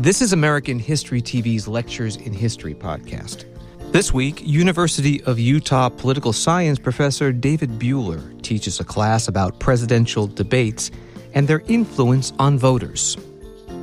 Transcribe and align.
This 0.00 0.22
is 0.22 0.32
American 0.32 0.78
History 0.78 1.20
TV's 1.20 1.68
Lectures 1.68 2.16
in 2.16 2.32
History 2.32 2.74
podcast. 2.74 3.44
This 3.92 4.14
week, 4.14 4.40
University 4.42 5.22
of 5.24 5.38
Utah 5.38 5.90
political 5.90 6.32
science 6.32 6.78
professor 6.78 7.32
David 7.32 7.78
Buhler 7.78 8.40
teaches 8.40 8.80
a 8.80 8.84
class 8.84 9.28
about 9.28 9.60
presidential 9.60 10.26
debates 10.26 10.90
and 11.34 11.46
their 11.46 11.60
influence 11.66 12.32
on 12.38 12.56
voters. 12.56 13.18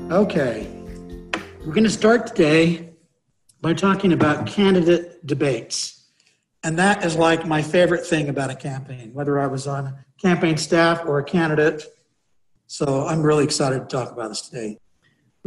Okay, 0.10 0.68
we're 1.64 1.74
going 1.74 1.84
to 1.84 1.90
start 1.92 2.26
today 2.26 2.96
by 3.62 3.76
talking 3.76 4.12
about 4.12 4.48
candidate 4.48 5.24
debates. 5.28 6.08
And 6.64 6.80
that 6.80 7.06
is 7.06 7.16
like 7.16 7.46
my 7.46 7.62
favorite 7.62 8.08
thing 8.08 8.28
about 8.30 8.50
a 8.50 8.56
campaign, 8.56 9.14
whether 9.14 9.38
I 9.38 9.46
was 9.46 9.68
on 9.68 9.94
campaign 10.20 10.58
staff 10.58 11.06
or 11.06 11.20
a 11.20 11.24
candidate. 11.24 11.84
So 12.66 13.06
I'm 13.06 13.22
really 13.22 13.44
excited 13.44 13.82
to 13.82 13.86
talk 13.86 14.12
about 14.12 14.30
this 14.30 14.42
today. 14.42 14.80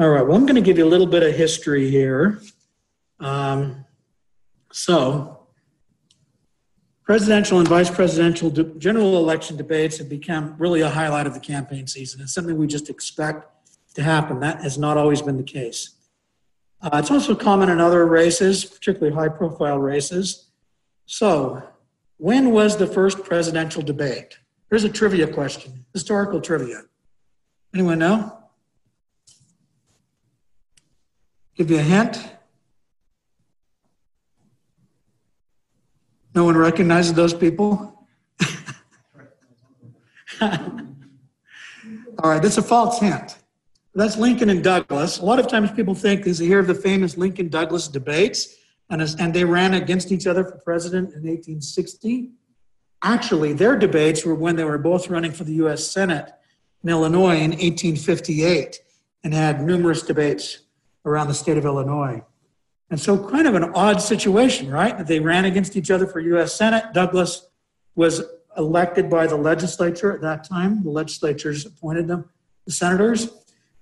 All 0.01 0.09
right, 0.09 0.27
well, 0.27 0.35
I'm 0.35 0.47
going 0.47 0.55
to 0.55 0.63
give 0.63 0.79
you 0.79 0.87
a 0.87 0.89
little 0.89 1.07
bit 1.07 1.23
of 1.23 1.35
history 1.35 1.91
here. 1.91 2.41
Um, 3.19 3.85
so, 4.73 5.41
presidential 7.05 7.59
and 7.59 7.69
vice 7.69 7.91
presidential 7.91 8.49
de- 8.49 8.65
general 8.79 9.19
election 9.19 9.59
debates 9.59 9.99
have 9.99 10.09
become 10.09 10.55
really 10.57 10.81
a 10.81 10.89
highlight 10.89 11.27
of 11.27 11.35
the 11.35 11.41
campaign 11.41 11.87
season. 11.87 12.23
It's 12.23 12.33
something 12.33 12.57
we 12.57 12.67
just 12.67 12.89
expect 12.89 13.47
to 13.93 14.03
happen. 14.03 14.41
That 14.41 14.63
has 14.63 14.79
not 14.79 14.97
always 14.97 15.21
been 15.21 15.37
the 15.37 15.43
case. 15.43 15.91
Uh, 16.81 16.89
it's 16.95 17.11
also 17.11 17.35
common 17.35 17.69
in 17.69 17.79
other 17.79 18.07
races, 18.07 18.65
particularly 18.65 19.15
high 19.15 19.29
profile 19.29 19.79
races. 19.79 20.47
So, 21.05 21.63
when 22.17 22.53
was 22.53 22.79
the 22.79 22.87
first 22.87 23.23
presidential 23.23 23.83
debate? 23.83 24.39
Here's 24.71 24.85
a 24.85 24.89
trivia 24.89 25.27
question, 25.27 25.85
historical 25.93 26.41
trivia. 26.41 26.85
Anyone 27.75 27.99
know? 27.99 28.40
Give 31.61 31.73
you 31.73 31.79
a 31.79 31.83
hint. 31.83 32.27
No 36.35 36.45
one 36.45 36.57
recognizes 36.57 37.13
those 37.13 37.35
people? 37.35 38.07
All 40.41 40.49
right, 42.25 42.41
that's 42.41 42.57
a 42.57 42.63
false 42.63 42.99
hint. 42.99 43.37
That's 43.95 44.17
Lincoln 44.17 44.49
and 44.49 44.65
Douglas. 44.65 45.19
A 45.19 45.25
lot 45.27 45.39
of 45.39 45.49
times 45.49 45.71
people 45.73 45.95
think 45.95 46.25
they 46.25 46.33
hear 46.33 46.61
of 46.61 46.67
the 46.67 46.75
famous 46.75 47.19
Lincoln 47.19 47.51
Douglas 47.51 47.89
debates, 47.89 48.57
and, 48.89 49.03
and 49.03 49.35
they 49.35 49.45
ran 49.45 49.75
against 49.75 50.13
each 50.13 50.27
other 50.27 50.45
for 50.45 50.57
president 50.65 51.09
in 51.09 51.25
1860. 51.25 52.31
Actually, 53.03 53.53
their 53.53 53.77
debates 53.77 54.25
were 54.25 54.35
when 54.35 54.57
they 54.57 54.65
were 54.65 54.79
both 54.79 55.11
running 55.11 55.33
for 55.33 55.45
the 55.45 55.57
U.S. 55.57 55.87
Senate 55.87 56.33
in 56.83 56.89
Illinois 56.89 57.37
in 57.37 57.51
1858 57.51 58.81
and 59.25 59.35
had 59.35 59.63
numerous 59.63 60.01
debates 60.01 60.61
around 61.05 61.29
the 61.29 61.35
state 61.35 61.57
of 61.57 61.65
Illinois. 61.65 62.23
And 62.91 63.01
so, 63.01 63.17
kind 63.31 63.47
of 63.47 63.55
an 63.55 63.65
odd 63.75 64.03
situation, 64.03 64.71
right? 64.71 65.07
They 65.07 65.21
ran 65.21 65.45
against 65.45 65.77
each 65.77 65.91
other 65.91 66.07
for 66.07 66.21
U.S. 66.21 66.55
Senate. 66.55 66.93
Douglas 66.93 67.49
was 67.95 68.23
elected 68.57 69.09
by 69.09 69.27
the 69.27 69.37
legislature 69.37 70.13
at 70.13 70.21
that 70.23 70.43
time. 70.45 70.83
The 70.83 70.91
legislatures 70.91 71.67
appointed 71.67 72.09
them, 72.09 72.29
the 72.67 72.73
senators. 72.73 73.31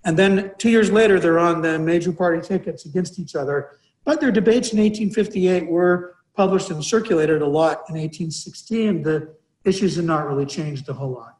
And 0.05 0.19
then 0.19 0.53
two 0.59 0.71
years 0.71 0.91
later, 0.91 1.19
they're 1.19 1.39
on 1.39 1.63
the 1.63 1.79
major 1.79 2.13
party 2.13 2.47
tickets 2.47 2.85
against 2.85 3.19
each 3.19 3.35
other. 3.35 3.71
But 4.05 4.21
their 4.21 4.31
debates 4.31 4.73
in 4.73 4.79
1858 4.79 5.69
were 5.69 6.17
published 6.35 6.71
and 6.71 6.85
circulated 6.85 7.43
a 7.43 7.47
lot 7.47 7.85
in 7.89 7.97
1816. 7.97 9.03
The 9.03 9.35
issues 9.65 9.97
had 9.97 10.05
not 10.05 10.27
really 10.27 10.47
changed 10.47 10.89
a 10.89 10.93
whole 10.93 11.11
lot. 11.11 11.39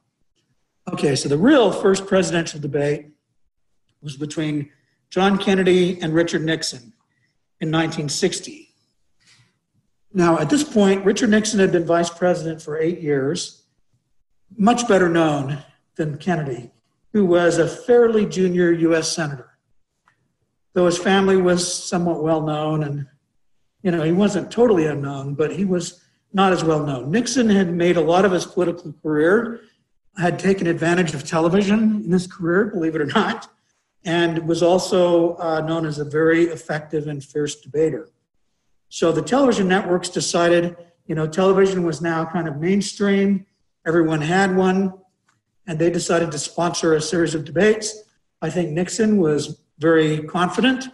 Okay, 0.93 1.15
so 1.15 1.29
the 1.29 1.39
real 1.39 1.71
first 1.71 2.07
presidential 2.07 2.61
debate 2.61 3.07
was 4.03 4.17
between 4.17 4.71
John 5.11 5.39
Kennedy 5.39 6.01
and 6.03 6.13
Richard 6.13 6.43
Nixon 6.43 6.93
in 7.61 7.71
1960. 7.71 8.69
Now, 10.13 10.39
at 10.39 10.51
this 10.51 10.65
point, 10.65 11.05
Richard 11.05 11.31
Nixon 11.31 11.61
had 11.61 11.73
been 11.73 11.87
vice 11.87 12.11
president 12.11 12.61
for 12.61 12.79
eight 12.79 13.01
years, 13.01 13.65
much 14.57 14.87
better 14.87 15.09
known 15.09 15.59
than 15.97 16.19
Kennedy, 16.19 16.71
who 17.13 17.25
was 17.25 17.59
a 17.59 17.69
fairly 17.69 18.27
junior 18.27 18.71
U.S. 18.71 19.11
senator. 19.11 19.59
Though 20.75 20.87
his 20.87 20.99
family 20.99 21.37
was 21.37 21.85
somewhat 21.85 22.23
well 22.23 22.43
known, 22.43 22.83
and 22.85 23.07
you 23.83 23.91
know, 23.91 24.03
he 24.03 24.13
wasn't 24.13 24.51
totally 24.51 24.87
unknown, 24.87 25.35
but 25.35 25.53
he 25.53 25.65
was 25.65 26.03
not 26.33 26.53
as 26.53 26.63
well 26.63 26.85
known. 26.85 27.11
Nixon 27.11 27.49
had 27.49 27.73
made 27.73 27.97
a 27.97 28.03
lot 28.03 28.25
of 28.25 28.33
his 28.33 28.45
political 28.45 28.93
career, 29.03 29.61
had 30.19 30.39
taken 30.39 30.67
advantage 30.67 31.15
of 31.15 31.25
television 31.25 32.03
in 32.05 32.13
his 32.13 32.27
career, 32.27 32.67
believe 32.67 32.95
it 32.95 33.01
or 33.01 33.07
not 33.07 33.49
and 34.05 34.47
was 34.47 34.63
also 34.63 35.37
uh, 35.37 35.61
known 35.61 35.85
as 35.85 35.99
a 35.99 36.05
very 36.05 36.45
effective 36.45 37.09
and 37.09 37.23
fierce 37.23 37.57
debater. 37.57 38.09
So 38.89 39.13
the 39.13 39.23
television 39.23 39.69
networks 39.69 40.09
decided, 40.09 40.77
you 41.07 41.15
know, 41.15 41.27
television 41.27 41.85
was 41.85 42.01
now 42.01 42.25
kind 42.25 42.49
of 42.49 42.57
mainstream, 42.57 43.47
everyone 43.87 44.21
had 44.21 44.57
one, 44.57 44.95
and 45.67 45.79
they 45.79 45.91
decided 45.91 46.33
to 46.33 46.39
sponsor 46.39 46.95
a 46.95 47.01
series 47.01 47.35
of 47.35 47.45
debates. 47.45 48.05
I 48.41 48.51
think 48.51 48.71
Nixon 48.71 49.19
was 49.19 49.61
very 49.79 50.21
confident 50.21 50.89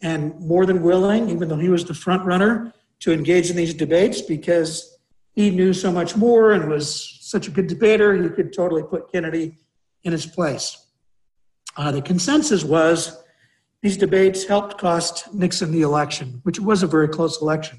and 0.00 0.38
more 0.40 0.66
than 0.66 0.82
willing, 0.82 1.28
even 1.28 1.48
though 1.48 1.56
he 1.56 1.68
was 1.68 1.84
the 1.84 1.94
front 1.94 2.24
runner, 2.24 2.72
to 3.00 3.12
engage 3.12 3.50
in 3.50 3.56
these 3.56 3.74
debates 3.74 4.20
because 4.20 4.98
he 5.32 5.50
knew 5.50 5.72
so 5.72 5.92
much 5.92 6.16
more 6.16 6.52
and 6.52 6.68
was 6.68 7.18
such 7.20 7.46
a 7.46 7.50
good 7.50 7.66
debater, 7.66 8.20
he 8.20 8.28
could 8.28 8.52
totally 8.52 8.82
put 8.82 9.12
Kennedy 9.12 9.56
in 10.02 10.12
his 10.12 10.26
place. 10.26 10.87
Uh, 11.78 11.92
the 11.92 12.02
consensus 12.02 12.64
was 12.64 13.22
these 13.82 13.96
debates 13.96 14.44
helped 14.44 14.78
cost 14.78 15.32
Nixon 15.32 15.70
the 15.70 15.82
election, 15.82 16.40
which 16.42 16.58
was 16.58 16.82
a 16.82 16.88
very 16.88 17.06
close 17.06 17.40
election. 17.40 17.78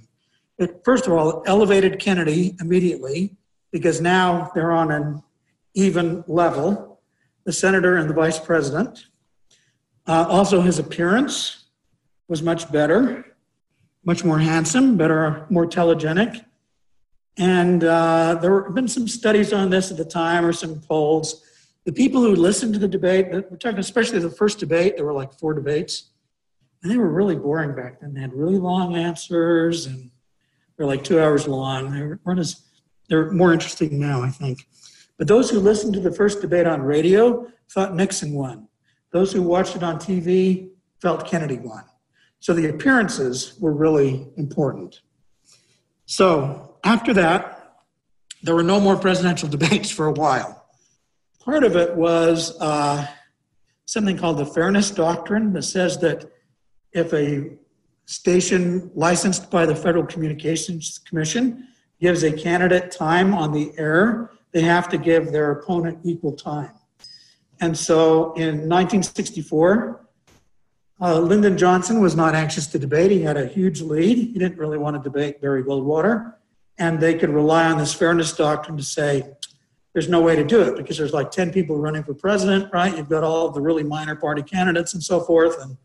It, 0.57 0.81
first 0.85 1.05
of 1.05 1.11
all, 1.11 1.43
elevated 1.45 1.99
Kennedy 1.99 2.55
immediately 2.61 3.35
because 3.71 3.99
now 3.99 4.51
they're 4.55 4.71
on 4.71 4.89
an 4.91 5.21
even 5.73 6.23
level, 6.27 7.01
the 7.43 7.51
senator 7.51 7.97
and 7.97 8.09
the 8.09 8.13
vice 8.13 8.39
president. 8.39 9.07
Uh, 10.07 10.25
also, 10.29 10.61
his 10.61 10.79
appearance 10.79 11.65
was 12.29 12.41
much 12.41 12.71
better, 12.71 13.35
much 14.05 14.23
more 14.23 14.39
handsome, 14.39 14.95
better, 14.95 15.45
more 15.49 15.67
telegenic. 15.67 16.45
And 17.37 17.83
uh, 17.83 18.35
there 18.41 18.63
have 18.63 18.73
been 18.73 18.87
some 18.87 19.09
studies 19.09 19.51
on 19.51 19.69
this 19.69 19.91
at 19.91 19.97
the 19.97 20.05
time 20.05 20.45
or 20.45 20.53
some 20.53 20.79
polls 20.79 21.43
the 21.89 21.93
people 21.93 22.21
who 22.21 22.35
listened 22.35 22.71
to 22.71 22.79
the 22.79 22.87
debate, 22.87 23.31
we're 23.31 23.57
talking 23.57 23.79
especially 23.79 24.19
the 24.19 24.29
first 24.29 24.59
debate, 24.59 24.95
there 24.95 25.05
were 25.05 25.11
like 25.11 25.33
four 25.33 25.55
debates, 25.55 26.11
and 26.83 26.91
they 26.91 26.97
were 26.97 27.09
really 27.09 27.35
boring 27.35 27.75
back 27.75 27.99
then. 27.99 28.13
They 28.13 28.21
had 28.21 28.31
really 28.31 28.59
long 28.59 28.95
answers 28.95 29.87
and 29.87 30.11
they're 30.77 30.85
like 30.85 31.03
two 31.03 31.19
hours 31.19 31.47
long. 31.47 31.89
They 31.89 32.15
weren't 32.23 32.39
as, 32.39 32.61
they're 33.07 33.31
more 33.31 33.53
interesting 33.53 33.99
now, 33.99 34.21
I 34.21 34.29
think. 34.29 34.67
But 35.17 35.27
those 35.27 35.49
who 35.49 35.59
listened 35.59 35.95
to 35.95 35.99
the 35.99 36.11
first 36.11 36.41
debate 36.41 36.67
on 36.67 36.83
radio 36.83 37.47
thought 37.71 37.95
Nixon 37.95 38.33
won. 38.33 38.67
Those 39.11 39.33
who 39.33 39.41
watched 39.41 39.75
it 39.75 39.81
on 39.81 39.95
TV 39.95 40.69
felt 41.01 41.25
Kennedy 41.25 41.57
won. 41.57 41.85
So 42.39 42.53
the 42.53 42.69
appearances 42.69 43.55
were 43.59 43.73
really 43.73 44.27
important. 44.37 45.01
So 46.05 46.77
after 46.83 47.15
that, 47.15 47.77
there 48.43 48.53
were 48.53 48.61
no 48.61 48.79
more 48.79 48.95
presidential 48.95 49.49
debates 49.57 49.89
for 49.89 50.05
a 50.05 50.13
while 50.13 50.58
part 51.49 51.63
of 51.63 51.75
it 51.75 51.95
was 51.95 52.55
uh, 52.61 53.03
something 53.85 54.15
called 54.15 54.37
the 54.37 54.45
Fairness 54.45 54.91
Doctrine 54.91 55.51
that 55.53 55.63
says 55.63 55.97
that 55.97 56.25
if 56.93 57.11
a 57.11 57.57
station 58.05 58.91
licensed 58.93 59.49
by 59.49 59.65
the 59.65 59.75
Federal 59.75 60.05
Communications 60.05 60.99
Commission 60.99 61.67
gives 61.99 62.21
a 62.21 62.31
candidate 62.31 62.91
time 62.91 63.33
on 63.33 63.51
the 63.51 63.71
air, 63.79 64.29
they 64.51 64.61
have 64.61 64.89
to 64.89 64.97
give 64.99 65.31
their 65.31 65.49
opponent 65.49 65.97
equal 66.03 66.33
time. 66.33 66.69
And 67.59 67.75
so 67.75 68.33
in 68.33 68.69
1964, 68.69 70.05
uh, 71.01 71.19
Lyndon 71.19 71.57
Johnson 71.57 71.99
was 71.99 72.15
not 72.15 72.35
anxious 72.35 72.67
to 72.67 72.77
debate. 72.77 73.09
He 73.09 73.23
had 73.23 73.37
a 73.37 73.47
huge 73.47 73.81
lead. 73.81 74.19
He 74.19 74.37
didn't 74.37 74.59
really 74.59 74.77
want 74.77 74.97
to 74.97 75.01
debate 75.01 75.41
Barry 75.41 75.63
Goldwater. 75.63 76.35
And 76.77 76.99
they 76.99 77.15
could 77.15 77.31
rely 77.31 77.65
on 77.71 77.79
this 77.79 77.91
fairness 77.91 78.33
doctrine 78.33 78.77
to 78.77 78.83
say, 78.83 79.33
there's 79.93 80.09
no 80.09 80.21
way 80.21 80.35
to 80.35 80.43
do 80.43 80.61
it 80.61 80.77
because 80.77 80.97
there's 80.97 81.13
like 81.13 81.31
10 81.31 81.51
people 81.51 81.77
running 81.77 82.03
for 82.03 82.13
president, 82.13 82.71
right? 82.71 82.95
You've 82.95 83.09
got 83.09 83.23
all 83.23 83.49
the 83.49 83.61
really 83.61 83.83
minor 83.83 84.15
party 84.15 84.43
candidates 84.43 84.93
and 84.93 85.03
so 85.03 85.19
forth, 85.19 85.59
and 85.61 85.77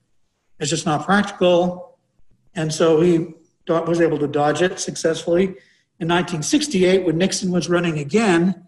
it's 0.61 0.71
just 0.71 0.87
not 0.87 1.05
practical. 1.05 1.99
And 2.55 2.73
so 2.73 3.01
he 3.01 3.35
was 3.67 4.01
able 4.01 4.19
to 4.19 4.29
dodge 4.29 4.63
it 4.63 4.79
successfully. 4.79 5.45
In 6.01 6.09
1968, 6.09 7.05
when 7.05 7.17
Nixon 7.17 7.51
was 7.51 7.69
running 7.69 7.99
again, 7.99 8.67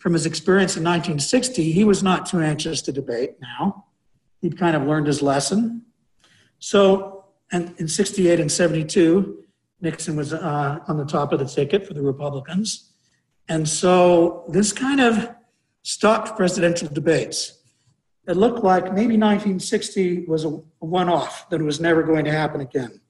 from 0.00 0.14
his 0.14 0.24
experience 0.24 0.76
in 0.76 0.82
1960, 0.82 1.72
he 1.72 1.84
was 1.84 2.02
not 2.02 2.24
too 2.24 2.40
anxious 2.40 2.80
to 2.82 2.90
debate 2.90 3.32
now. 3.40 3.84
He'd 4.40 4.58
kind 4.58 4.74
of 4.74 4.84
learned 4.84 5.06
his 5.06 5.20
lesson. 5.20 5.82
So, 6.58 7.26
and 7.52 7.74
in 7.76 7.86
68 7.86 8.40
and 8.40 8.50
72, 8.50 9.44
Nixon 9.82 10.16
was 10.16 10.32
uh, 10.32 10.78
on 10.88 10.96
the 10.96 11.04
top 11.04 11.32
of 11.32 11.38
the 11.38 11.44
ticket 11.44 11.86
for 11.86 11.92
the 11.92 12.00
Republicans. 12.00 12.89
And 13.48 13.68
so 13.68 14.44
this 14.48 14.72
kind 14.72 15.00
of 15.00 15.34
stopped 15.82 16.36
presidential 16.36 16.88
debates. 16.88 17.58
It 18.28 18.36
looked 18.36 18.62
like 18.62 18.84
maybe 18.84 19.16
1960 19.16 20.26
was 20.26 20.44
a 20.44 20.50
one 20.78 21.08
off, 21.08 21.48
that 21.50 21.60
it 21.60 21.64
was 21.64 21.80
never 21.80 22.02
going 22.02 22.24
to 22.26 22.30
happen 22.30 22.60
again. 22.60 23.00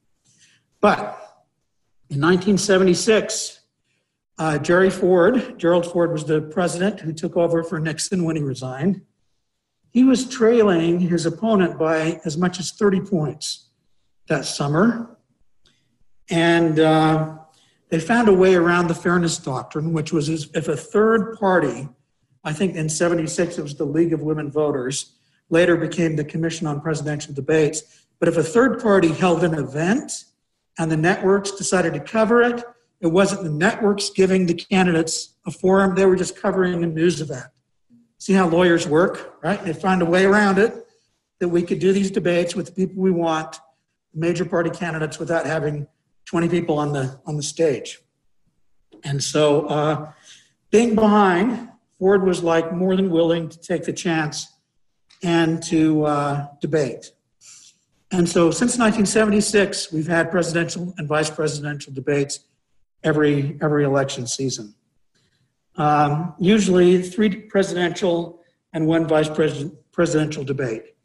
But 0.79 0.99
in 2.09 2.19
1976, 2.19 3.59
uh, 4.37 4.57
Jerry 4.57 4.89
Ford, 4.89 5.59
Gerald 5.59 5.85
Ford 5.85 6.11
was 6.11 6.25
the 6.25 6.41
president 6.41 7.01
who 7.01 7.13
took 7.13 7.37
over 7.37 7.63
for 7.63 7.79
Nixon 7.79 8.23
when 8.23 8.35
he 8.35 8.41
resigned. 8.41 9.01
He 9.91 10.03
was 10.03 10.27
trailing 10.27 10.99
his 11.01 11.25
opponent 11.25 11.77
by 11.77 12.19
as 12.25 12.37
much 12.37 12.59
as 12.59 12.71
30 12.71 13.01
points 13.01 13.69
that 14.27 14.45
summer. 14.45 15.17
And 16.29 16.79
uh, 16.79 17.37
they 17.91 17.99
found 17.99 18.29
a 18.29 18.33
way 18.33 18.55
around 18.55 18.87
the 18.87 18.95
fairness 18.95 19.37
doctrine, 19.37 19.91
which 19.91 20.13
was 20.13 20.29
if 20.29 20.67
a 20.69 20.77
third 20.77 21.37
party, 21.37 21.89
I 22.43 22.53
think 22.53 22.75
in 22.75 22.87
76 22.87 23.57
it 23.57 23.61
was 23.61 23.75
the 23.75 23.85
League 23.85 24.13
of 24.13 24.21
Women 24.21 24.49
Voters, 24.49 25.13
later 25.49 25.75
became 25.75 26.15
the 26.15 26.23
Commission 26.23 26.65
on 26.65 26.79
Presidential 26.79 27.33
Debates. 27.33 28.05
But 28.19 28.29
if 28.29 28.37
a 28.37 28.43
third 28.43 28.81
party 28.81 29.09
held 29.09 29.43
an 29.43 29.53
event 29.53 30.23
and 30.79 30.89
the 30.89 30.95
networks 30.95 31.51
decided 31.51 31.93
to 31.93 31.99
cover 31.99 32.41
it, 32.41 32.63
it 33.01 33.07
wasn't 33.07 33.43
the 33.43 33.49
networks 33.49 34.09
giving 34.09 34.45
the 34.45 34.53
candidates 34.53 35.35
a 35.45 35.51
forum, 35.51 35.93
they 35.93 36.05
were 36.05 36.15
just 36.15 36.41
covering 36.41 36.81
a 36.83 36.87
news 36.87 37.19
event. 37.19 37.47
See 38.19 38.33
how 38.33 38.47
lawyers 38.47 38.87
work, 38.87 39.37
right? 39.43 39.61
They 39.65 39.73
find 39.73 40.01
a 40.01 40.05
way 40.05 40.23
around 40.23 40.59
it 40.59 40.73
that 41.39 41.49
we 41.49 41.61
could 41.61 41.79
do 41.79 41.91
these 41.91 42.11
debates 42.11 42.55
with 42.55 42.67
the 42.67 42.71
people 42.71 43.01
we 43.01 43.11
want, 43.11 43.59
major 44.13 44.45
party 44.45 44.69
candidates, 44.69 45.19
without 45.19 45.45
having 45.45 45.87
20 46.31 46.47
people 46.47 46.79
on 46.79 46.93
the 46.93 47.19
on 47.25 47.35
the 47.35 47.43
stage. 47.43 47.99
And 49.03 49.21
so, 49.21 49.65
uh, 49.67 50.13
being 50.69 50.95
behind, 50.95 51.67
Ford 51.99 52.23
was 52.23 52.41
like 52.41 52.71
more 52.71 52.95
than 52.95 53.09
willing 53.09 53.49
to 53.49 53.59
take 53.59 53.83
the 53.83 53.91
chance 53.91 54.47
and 55.21 55.61
to 55.63 56.05
uh, 56.05 56.47
debate. 56.61 57.11
And 58.11 58.29
so, 58.29 58.49
since 58.49 58.77
1976, 58.77 59.91
we've 59.91 60.07
had 60.07 60.31
presidential 60.31 60.93
and 60.97 61.05
vice 61.05 61.29
presidential 61.29 61.91
debates 61.91 62.39
every 63.03 63.57
every 63.61 63.83
election 63.83 64.25
season. 64.25 64.73
Um, 65.75 66.33
usually, 66.39 67.01
three 67.01 67.35
presidential 67.35 68.41
and 68.71 68.87
one 68.87 69.05
vice 69.05 69.29
president, 69.29 69.73
presidential 69.91 70.45
debate. 70.45 70.95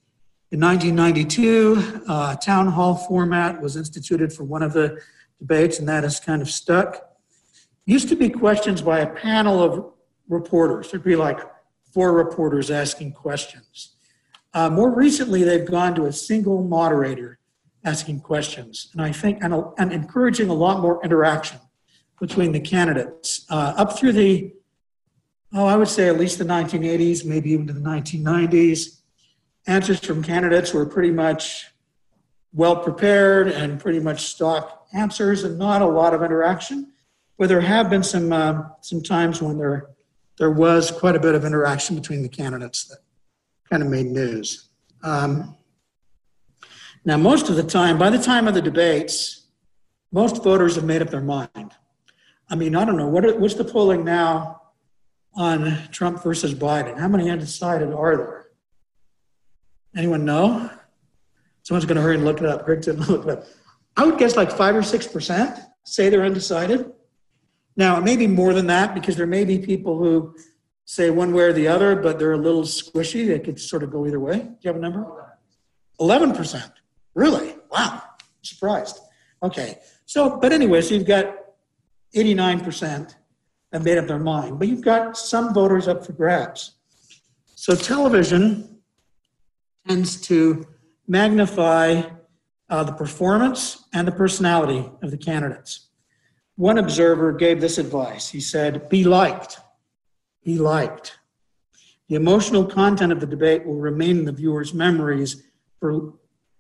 In 0.52 0.61
1992, 0.61 2.02
uh, 2.06 2.37
town 2.37 2.69
hall 2.69 2.94
format 2.94 3.61
was 3.61 3.76
instituted 3.76 4.32
for 4.32 4.44
one 4.44 4.62
of 4.62 4.73
the 4.73 5.00
debates, 5.38 5.79
and 5.79 5.88
that 5.88 6.03
has 6.03 6.21
kind 6.21 6.43
of 6.43 6.50
stuck. 6.50 7.03
Used 7.85 8.09
to 8.09 8.17
be 8.17 8.29
questions 8.29 8.83
by 8.83 9.00
a 9.00 9.06
panel 9.06 9.62
of 9.62 9.93
reporters. 10.29 10.91
There'd 10.91 11.05
be 11.05 11.17
like 11.17 11.41
four 11.93 12.12
reporters 12.12 12.71
asking 12.71 13.12
questions. 13.12 13.97
Uh, 14.53 14.71
more 14.71 14.94
recently, 14.94 15.43
they've 15.43 15.67
gone 15.67 15.94
to 15.94 16.06
a 16.06 16.12
single 16.12 16.62
moderator 16.62 17.38
asking 17.85 18.21
questions, 18.21 18.88
and 18.93 19.03
I 19.03 19.12
think 19.12 19.43
and, 19.43 19.55
and 19.79 19.93
encouraging 19.93 20.49
a 20.49 20.55
lot 20.55 20.81
more 20.81 21.05
interaction 21.05 21.61
between 22.19 22.53
the 22.53 22.61
candidates 22.61 23.47
uh, 23.50 23.75
up 23.77 23.99
through 23.99 24.12
the 24.12 24.53
oh, 25.55 25.67
I 25.67 25.77
would 25.77 25.88
say 25.88 26.09
at 26.09 26.19
least 26.19 26.38
the 26.38 26.44
1980s, 26.44 27.25
maybe 27.25 27.50
even 27.50 27.67
to 27.69 27.73
the 27.73 27.81
1990s. 27.81 29.00
Answers 29.67 30.00
from 30.00 30.23
candidates 30.23 30.75
were 30.75 30.87
pretty 30.87 31.11
much 31.11 31.67
well 32.53 32.77
prepared 32.77 33.49
and 33.49 33.81
pretty 33.81 34.00
much 34.00 34.23
stock 34.23 34.75
answers 34.96 35.44
and 35.44 35.58
not 35.58 35.82
a 35.82 35.87
lot 35.87 36.14
of 36.14 36.22
interaction. 36.22 36.93
But 37.38 37.48
there 37.48 37.60
have 37.60 37.90
been 37.90 38.02
some 38.02 38.32
uh, 38.32 38.62
some 38.81 39.02
times 39.02 39.43
when 39.43 39.58
there 39.58 39.90
there 40.38 40.50
was 40.50 40.90
quite 40.90 41.16
a 41.16 41.20
bit 41.20 41.34
of 41.34 41.44
interaction 41.44 41.96
between 41.96 42.22
the 42.22 42.28
candidates 42.28 42.84
that 42.84 42.98
kind 43.70 43.82
of 43.82 43.88
made 43.88 44.06
news. 44.06 44.69
Um, 45.02 45.56
now, 47.04 47.16
most 47.16 47.48
of 47.48 47.56
the 47.56 47.62
time, 47.62 47.98
by 47.98 48.10
the 48.10 48.19
time 48.19 48.48
of 48.48 48.54
the 48.54 48.62
debates, 48.62 49.46
most 50.12 50.43
voters 50.43 50.75
have 50.76 50.84
made 50.84 51.02
up 51.02 51.10
their 51.10 51.20
mind. 51.20 51.72
I 52.49 52.54
mean, 52.54 52.75
I 52.75 52.84
don't 52.84 52.96
know 52.96 53.08
what 53.08 53.38
what's 53.38 53.54
the 53.54 53.64
polling 53.64 54.04
now 54.04 54.62
on 55.34 55.78
Trump 55.92 56.22
versus 56.22 56.54
Biden. 56.54 56.99
How 56.99 57.08
many 57.08 57.31
undecided 57.31 57.92
are 57.92 58.16
there? 58.16 58.46
Anyone 59.94 60.25
know? 60.25 60.70
Someone's 61.62 61.84
going 61.84 61.96
to 61.96 62.02
hurry 62.02 62.14
and 62.14 62.25
look 62.25 62.40
it 62.40 62.46
up. 62.46 62.64
Greg 62.64 62.81
didn't 62.81 63.08
look 63.08 63.25
it 63.25 63.31
up. 63.31 63.46
I 63.96 64.04
would 64.04 64.19
guess 64.19 64.37
like 64.37 64.50
five 64.50 64.76
or 64.76 64.82
six 64.82 65.06
percent 65.06 65.58
say 65.84 66.08
they're 66.08 66.25
undecided. 66.25 66.93
Now, 67.76 67.98
it 67.98 68.04
may 68.04 68.16
be 68.16 68.26
more 68.26 68.54
than 68.54 68.66
that 68.69 68.94
because 68.94 69.16
there 69.16 69.26
may 69.26 69.44
be 69.44 69.58
people 69.58 69.98
who 69.98 70.34
say 70.84 71.10
one 71.10 71.32
way 71.34 71.44
or 71.44 71.52
the 71.52 71.69
other, 71.69 71.96
but 71.96 72.19
they're 72.19 72.32
a 72.32 72.38
little 72.38 72.62
squishy. 72.62 73.26
They 73.26 73.38
could 73.38 73.60
sort 73.60 73.82
of 73.82 73.90
go 73.90 74.06
either 74.06 74.20
way. 74.20 74.38
Do 74.38 74.56
you 74.60 74.69
have 74.69 74.76
a 74.76 74.80
number? 74.80 75.38
11%. 76.00 76.73
Really? 77.14 77.56
Wow. 77.71 78.02
Surprised. 78.42 78.99
Okay. 79.42 79.78
So, 80.06 80.38
but 80.38 80.52
anyway, 80.52 80.80
so 80.80 80.94
you've 80.94 81.06
got 81.06 81.35
89% 82.14 83.14
have 83.73 83.85
made 83.85 83.99
up 83.99 84.06
their 84.06 84.18
mind, 84.18 84.59
but 84.59 84.68
you've 84.68 84.85
got 84.85 85.16
some 85.16 85.52
voters 85.52 85.88
up 85.88 86.06
for 86.06 86.12
grabs. 86.12 86.76
So 87.54 87.75
television 87.75 88.78
tends 89.87 90.21
to 90.23 90.66
magnify 91.09 92.02
uh, 92.68 92.82
the 92.85 92.92
performance 92.92 93.85
and 93.92 94.06
the 94.06 94.12
personality 94.12 94.90
of 95.02 95.11
the 95.11 95.16
candidates. 95.16 95.88
One 96.56 96.78
observer 96.78 97.32
gave 97.32 97.61
this 97.61 97.78
advice. 97.78 98.28
He 98.28 98.40
said, 98.40 98.88
Be 98.88 99.04
liked. 99.04 99.58
Be 100.42 100.58
liked. 100.58 101.18
The 102.08 102.14
emotional 102.14 102.64
content 102.64 103.12
of 103.12 103.20
the 103.20 103.26
debate 103.26 103.66
will 103.66 103.78
remain 103.78 104.18
in 104.18 104.25
the 104.25 104.32
viewer's 104.32 104.73
memories 104.73 105.42
for, 105.80 106.14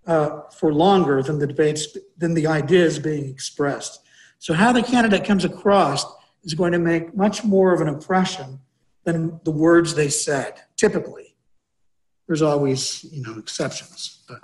uh, 0.06 0.42
for 0.50 0.72
longer 0.72 1.22
than 1.22 1.38
the 1.38 1.46
debates, 1.46 1.96
than 2.18 2.34
the 2.34 2.46
ideas 2.46 2.98
being 2.98 3.28
expressed. 3.28 4.00
So, 4.38 4.54
how 4.54 4.72
the 4.72 4.82
candidate 4.82 5.24
comes 5.24 5.44
across 5.44 6.04
is 6.44 6.54
going 6.54 6.72
to 6.72 6.78
make 6.78 7.14
much 7.16 7.42
more 7.42 7.72
of 7.72 7.80
an 7.80 7.88
impression 7.88 8.60
than 9.04 9.40
the 9.44 9.50
words 9.50 9.94
they 9.94 10.08
said, 10.08 10.60
typically. 10.76 11.36
There's 12.26 12.42
always, 12.42 13.04
you 13.04 13.22
know, 13.22 13.38
exceptions. 13.38 14.24
But 14.28 14.40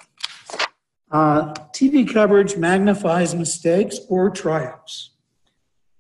uh, 1.13 1.53
TV 1.73 2.11
coverage 2.11 2.57
magnifies 2.57 3.35
mistakes 3.35 4.01
or 4.09 4.31
triumphs. 4.31 5.11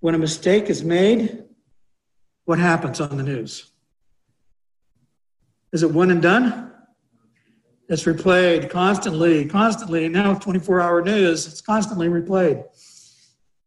When 0.00 0.14
a 0.14 0.18
mistake 0.18 0.70
is 0.70 0.82
made, 0.82 1.44
what 2.46 2.58
happens 2.58 3.00
on 3.00 3.16
the 3.18 3.22
news? 3.22 3.70
Is 5.72 5.82
it 5.82 5.90
one 5.90 6.10
and 6.10 6.22
done? 6.22 6.72
It's 7.88 8.04
replayed 8.04 8.70
constantly, 8.70 9.44
constantly. 9.44 10.08
Now, 10.08 10.34
24 10.34 10.80
hour 10.80 11.02
news, 11.02 11.46
it's 11.46 11.60
constantly 11.60 12.08
replayed. 12.08 12.64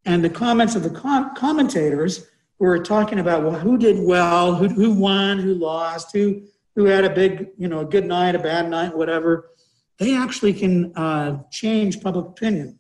And 0.06 0.24
the 0.24 0.30
comments 0.30 0.76
of 0.76 0.84
the 0.84 0.90
com- 0.90 1.36
commentators 1.36 2.28
who 2.58 2.66
are 2.66 2.80
talking 2.80 3.20
about, 3.20 3.44
well, 3.44 3.54
who 3.54 3.78
did 3.78 4.00
well, 4.00 4.56
who, 4.56 4.68
who 4.68 4.94
won, 4.94 5.38
who 5.38 5.54
lost, 5.54 6.12
who, 6.12 6.42
who 6.76 6.86
had 6.86 7.06
a 7.06 7.10
big, 7.10 7.50
you 7.58 7.68
know, 7.68 7.82
a 7.82 7.86
good 7.86 8.06
night, 8.06 8.34
a 8.34 8.40
bad 8.40 8.70
night, 8.70 8.96
whatever 8.96 9.52
they 9.98 10.16
actually 10.16 10.54
can 10.54 10.96
uh, 10.96 11.40
change 11.52 12.02
public 12.02 12.26
opinion. 12.26 12.80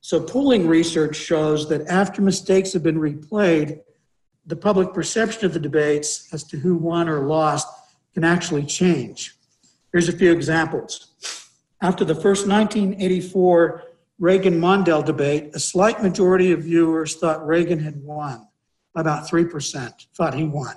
So, 0.00 0.20
polling 0.20 0.66
research 0.66 1.16
shows 1.16 1.68
that 1.68 1.86
after 1.88 2.22
mistakes 2.22 2.72
have 2.72 2.82
been 2.82 2.98
replayed, 2.98 3.80
the 4.46 4.56
public 4.56 4.94
perception 4.94 5.44
of 5.44 5.52
the 5.52 5.60
debates 5.60 6.32
as 6.32 6.44
to 6.44 6.58
who 6.58 6.76
won 6.76 7.08
or 7.08 7.26
lost 7.26 7.68
can 8.14 8.24
actually 8.24 8.64
change. 8.64 9.34
Here's 9.92 10.08
a 10.08 10.12
few 10.12 10.32
examples. 10.32 11.14
After 11.80 12.04
the 12.04 12.14
first 12.14 12.48
1984 12.48 13.84
Reagan 14.18 14.60
Mondale 14.60 15.04
debate, 15.04 15.54
a 15.54 15.60
slight 15.60 16.02
majority 16.02 16.50
of 16.52 16.64
viewers 16.64 17.16
thought 17.16 17.46
Reagan 17.46 17.78
had 17.78 18.02
won. 18.02 18.46
About 18.96 19.28
3% 19.28 20.06
thought 20.14 20.34
he 20.34 20.44
won. 20.44 20.74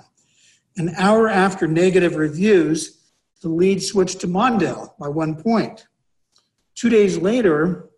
An 0.76 0.90
hour 0.96 1.28
after 1.28 1.66
negative 1.66 2.14
reviews, 2.14 3.01
the 3.42 3.48
lead 3.48 3.82
switched 3.82 4.20
to 4.20 4.28
Mondale 4.28 4.96
by 4.98 5.08
one 5.08 5.34
point. 5.34 5.86
Two 6.74 6.88
days 6.88 7.18
later, 7.18 7.90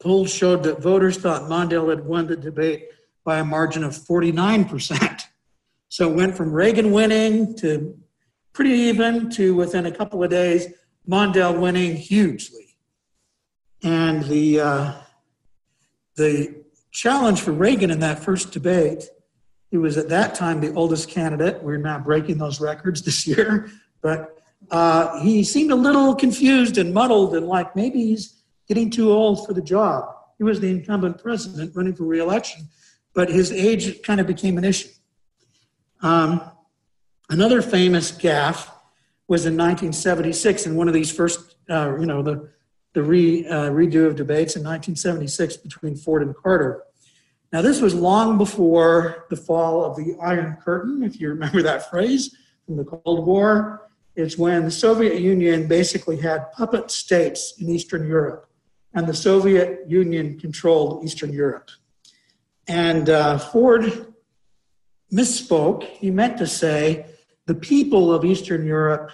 polls 0.00 0.32
showed 0.32 0.62
that 0.64 0.80
voters 0.80 1.18
thought 1.18 1.42
Mondale 1.42 1.90
had 1.90 2.04
won 2.04 2.26
the 2.26 2.36
debate 2.36 2.88
by 3.24 3.38
a 3.38 3.44
margin 3.44 3.84
of 3.84 3.92
49%. 3.92 5.22
So 5.88 6.10
it 6.10 6.16
went 6.16 6.36
from 6.36 6.52
Reagan 6.52 6.92
winning 6.92 7.54
to 7.56 7.96
pretty 8.52 8.70
even 8.70 9.30
to 9.30 9.54
within 9.54 9.86
a 9.86 9.92
couple 9.92 10.22
of 10.22 10.30
days, 10.30 10.68
Mondale 11.08 11.58
winning 11.58 11.96
hugely. 11.96 12.76
And 13.82 14.24
the, 14.24 14.60
uh, 14.60 14.92
the 16.16 16.64
challenge 16.90 17.40
for 17.42 17.52
Reagan 17.52 17.90
in 17.90 18.00
that 18.00 18.18
first 18.18 18.52
debate, 18.52 19.04
he 19.70 19.76
was 19.76 19.98
at 19.98 20.08
that 20.08 20.34
time 20.34 20.60
the 20.60 20.72
oldest 20.72 21.08
candidate. 21.08 21.62
We're 21.62 21.76
not 21.76 22.04
breaking 22.04 22.38
those 22.38 22.60
records 22.60 23.02
this 23.02 23.26
year, 23.26 23.70
but 24.02 24.33
uh, 24.70 25.20
he 25.20 25.44
seemed 25.44 25.70
a 25.70 25.76
little 25.76 26.14
confused 26.14 26.78
and 26.78 26.92
muddled 26.92 27.34
and 27.34 27.46
like 27.46 27.74
maybe 27.76 28.04
he's 28.06 28.42
getting 28.68 28.90
too 28.90 29.12
old 29.12 29.46
for 29.46 29.52
the 29.52 29.62
job. 29.62 30.04
He 30.38 30.44
was 30.44 30.60
the 30.60 30.70
incumbent 30.70 31.22
president 31.22 31.74
running 31.74 31.94
for 31.94 32.04
reelection, 32.04 32.68
but 33.14 33.28
his 33.28 33.52
age 33.52 34.02
kind 34.02 34.20
of 34.20 34.26
became 34.26 34.58
an 34.58 34.64
issue. 34.64 34.88
Um, 36.02 36.40
another 37.30 37.62
famous 37.62 38.12
gaffe 38.12 38.70
was 39.28 39.46
in 39.46 39.54
1976 39.54 40.66
in 40.66 40.76
one 40.76 40.88
of 40.88 40.94
these 40.94 41.10
first, 41.10 41.56
uh, 41.70 41.96
you 41.98 42.06
know, 42.06 42.22
the, 42.22 42.50
the 42.92 43.02
re, 43.02 43.46
uh, 43.46 43.70
redo 43.70 44.06
of 44.06 44.16
debates 44.16 44.56
in 44.56 44.62
1976 44.62 45.56
between 45.58 45.96
Ford 45.96 46.22
and 46.22 46.34
Carter. 46.36 46.84
Now, 47.52 47.62
this 47.62 47.80
was 47.80 47.94
long 47.94 48.36
before 48.36 49.26
the 49.30 49.36
fall 49.36 49.84
of 49.84 49.96
the 49.96 50.16
Iron 50.20 50.56
Curtain, 50.62 51.02
if 51.04 51.20
you 51.20 51.28
remember 51.28 51.62
that 51.62 51.88
phrase 51.88 52.36
from 52.66 52.76
the 52.76 52.84
Cold 52.84 53.26
War. 53.26 53.83
It's 54.16 54.38
when 54.38 54.64
the 54.64 54.70
Soviet 54.70 55.20
Union 55.20 55.66
basically 55.66 56.16
had 56.16 56.52
puppet 56.52 56.90
states 56.90 57.54
in 57.58 57.68
Eastern 57.68 58.06
Europe, 58.06 58.48
and 58.92 59.06
the 59.06 59.14
Soviet 59.14 59.84
Union 59.88 60.38
controlled 60.38 61.04
Eastern 61.04 61.32
Europe. 61.32 61.70
And 62.68 63.10
uh, 63.10 63.38
Ford 63.38 64.14
misspoke. 65.12 65.84
He 65.84 66.10
meant 66.10 66.38
to 66.38 66.46
say, 66.46 67.06
the 67.46 67.54
people 67.54 68.12
of 68.12 68.24
Eastern 68.24 68.66
Europe 68.66 69.12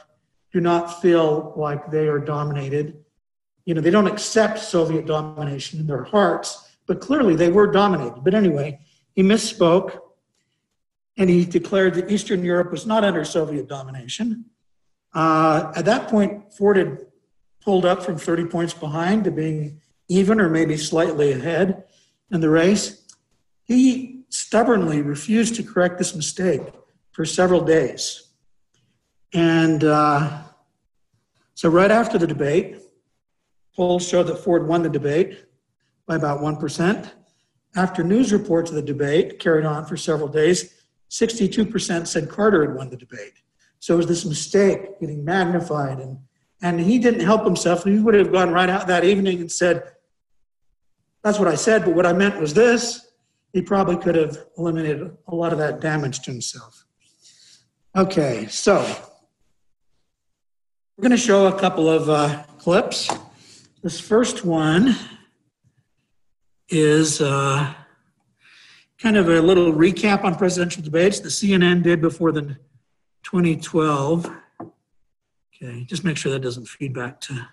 do 0.53 0.61
not 0.61 1.03
feel 1.03 1.53
like 1.57 1.91
they 1.91 2.09
are 2.09 2.19
dominated. 2.19 3.05
You 3.65 3.75
know, 3.75 3.81
they 3.81 3.91
don't 3.91 4.07
accept 4.07 4.59
Soviet 4.59 5.07
domination 5.07 5.81
in 5.81 5.87
their 5.87 6.05
hearts, 6.05 6.71
but 6.87 7.01
clearly 7.01 7.37
they 7.37 7.51
were 7.51 7.67
dominated. 7.67 8.25
But 8.25 8.35
anyway, 8.35 8.81
he 9.13 9.23
misspoke 9.23 9.99
and 11.17 11.29
he 11.29 11.45
declared 11.45 11.95
that 11.95 12.11
Eastern 12.11 12.45
Europe 12.45 12.71
was 12.71 12.87
not 12.87 13.05
under 13.05 13.25
Soviet 13.25 13.69
domination. 13.69 14.47
Uh, 15.13 15.73
at 15.75 15.85
that 15.85 16.09
point, 16.09 16.53
Ford 16.53 16.77
had 16.77 16.99
pulled 17.63 17.85
up 17.85 18.03
from 18.03 18.17
30 18.17 18.47
points 18.47 18.75
behind 18.75 19.25
to 19.25 19.31
being 19.31 19.81
even 20.09 20.41
or 20.41 20.49
maybe 20.49 20.77
slightly 20.77 21.33
ahead 21.33 21.85
in 22.31 22.41
the 22.41 22.49
race. 22.51 23.07
He 23.65 24.25
stubbornly 24.29 25.03
refused 25.03 25.55
to 25.57 25.63
correct 25.63 25.99
this 25.99 26.15
mistake 26.15 26.63
for 27.13 27.25
several 27.25 27.61
days. 27.61 28.29
And 29.33 29.85
uh, 29.85 30.43
so, 31.55 31.69
right 31.69 31.91
after 31.91 32.19
the 32.19 32.27
debate, 32.27 32.79
polls 33.77 34.07
showed 34.07 34.25
that 34.25 34.39
Ford 34.39 34.67
won 34.67 34.83
the 34.83 34.89
debate 34.89 35.45
by 36.07 36.17
about 36.17 36.41
1%. 36.41 37.11
After 37.77 38.03
news 38.03 38.33
reports 38.33 38.71
of 38.71 38.77
the 38.77 38.83
debate 38.83 39.39
carried 39.39 39.65
on 39.65 39.87
for 39.87 39.97
several 39.97 40.29
days, 40.29 40.75
62% 41.11 42.07
said 42.07 42.29
Carter 42.29 42.67
had 42.67 42.75
won 42.75 42.91
the 42.91 42.97
debate. 42.97 43.35
So 43.81 43.95
it 43.95 43.97
was 43.97 44.07
this 44.07 44.25
mistake 44.25 45.01
getting 45.01 45.25
magnified. 45.25 45.99
And, 45.99 46.19
and 46.63 46.79
he 46.81 46.99
didn't 46.99 47.21
help 47.21 47.45
himself. 47.45 47.85
He 47.85 47.99
would 47.99 48.15
have 48.15 48.31
gone 48.31 48.53
right 48.53 48.69
out 48.69 48.87
that 48.87 49.05
evening 49.05 49.41
and 49.41 49.51
said, 49.51 49.83
That's 51.25 51.39
what 51.39 51.49
I 51.49 51.55
said, 51.55 51.85
but 51.85 51.95
what 51.95 52.07
I 52.07 52.13
meant 52.13 52.41
was 52.41 52.55
this 52.55 53.11
he 53.53 53.63
probably 53.63 53.97
could 53.97 54.15
have 54.15 54.39
eliminated 54.57 55.11
a 55.27 55.35
lot 55.35 55.53
of 55.53 55.59
that 55.59 55.81
damage 55.81 56.21
to 56.21 56.31
himself. 56.31 56.85
Okay, 57.97 58.47
so 58.47 58.79
we're 60.97 61.03
going 61.03 61.11
to 61.11 61.17
show 61.17 61.49
a 61.49 61.59
couple 61.59 61.89
of 61.89 62.09
uh, 62.09 62.45
clips. 62.59 63.11
This 63.83 63.99
first 63.99 64.45
one 64.45 64.95
is 66.69 67.21
uh, 67.21 67.75
kind 68.99 69.17
of 69.17 69.29
a 69.29 69.41
little 69.41 69.73
recap 69.73 70.23
on 70.23 70.37
presidential 70.37 70.83
debates 70.83 71.19
that 71.21 71.31
CNN 71.31 71.83
did 71.83 72.01
before 72.01 72.31
the 72.31 72.57
2012. 73.23 74.31
Okay, 75.63 75.85
just 75.85 76.05
make 76.05 76.17
sure 76.17 76.33
that 76.33 76.41
doesn't 76.41 76.67
feed 76.67 76.95
back 76.95 77.21
to 77.21 77.49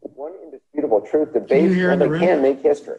One 0.00 0.32
indisputable 0.42 1.00
truth 1.00 1.32
debates 1.32 1.74
when 1.74 1.98
they 1.98 2.18
can 2.18 2.42
make 2.42 2.60
history. 2.60 2.98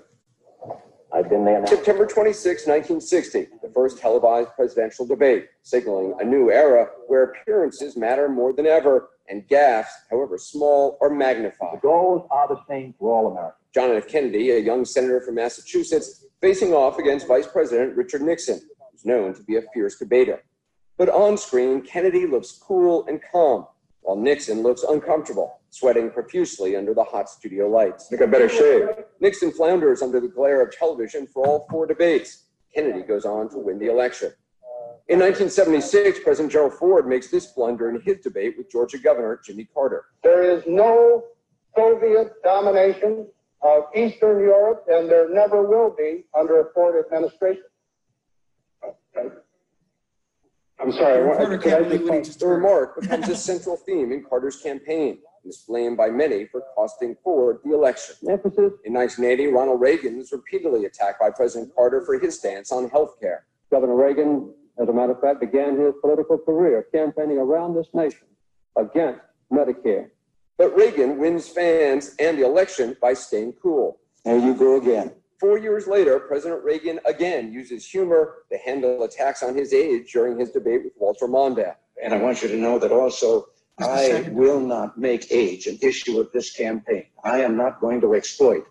I've 1.13 1.29
been 1.29 1.45
there 1.45 1.59
now. 1.59 1.65
September 1.65 2.07
26, 2.07 2.65
1960, 2.65 3.47
the 3.61 3.69
first 3.69 3.99
televised 3.99 4.49
presidential 4.55 5.05
debate, 5.05 5.47
signaling 5.61 6.15
a 6.19 6.23
new 6.23 6.49
era 6.49 6.87
where 7.07 7.23
appearances 7.25 7.95
matter 7.95 8.27
more 8.27 8.51
than 8.51 8.65
ever 8.65 9.09
and 9.29 9.47
gaffes, 9.47 9.85
however 10.09 10.39
small, 10.39 10.97
are 11.01 11.11
magnified. 11.11 11.75
The 11.75 11.79
goals 11.81 12.27
are 12.31 12.47
the 12.47 12.59
same 12.67 12.95
for 12.97 13.13
all 13.13 13.31
Americans. 13.31 13.59
John 13.73 13.91
F. 13.91 14.07
Kennedy, 14.07 14.51
a 14.51 14.59
young 14.59 14.85
senator 14.85 15.21
from 15.21 15.35
Massachusetts, 15.35 16.25
facing 16.41 16.73
off 16.73 16.97
against 16.97 17.27
Vice 17.27 17.47
President 17.47 17.95
Richard 17.95 18.21
Nixon, 18.21 18.59
known 19.05 19.33
to 19.33 19.43
be 19.43 19.57
a 19.57 19.61
fierce 19.73 19.97
debater. 19.97 20.43
But 20.97 21.09
on 21.09 21.37
screen, 21.37 21.81
Kennedy 21.81 22.27
looks 22.27 22.51
cool 22.51 23.05
and 23.07 23.19
calm, 23.31 23.67
while 24.01 24.15
Nixon 24.15 24.61
looks 24.61 24.83
uncomfortable 24.83 25.59
sweating 25.69 26.11
profusely 26.11 26.75
under 26.75 26.93
the 26.93 27.03
hot 27.03 27.27
studio 27.27 27.67
lights. 27.67 28.07
Think 28.07 28.21
I 28.21 28.27
better 28.27 28.47
shave. 28.47 28.89
Nixon 29.19 29.51
flounders 29.51 30.03
under 30.03 30.19
the 30.19 30.27
glare 30.27 30.61
of 30.61 30.71
television 30.71 31.25
for 31.25 31.47
all 31.47 31.65
four 31.69 31.87
debates. 31.87 32.45
Kennedy 32.75 33.01
goes 33.01 33.25
on 33.25 33.49
to 33.49 33.57
win 33.57 33.79
the 33.79 33.87
election. 33.87 34.31
In 35.09 35.19
1976, 35.19 36.19
President 36.23 36.51
Gerald 36.51 36.75
Ford 36.75 37.07
makes 37.07 37.29
this 37.29 37.47
blunder 37.47 37.89
in 37.89 37.99
his 38.01 38.19
debate 38.19 38.55
with 38.57 38.71
Georgia 38.71 38.97
Governor 38.97 39.41
Jimmy 39.43 39.67
Carter. 39.73 40.05
There 40.23 40.43
is 40.43 40.63
no 40.65 41.23
Soviet 41.75 42.31
domination 42.43 43.27
of 43.63 43.83
Eastern 43.95 44.39
Europe, 44.39 44.85
and 44.87 45.09
there 45.09 45.33
never 45.33 45.61
will 45.63 45.93
be 45.97 46.25
under 46.37 46.61
a 46.61 46.71
Ford 46.73 47.03
administration. 47.03 47.63
I'm 50.79 50.91
sorry. 50.91 51.23
The 52.39 52.47
remark 52.47 52.99
becomes 52.99 53.29
a 53.29 53.35
central 53.51 53.77
theme 53.77 54.11
in 54.11 54.23
Carter's 54.23 54.57
campaign 54.57 55.19
was 55.43 55.57
blamed 55.67 55.97
by 55.97 56.09
many 56.09 56.45
for 56.45 56.61
costing 56.75 57.15
Ford 57.23 57.59
the 57.63 57.73
election. 57.73 58.15
Emphasis. 58.29 58.73
In 58.85 58.93
1980, 58.93 59.47
Ronald 59.47 59.81
Reagan 59.81 60.17
was 60.17 60.31
repeatedly 60.31 60.85
attacked 60.85 61.19
by 61.19 61.29
President 61.29 61.73
Carter 61.75 62.03
for 62.05 62.17
his 62.19 62.37
stance 62.37 62.71
on 62.71 62.89
health 62.89 63.19
care. 63.19 63.45
Governor 63.71 63.95
Reagan, 63.95 64.53
as 64.81 64.87
a 64.87 64.93
matter 64.93 65.13
of 65.13 65.21
fact, 65.21 65.39
began 65.39 65.79
his 65.79 65.93
political 66.01 66.37
career 66.37 66.85
campaigning 66.93 67.37
around 67.37 67.75
this 67.75 67.87
nation 67.93 68.27
against 68.77 69.21
Medicare. 69.51 70.09
But 70.57 70.75
Reagan 70.75 71.17
wins 71.17 71.49
fans 71.49 72.15
and 72.19 72.37
the 72.37 72.45
election 72.45 72.95
by 73.01 73.13
staying 73.13 73.53
cool. 73.61 73.99
There 74.23 74.37
you 74.37 74.53
go 74.53 74.77
again. 74.77 75.11
Four 75.43 75.57
years 75.57 75.87
later, 75.87 76.21
President 76.21 76.63
Reagan 76.63 77.01
again 77.03 77.51
uses 77.51 77.85
humor 77.85 78.35
to 78.49 78.57
handle 78.59 79.03
attacks 79.03 79.43
on 79.43 79.57
his 79.57 79.73
age 79.73 80.09
during 80.13 80.39
his 80.39 80.51
debate 80.51 80.85
with 80.85 80.93
Walter 80.95 81.27
Mondale. 81.27 81.75
And 82.01 82.13
I 82.13 82.17
want 82.17 82.41
you 82.41 82.47
to 82.47 82.55
know 82.55 82.79
that 82.79 82.93
also 82.93 83.47
I 83.77 84.29
will 84.31 84.61
not 84.61 84.97
make 84.97 85.29
age 85.33 85.67
an 85.67 85.79
issue 85.81 86.17
of 86.17 86.31
this 86.31 86.53
campaign. 86.53 87.07
I 87.25 87.41
am 87.41 87.57
not 87.57 87.81
going 87.81 87.99
to 87.99 88.15
exploit 88.15 88.63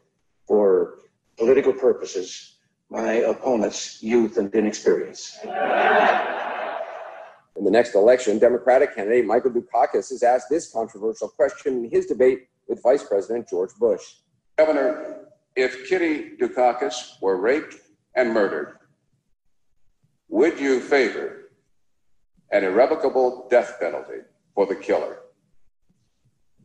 for 0.49 0.95
political 1.37 1.75
purposes 1.75 2.57
my 2.89 3.17
opponent's 3.17 4.03
youth 4.03 4.39
and 4.39 4.51
inexperience. 4.55 5.37
In 5.45 5.51
the 7.67 7.71
next 7.71 7.95
election, 7.95 8.39
Democratic 8.39 8.95
candidate 8.95 9.27
Michael 9.27 9.51
Dukakis 9.51 10.11
is 10.11 10.23
asked 10.23 10.49
this 10.49 10.73
controversial 10.73 11.29
question 11.29 11.85
in 11.85 11.91
his 11.91 12.07
debate 12.07 12.49
with 12.67 12.83
Vice 12.83 13.03
President 13.05 13.47
George 13.47 13.75
Bush. 13.79 14.01
Governor, 14.57 15.22
if 15.57 15.89
Kitty 15.89 16.37
Dukakis 16.41 17.21
were 17.21 17.37
raped 17.37 17.77
and 18.15 18.33
murdered, 18.33 18.79
would 20.29 20.59
you 20.59 20.81
favor 20.81 21.43
an 22.53 22.65
irrevocable 22.65 23.49
death 23.51 23.79
penalty 23.81 24.21
for 24.55 24.67
the 24.67 24.77
killer. 24.77 25.21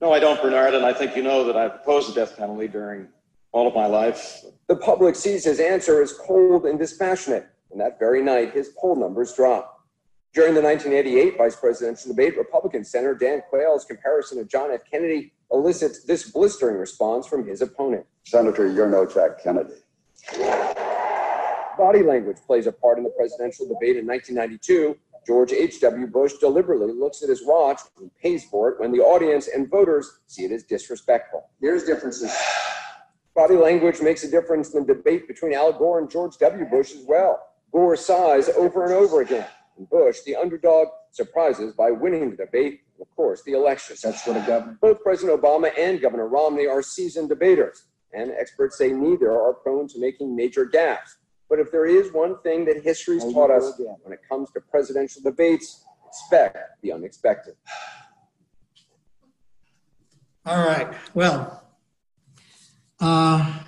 No, 0.01 0.13
I 0.13 0.19
don't, 0.19 0.39
Bernard, 0.41 0.75
and 0.75 0.85
I 0.85 0.93
think 0.93 1.15
you 1.15 1.23
know 1.23 1.45
that 1.45 1.55
I've 1.55 1.75
opposed 1.75 2.09
the 2.09 2.13
death 2.13 2.37
penalty 2.37 2.67
during 2.67 3.07
all 3.53 3.67
of 3.67 3.73
my 3.73 3.87
life. 3.87 4.43
The 4.67 4.75
public 4.75 5.15
sees 5.15 5.45
his 5.45 5.59
answer 5.59 6.01
as 6.01 6.13
cold 6.13 6.65
and 6.65 6.77
dispassionate, 6.77 7.47
and 7.71 7.79
that 7.81 7.97
very 7.97 8.21
night 8.21 8.53
his 8.53 8.69
poll 8.77 8.95
numbers 8.95 9.33
drop. 9.33 9.85
During 10.33 10.53
the 10.53 10.61
1988 10.61 11.37
vice 11.37 11.55
presidential 11.55 12.11
debate, 12.11 12.37
Republican 12.37 12.83
Senator 12.83 13.15
Dan 13.15 13.41
Quayle's 13.49 13.85
comparison 13.85 14.39
of 14.39 14.49
John 14.49 14.71
F. 14.71 14.81
Kennedy 14.91 15.33
elicits 15.51 16.03
this 16.03 16.29
blistering 16.31 16.77
response 16.77 17.27
from 17.27 17.45
his 17.47 17.61
opponent. 17.61 18.05
Senator, 18.23 18.71
you're 18.71 18.89
no 18.89 19.05
Jack 19.05 19.43
Kennedy. 19.43 19.73
Body 21.77 22.01
language 22.03 22.37
plays 22.45 22.67
a 22.67 22.71
part 22.71 22.97
in 22.97 23.03
the 23.03 23.09
presidential 23.11 23.67
debate 23.67 23.97
in 23.97 24.07
1992. 24.07 24.97
George 25.25 25.51
H.W. 25.51 26.07
Bush 26.07 26.33
deliberately 26.39 26.91
looks 26.93 27.21
at 27.21 27.29
his 27.29 27.45
watch 27.45 27.81
and 27.99 28.09
pays 28.21 28.45
for 28.45 28.69
it 28.69 28.79
when 28.79 28.91
the 28.91 28.99
audience 28.99 29.49
and 29.53 29.69
voters 29.69 30.19
see 30.27 30.45
it 30.45 30.51
as 30.51 30.63
disrespectful. 30.63 31.49
Here's 31.59 31.83
differences. 31.83 32.33
Body 33.35 33.55
language 33.55 34.01
makes 34.01 34.23
a 34.23 34.31
difference 34.31 34.73
in 34.73 34.85
the 34.85 34.93
debate 34.93 35.27
between 35.27 35.53
Al 35.53 35.73
Gore 35.73 35.99
and 35.99 36.09
George 36.09 36.37
W. 36.37 36.65
Bush 36.65 36.93
as 36.93 37.03
well. 37.05 37.39
Gore 37.71 37.95
sighs 37.95 38.49
over 38.49 38.85
and 38.85 38.93
over 38.93 39.21
again. 39.21 39.45
And 39.77 39.87
Bush, 39.89 40.21
the 40.25 40.35
underdog, 40.35 40.87
surprises 41.11 41.73
by 41.73 41.91
winning 41.91 42.31
the 42.31 42.37
debate 42.37 42.81
of 42.99 43.15
course, 43.15 43.43
the 43.43 43.53
elections. 43.53 44.01
That's 44.01 44.25
what 44.25 44.37
a 44.37 44.45
governor. 44.45 44.77
Both 44.81 45.01
President 45.01 45.41
Obama 45.41 45.71
and 45.77 46.01
Governor 46.01 46.27
Romney 46.27 46.67
are 46.67 46.81
seasoned 46.81 47.29
debaters, 47.29 47.85
and 48.13 48.31
experts 48.31 48.77
say 48.77 48.91
neither 48.91 49.31
are 49.31 49.53
prone 49.53 49.87
to 49.89 49.99
making 49.99 50.35
major 50.35 50.65
gaffes. 50.65 51.15
But 51.49 51.59
if 51.59 51.71
there 51.71 51.85
is 51.85 52.11
one 52.11 52.41
thing 52.41 52.65
that 52.65 52.83
history's 52.83 53.23
taught 53.23 53.51
us 53.51 53.79
again. 53.79 53.95
when 54.03 54.13
it 54.13 54.19
comes 54.29 54.51
to 54.51 54.61
presidential 54.61 55.21
debates, 55.21 55.85
expect 56.07 56.57
the 56.81 56.91
unexpected. 56.91 57.55
All 60.45 60.65
right, 60.65 60.93
well. 61.13 61.63
Uh, 62.99 63.59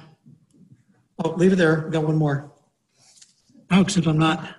oh, 1.24 1.29
leave 1.31 1.53
it 1.53 1.57
there. 1.57 1.81
We've 1.83 1.91
Got 1.91 2.03
one 2.03 2.15
more. 2.15 2.51
Oh, 3.71 3.81
except 3.81 4.07
I'm 4.07 4.17
not, 4.17 4.55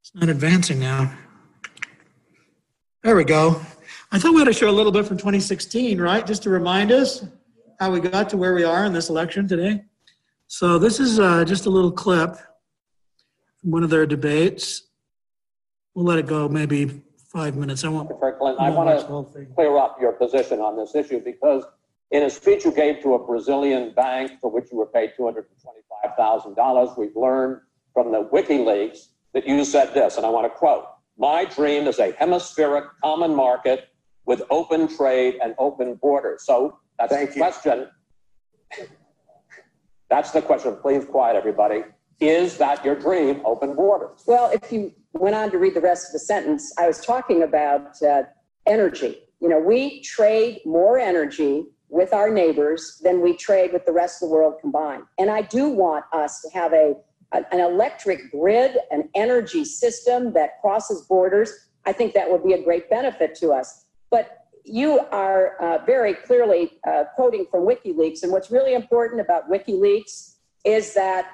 it's 0.00 0.14
not 0.14 0.28
advancing 0.28 0.80
now. 0.80 1.16
There 3.04 3.16
we 3.16 3.24
go. 3.24 3.60
I 4.12 4.18
thought 4.18 4.32
we 4.32 4.40
ought 4.40 4.46
to 4.46 4.52
show 4.54 4.70
a 4.70 4.72
little 4.72 4.90
bit 4.90 5.04
from 5.04 5.18
2016, 5.18 6.00
right? 6.00 6.26
Just 6.26 6.42
to 6.44 6.48
remind 6.48 6.90
us 6.90 7.26
how 7.78 7.92
we 7.92 8.00
got 8.00 8.30
to 8.30 8.38
where 8.38 8.54
we 8.54 8.64
are 8.64 8.86
in 8.86 8.94
this 8.94 9.10
election 9.10 9.46
today. 9.46 9.82
So 10.46 10.78
this 10.78 10.98
is 11.00 11.20
uh, 11.20 11.44
just 11.44 11.66
a 11.66 11.70
little 11.70 11.92
clip 11.92 12.34
from 13.60 13.72
one 13.72 13.84
of 13.84 13.90
their 13.90 14.06
debates. 14.06 14.84
We'll 15.94 16.06
let 16.06 16.18
it 16.18 16.26
go 16.26 16.48
maybe 16.48 17.02
five 17.30 17.56
minutes. 17.56 17.84
I. 17.84 17.88
Mr. 17.88 18.38
Clinton, 18.38 18.64
I 18.64 18.70
want 18.70 18.98
to 18.98 19.46
clear 19.54 19.76
up 19.76 19.98
your 20.00 20.12
position 20.12 20.60
on 20.60 20.74
this 20.74 20.94
issue 20.94 21.20
because 21.22 21.62
in 22.10 22.22
a 22.22 22.30
speech 22.30 22.64
you 22.64 22.72
gave 22.72 23.02
to 23.02 23.16
a 23.16 23.18
Brazilian 23.18 23.92
bank 23.92 24.40
for 24.40 24.50
which 24.50 24.72
you 24.72 24.78
were 24.78 24.86
paid 24.86 25.12
$225,000, 25.20 26.96
we've 26.98 27.14
learned 27.14 27.60
from 27.92 28.12
the 28.12 28.24
WikiLeaks 28.32 29.08
that 29.34 29.46
you 29.46 29.62
said 29.66 29.92
this, 29.92 30.16
and 30.16 30.24
I 30.24 30.30
want 30.30 30.46
to 30.46 30.58
quote, 30.58 30.86
my 31.18 31.44
dream 31.44 31.86
is 31.86 31.98
a 31.98 32.12
hemispheric 32.12 32.84
common 33.02 33.34
market 33.34 33.88
with 34.26 34.42
open 34.50 34.88
trade 34.88 35.38
and 35.42 35.54
open 35.58 35.94
borders. 35.94 36.44
So 36.44 36.78
that's 36.98 37.12
Thank 37.12 37.30
the 37.30 37.36
you. 37.36 37.42
question. 37.42 37.88
That's 40.10 40.30
the 40.32 40.42
question. 40.42 40.76
Please 40.80 41.04
quiet, 41.04 41.36
everybody. 41.36 41.84
Is 42.20 42.58
that 42.58 42.84
your 42.84 42.94
dream, 42.94 43.42
open 43.44 43.74
borders? 43.74 44.22
Well, 44.26 44.50
if 44.52 44.72
you 44.72 44.92
went 45.12 45.34
on 45.34 45.50
to 45.50 45.58
read 45.58 45.74
the 45.74 45.80
rest 45.80 46.08
of 46.08 46.12
the 46.12 46.18
sentence, 46.20 46.72
I 46.78 46.86
was 46.86 47.00
talking 47.04 47.42
about 47.42 48.00
uh, 48.02 48.22
energy. 48.66 49.18
You 49.40 49.48
know, 49.48 49.58
we 49.58 50.00
trade 50.02 50.60
more 50.64 50.98
energy 50.98 51.64
with 51.88 52.12
our 52.12 52.30
neighbors 52.30 53.00
than 53.02 53.20
we 53.20 53.36
trade 53.36 53.72
with 53.72 53.84
the 53.86 53.92
rest 53.92 54.22
of 54.22 54.28
the 54.28 54.34
world 54.34 54.54
combined. 54.60 55.02
And 55.18 55.30
I 55.30 55.42
do 55.42 55.68
want 55.68 56.04
us 56.12 56.40
to 56.42 56.50
have 56.58 56.72
a, 56.72 56.76
a- 56.86 56.96
an 57.52 57.60
electric 57.60 58.30
grid, 58.30 58.76
an 58.90 59.08
energy 59.14 59.64
system 59.64 60.32
that 60.32 60.60
crosses 60.60 61.02
borders. 61.02 61.52
I 61.84 61.92
think 61.92 62.14
that 62.14 62.30
would 62.30 62.44
be 62.44 62.52
a 62.52 62.62
great 62.62 62.88
benefit 62.88 63.34
to 63.36 63.50
us. 63.50 63.86
But 64.10 64.38
you 64.64 65.00
are 65.12 65.56
uh, 65.60 65.84
very 65.84 66.14
clearly 66.14 66.78
uh, 66.88 67.04
quoting 67.14 67.46
from 67.50 67.66
WikiLeaks. 67.66 68.22
And 68.22 68.32
what's 68.32 68.50
really 68.50 68.74
important 68.74 69.20
about 69.20 69.50
WikiLeaks 69.50 70.36
is 70.64 70.94
that 70.94 71.30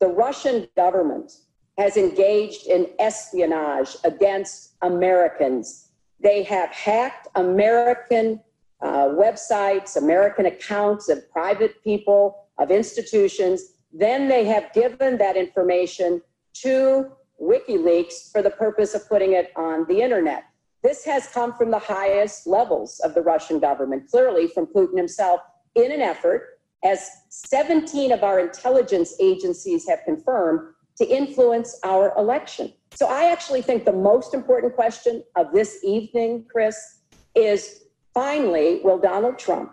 the 0.00 0.08
Russian 0.08 0.68
government 0.76 1.32
has 1.78 1.96
engaged 1.96 2.66
in 2.66 2.88
espionage 2.98 3.96
against 4.04 4.74
Americans. 4.82 5.88
They 6.20 6.42
have 6.44 6.70
hacked 6.70 7.28
American 7.34 8.40
uh, 8.80 9.08
websites, 9.08 9.96
American 9.96 10.46
accounts 10.46 11.08
of 11.08 11.28
private 11.30 11.82
people, 11.82 12.48
of 12.58 12.70
institutions. 12.70 13.73
Then 13.96 14.28
they 14.28 14.44
have 14.46 14.72
given 14.72 15.16
that 15.18 15.36
information 15.36 16.20
to 16.54 17.12
WikiLeaks 17.40 18.32
for 18.32 18.42
the 18.42 18.50
purpose 18.50 18.92
of 18.94 19.08
putting 19.08 19.34
it 19.34 19.52
on 19.54 19.86
the 19.86 20.00
internet. 20.00 20.44
This 20.82 21.04
has 21.04 21.28
come 21.28 21.54
from 21.54 21.70
the 21.70 21.78
highest 21.78 22.46
levels 22.46 23.00
of 23.04 23.14
the 23.14 23.22
Russian 23.22 23.60
government, 23.60 24.10
clearly 24.10 24.48
from 24.48 24.66
Putin 24.66 24.96
himself, 24.96 25.40
in 25.76 25.92
an 25.92 26.00
effort, 26.00 26.58
as 26.84 27.08
17 27.30 28.10
of 28.10 28.24
our 28.24 28.40
intelligence 28.40 29.14
agencies 29.20 29.88
have 29.88 30.00
confirmed, 30.04 30.74
to 30.96 31.06
influence 31.06 31.78
our 31.84 32.12
election. 32.18 32.72
So 32.94 33.06
I 33.06 33.30
actually 33.30 33.62
think 33.62 33.84
the 33.84 33.92
most 33.92 34.34
important 34.34 34.74
question 34.74 35.22
of 35.36 35.52
this 35.52 35.82
evening, 35.84 36.46
Chris, 36.50 37.00
is 37.34 37.84
finally, 38.12 38.80
will 38.84 38.98
Donald 38.98 39.38
Trump 39.38 39.72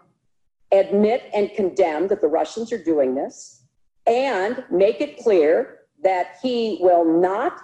admit 0.71 1.29
and 1.33 1.51
condemn 1.53 2.07
that 2.07 2.21
the 2.21 2.27
Russians 2.27 2.71
are 2.71 2.83
doing 2.83 3.13
this 3.13 3.60
and 4.07 4.63
make 4.71 5.01
it 5.01 5.17
clear 5.17 5.79
that 6.03 6.37
he 6.41 6.77
will 6.81 7.05
not 7.05 7.57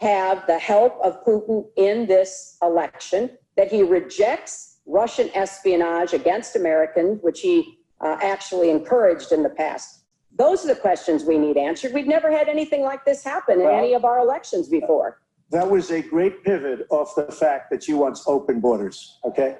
have 0.00 0.46
the 0.46 0.58
help 0.58 0.98
of 1.02 1.24
Putin 1.24 1.64
in 1.76 2.06
this 2.06 2.56
election, 2.62 3.30
that 3.56 3.70
he 3.70 3.82
rejects 3.82 4.78
Russian 4.86 5.30
espionage 5.34 6.12
against 6.12 6.56
Americans, 6.56 7.20
which 7.22 7.40
he 7.40 7.78
uh, 8.00 8.16
actually 8.20 8.70
encouraged 8.70 9.32
in 9.32 9.42
the 9.42 9.48
past. 9.48 10.00
Those 10.36 10.64
are 10.64 10.68
the 10.74 10.80
questions 10.80 11.24
we 11.24 11.38
need 11.38 11.56
answered. 11.56 11.92
We've 11.94 12.08
never 12.08 12.30
had 12.30 12.48
anything 12.48 12.82
like 12.82 13.04
this 13.04 13.22
happen 13.22 13.60
in 13.60 13.66
Well- 13.66 13.78
any 13.78 13.94
of 13.94 14.04
our 14.04 14.18
elections 14.18 14.68
before. 14.68 15.20
That 15.50 15.70
was 15.70 15.92
a 15.92 16.02
great 16.02 16.42
pivot 16.42 16.86
off 16.90 17.14
the 17.14 17.30
fact 17.30 17.70
that 17.70 17.86
you 17.86 17.98
want 17.98 18.18
open 18.26 18.58
borders, 18.60 19.20
okay? 19.24 19.58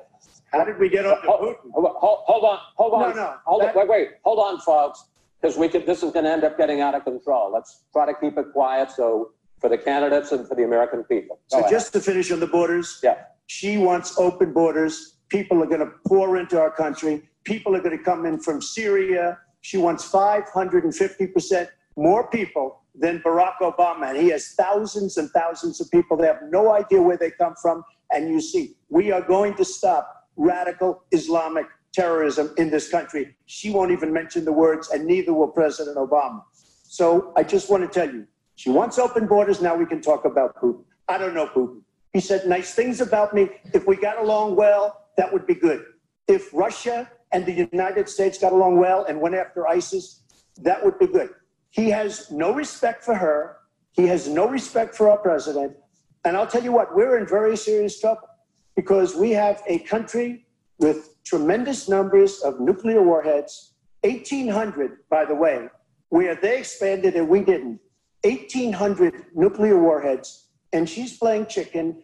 How 0.50 0.64
did 0.64 0.78
we 0.78 0.88
get 0.88 1.06
on 1.06 1.20
to 1.20 1.26
Hold, 1.28 1.40
Putin? 1.56 1.70
hold, 1.72 2.18
hold 2.26 2.44
on, 2.44 2.58
hold 2.76 2.94
on. 2.94 3.00
No, 3.10 3.14
no, 3.16 3.34
Hold 3.44 3.62
that- 3.62 3.76
on, 3.76 3.80
wait, 3.82 3.88
wait, 3.88 4.08
hold 4.24 4.38
on, 4.40 4.58
folks, 4.60 5.04
because 5.44 5.58
we 5.58 5.68
could, 5.68 5.84
this 5.84 6.02
is 6.02 6.10
going 6.10 6.24
to 6.24 6.30
end 6.30 6.42
up 6.42 6.56
getting 6.56 6.80
out 6.80 6.94
of 6.94 7.04
control. 7.04 7.52
Let's 7.52 7.84
try 7.92 8.06
to 8.06 8.14
keep 8.18 8.38
it 8.38 8.46
quiet 8.54 8.90
so 8.90 9.32
for 9.60 9.68
the 9.68 9.76
candidates 9.76 10.32
and 10.32 10.48
for 10.48 10.54
the 10.54 10.64
American 10.64 11.04
people. 11.04 11.36
Go 11.50 11.56
So 11.56 11.58
ahead. 11.58 11.70
just 11.70 11.92
to 11.92 12.00
finish 12.00 12.32
on 12.32 12.40
the 12.40 12.46
borders, 12.46 12.98
Yeah. 13.02 13.16
she 13.46 13.76
wants 13.76 14.18
open 14.18 14.54
borders. 14.54 15.18
People 15.28 15.62
are 15.62 15.66
going 15.66 15.80
to 15.80 15.90
pour 16.08 16.38
into 16.38 16.58
our 16.58 16.70
country. 16.70 17.28
People 17.44 17.76
are 17.76 17.82
going 17.82 17.96
to 17.96 18.02
come 18.02 18.24
in 18.24 18.40
from 18.40 18.62
Syria. 18.62 19.38
She 19.60 19.76
wants 19.76 20.10
550% 20.10 21.68
more 21.96 22.26
people 22.30 22.80
than 22.94 23.18
Barack 23.20 23.56
Obama. 23.60 24.08
And 24.08 24.16
he 24.16 24.30
has 24.30 24.54
thousands 24.56 25.18
and 25.18 25.28
thousands 25.32 25.78
of 25.78 25.90
people. 25.90 26.16
They 26.16 26.26
have 26.26 26.40
no 26.48 26.72
idea 26.72 27.02
where 27.02 27.18
they 27.18 27.32
come 27.32 27.54
from. 27.60 27.82
And 28.10 28.30
you 28.30 28.40
see, 28.40 28.76
we 28.88 29.12
are 29.12 29.20
going 29.20 29.52
to 29.56 29.64
stop 29.64 30.10
radical 30.36 31.04
Islamic 31.10 31.66
terrorism 31.94 32.52
in 32.58 32.70
this 32.70 32.90
country. 32.90 33.36
She 33.46 33.70
won't 33.70 33.92
even 33.92 34.12
mention 34.12 34.44
the 34.44 34.52
words, 34.52 34.90
and 34.90 35.06
neither 35.06 35.32
will 35.32 35.48
President 35.48 35.96
Obama. 35.96 36.42
So 36.82 37.32
I 37.36 37.42
just 37.42 37.70
want 37.70 37.82
to 37.84 37.88
tell 37.88 38.12
you, 38.12 38.26
she 38.56 38.70
wants 38.70 38.98
open 38.98 39.26
borders. 39.26 39.60
Now 39.62 39.74
we 39.76 39.86
can 39.86 40.00
talk 40.00 40.24
about 40.24 40.56
Putin. 40.56 40.84
I 41.08 41.18
don't 41.18 41.34
know 41.34 41.46
Putin. 41.46 41.80
He 42.12 42.20
said 42.20 42.46
nice 42.46 42.74
things 42.74 43.00
about 43.00 43.34
me. 43.34 43.48
If 43.72 43.86
we 43.86 43.96
got 43.96 44.18
along 44.18 44.56
well, 44.56 45.08
that 45.16 45.32
would 45.32 45.46
be 45.46 45.54
good. 45.54 45.84
If 46.28 46.52
Russia 46.52 47.10
and 47.32 47.44
the 47.44 47.68
United 47.72 48.08
States 48.08 48.38
got 48.38 48.52
along 48.52 48.78
well 48.78 49.04
and 49.04 49.20
went 49.20 49.34
after 49.34 49.66
ISIS, 49.66 50.22
that 50.58 50.84
would 50.84 50.98
be 50.98 51.06
good. 51.06 51.30
He 51.70 51.90
has 51.90 52.30
no 52.30 52.52
respect 52.54 53.02
for 53.02 53.14
her. 53.14 53.56
He 53.92 54.06
has 54.06 54.28
no 54.28 54.48
respect 54.48 54.94
for 54.94 55.10
our 55.10 55.18
president. 55.18 55.76
And 56.24 56.36
I'll 56.36 56.46
tell 56.46 56.62
you 56.62 56.72
what, 56.72 56.94
we're 56.94 57.18
in 57.18 57.26
very 57.26 57.56
serious 57.56 58.00
trouble 58.00 58.28
because 58.76 59.14
we 59.16 59.32
have 59.32 59.62
a 59.66 59.80
country 59.80 60.46
with 60.78 61.13
tremendous 61.24 61.88
numbers 61.88 62.40
of 62.42 62.60
nuclear 62.60 63.02
warheads, 63.02 63.72
1,800, 64.02 64.98
by 65.10 65.24
the 65.24 65.34
way, 65.34 65.68
where 66.10 66.34
they 66.34 66.58
expanded 66.58 67.14
and 67.14 67.28
we 67.28 67.40
didn't. 67.40 67.80
1,800 68.22 69.26
nuclear 69.34 69.78
warheads, 69.78 70.48
and 70.72 70.88
she's 70.88 71.18
playing 71.18 71.46
chicken. 71.46 72.02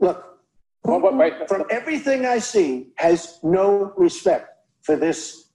Look, 0.00 0.28
Wait, 0.84 1.00
wait, 1.02 1.14
wait. 1.14 1.48
from 1.48 1.64
everything 1.70 2.26
I 2.26 2.38
see, 2.40 2.88
has 2.96 3.38
no 3.42 3.92
respect 3.96 4.48
for 4.82 4.96
this 4.96 5.50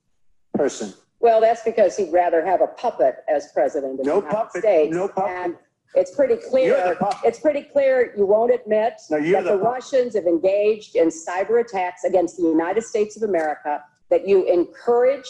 person. 0.53 0.93
Well, 1.19 1.41
that's 1.41 1.63
because 1.63 1.97
he'd 1.97 2.11
rather 2.13 2.45
have 2.45 2.61
a 2.61 2.67
puppet 2.67 3.15
as 3.27 3.51
president 3.53 3.99
of 3.99 4.05
No 4.05 4.21
the 4.21 4.27
United 4.27 4.35
puppet, 4.35 4.61
States. 4.61 4.95
no 4.95 5.07
puppet. 5.09 5.31
And 5.31 5.55
it's 5.95 6.13
pretty 6.15 6.35
You're 6.35 6.49
clear. 6.49 6.97
It's 7.23 7.39
pretty 7.39 7.63
clear 7.63 8.13
you 8.17 8.25
won't 8.25 8.53
admit 8.53 8.93
No, 9.09 9.17
you're 9.17 9.41
that 9.41 9.51
the 9.51 9.57
the. 9.57 9.63
Russians 9.63 10.15
have 10.15 10.25
engaged 10.25 10.95
in 10.95 11.09
cyber 11.09 11.61
attacks 11.61 12.03
against 12.03 12.37
the 12.37 12.43
United 12.43 12.83
States 12.83 13.15
of 13.17 13.23
America. 13.23 13.83
That 14.09 14.27
you 14.27 14.45
encourage 14.45 15.25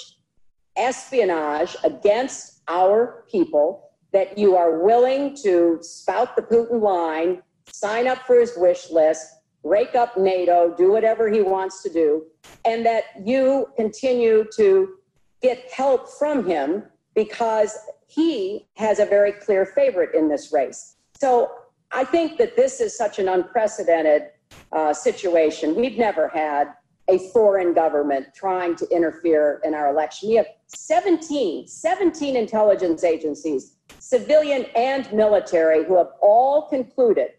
espionage 0.75 1.75
against 1.83 2.61
our 2.67 3.25
people, 3.31 3.89
that 4.13 4.37
you 4.37 4.55
are 4.55 4.83
willing 4.83 5.35
to 5.43 5.79
spout 5.81 6.35
the 6.35 6.41
Putin 6.41 6.81
line, 6.81 7.41
sign 7.71 8.07
up 8.07 8.19
for 8.27 8.39
his 8.39 8.53
wish 8.57 8.89
list, 8.91 9.25
rake 9.63 9.95
up 9.95 10.17
NATO, 10.17 10.73
do 10.77 10.91
whatever 10.91 11.29
he 11.29 11.41
wants 11.41 11.81
to 11.83 11.89
do, 11.89 12.25
and 12.65 12.85
that 12.85 13.05
you 13.23 13.67
continue 13.75 14.45
to 14.55 14.95
get 15.41 15.69
help 15.71 16.09
from 16.17 16.47
him 16.47 16.83
because 17.15 17.77
he 18.07 18.65
has 18.75 18.99
a 18.99 19.05
very 19.05 19.31
clear 19.31 19.65
favorite 19.65 20.15
in 20.15 20.29
this 20.29 20.51
race. 20.51 20.95
So 21.19 21.51
I 21.91 22.03
think 22.03 22.37
that 22.37 22.55
this 22.55 22.79
is 22.79 22.97
such 22.97 23.19
an 23.19 23.27
unprecedented 23.27 24.23
uh, 24.71 24.93
situation. 24.93 25.75
We've 25.75 25.97
never 25.97 26.27
had 26.29 26.73
a 27.09 27.19
foreign 27.29 27.73
government 27.73 28.27
trying 28.35 28.75
to 28.75 28.87
interfere 28.89 29.61
in 29.63 29.73
our 29.73 29.89
election. 29.89 30.29
We 30.29 30.35
have 30.35 30.47
17, 30.67 31.67
17 31.67 32.35
intelligence 32.35 33.03
agencies, 33.03 33.75
civilian 33.99 34.65
and 34.75 35.11
military, 35.13 35.85
who 35.85 35.97
have 35.97 36.11
all 36.21 36.67
concluded 36.69 37.31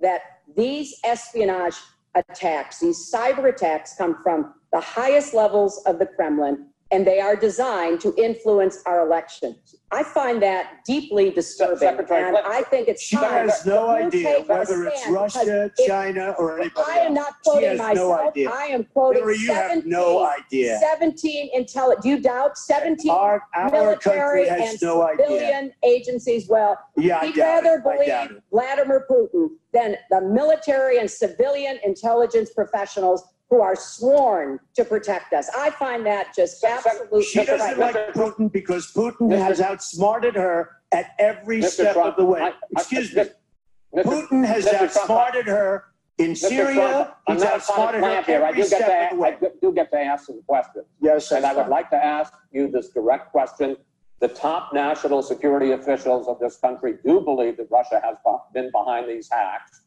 that 0.00 0.22
these 0.56 0.98
espionage 1.04 1.76
attacks, 2.14 2.80
these 2.80 3.10
cyber 3.12 3.48
attacks, 3.48 3.94
come 3.96 4.20
from 4.22 4.54
the 4.72 4.80
highest 4.80 5.34
levels 5.34 5.82
of 5.86 5.98
the 5.98 6.06
Kremlin 6.06 6.66
and 6.92 7.06
they 7.06 7.20
are 7.20 7.34
designed 7.34 8.00
to 8.02 8.14
influence 8.16 8.82
our 8.86 9.00
elections. 9.00 9.76
I 9.90 10.02
find 10.02 10.40
that 10.42 10.84
deeply 10.86 11.30
disturbing, 11.30 11.78
Secretary 11.78 12.28
and 12.28 12.36
I 12.38 12.62
think 12.62 12.88
it's 12.88 13.02
she 13.02 13.16
time 13.16 13.48
has 13.48 13.64
no 13.66 13.88
idea 13.90 14.40
whether 14.46 14.84
it's 14.86 15.06
Russia, 15.08 15.70
China, 15.86 16.34
or 16.38 16.60
anybody 16.60 16.86
I 16.90 16.98
am 16.98 17.14
not 17.14 17.32
quoting 17.44 17.76
no 17.76 17.82
myself. 17.88 18.20
idea. 18.28 18.50
I 18.50 18.64
am 18.66 18.84
quoting 18.84 19.20
Hillary, 19.22 19.36
you 19.38 19.46
17, 19.46 19.74
have 19.76 19.86
no 19.86 20.26
idea. 20.26 20.78
17 20.80 21.50
intelligence. 21.52 22.02
Do 22.02 22.08
you 22.10 22.20
doubt 22.20 22.56
17 22.58 23.10
Our- 23.10 23.42
our 23.54 23.70
military 23.70 24.46
has 24.48 24.70
and 24.72 24.82
no 24.82 25.02
idea. 25.02 25.26
civilian 25.26 25.72
agencies? 25.82 26.48
Well, 26.48 26.78
Yeah, 26.96 27.18
I 27.20 27.26
we'd 27.26 27.36
rather 27.38 27.74
it. 27.74 27.84
Believe. 27.84 28.40
Vladimir 28.50 29.06
Putin 29.10 29.48
than 29.72 29.96
the 30.10 30.20
military 30.22 30.98
and 30.98 31.10
civilian 31.10 31.78
intelligence 31.84 32.50
professionals 32.52 33.24
who 33.52 33.60
are 33.60 33.76
sworn 33.76 34.58
to 34.74 34.82
protect 34.82 35.34
us. 35.34 35.50
I 35.54 35.68
find 35.68 36.06
that 36.06 36.34
just 36.34 36.64
absolutely 36.64 37.22
She 37.22 37.44
doesn't 37.44 37.78
like 37.78 37.94
Putin 38.14 38.50
because 38.50 38.90
Putin 38.94 39.28
Mr. 39.28 39.36
has 39.36 39.60
outsmarted 39.60 40.34
her 40.36 40.78
at 40.90 41.10
every 41.18 41.60
Mr. 41.60 41.68
step 41.68 41.92
Trump, 41.92 42.08
of 42.12 42.16
the 42.16 42.24
way. 42.24 42.40
I- 42.40 42.46
I- 42.48 42.54
Excuse 42.70 43.14
me. 43.14 43.24
Mr. 43.94 44.04
Putin 44.04 44.46
has 44.46 44.64
Mr. 44.64 44.70
Trump, 44.78 44.96
outsmarted 44.96 45.46
her 45.48 45.84
in 46.16 46.34
Syria. 46.34 46.72
Trump, 46.76 47.14
I'm 47.28 47.34
He's 47.34 47.44
not 47.44 47.52
outsmarted 47.52 48.00
her 48.02 48.22
here. 48.22 48.42
I 48.42 48.48
every 48.48 48.62
do 48.62 48.68
get 48.70 48.78
to, 48.78 48.84
step 48.84 49.12
of 49.12 49.18
the 49.18 49.46
a- 49.46 49.48
I 49.48 49.52
do 49.60 49.72
get 49.74 49.90
to 49.90 49.98
ask 50.00 50.24
some 50.24 50.42
questions. 50.48 50.86
Yes, 51.02 51.30
And 51.30 51.44
I 51.44 51.52
would 51.52 51.68
like 51.68 51.90
to 51.90 52.02
ask 52.02 52.32
you 52.52 52.68
this 52.68 52.88
direct 52.88 53.32
question. 53.32 53.76
The 54.20 54.28
top 54.28 54.72
national 54.72 55.20
security 55.20 55.72
officials 55.72 56.26
of 56.26 56.38
this 56.38 56.56
country 56.56 56.94
do 57.04 57.20
believe 57.20 57.58
that 57.58 57.70
Russia 57.70 58.00
has 58.02 58.16
been 58.54 58.70
behind 58.70 59.10
these 59.10 59.28
hacks. 59.30 59.82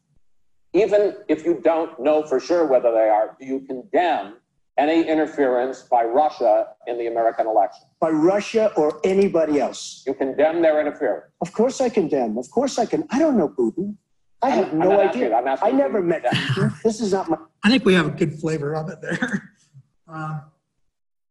Even 0.76 1.16
if 1.28 1.44
you 1.46 1.58
don't 1.64 1.98
know 1.98 2.22
for 2.22 2.38
sure 2.38 2.66
whether 2.66 2.92
they 2.92 3.08
are, 3.08 3.34
do 3.40 3.46
you 3.46 3.60
condemn 3.60 4.34
any 4.76 5.08
interference 5.08 5.80
by 5.82 6.04
Russia 6.04 6.68
in 6.86 6.98
the 6.98 7.06
American 7.06 7.46
election? 7.46 7.84
By 7.98 8.10
Russia 8.10 8.70
or 8.76 9.00
anybody 9.02 9.58
else. 9.58 10.02
You 10.06 10.12
condemn 10.12 10.60
their 10.60 10.78
interference. 10.78 11.24
Of 11.40 11.54
course 11.54 11.80
I 11.80 11.88
condemn. 11.88 12.36
Of 12.36 12.50
course 12.50 12.78
I 12.78 12.84
can. 12.84 13.04
I 13.10 13.18
don't 13.18 13.38
know 13.38 13.48
Putin. 13.48 13.96
I 14.42 14.48
I'm- 14.50 14.58
have 14.64 14.72
I'm 14.74 14.78
no 14.80 14.88
not 14.90 15.00
asking 15.06 15.22
idea. 15.22 15.28
you. 15.30 15.34
I'm 15.34 15.48
asking 15.48 15.68
I 15.68 15.72
never 15.72 16.02
met 16.02 16.24
Putin. 16.26 16.82
This 16.82 17.00
is 17.00 17.12
not 17.14 17.30
my. 17.30 17.38
I 17.64 17.70
think 17.70 17.86
we 17.86 17.94
have 17.94 18.06
a 18.06 18.10
good 18.10 18.34
flavor 18.38 18.74
of 18.76 18.88
it 18.90 19.00
there. 19.00 19.52
Um, 20.08 20.40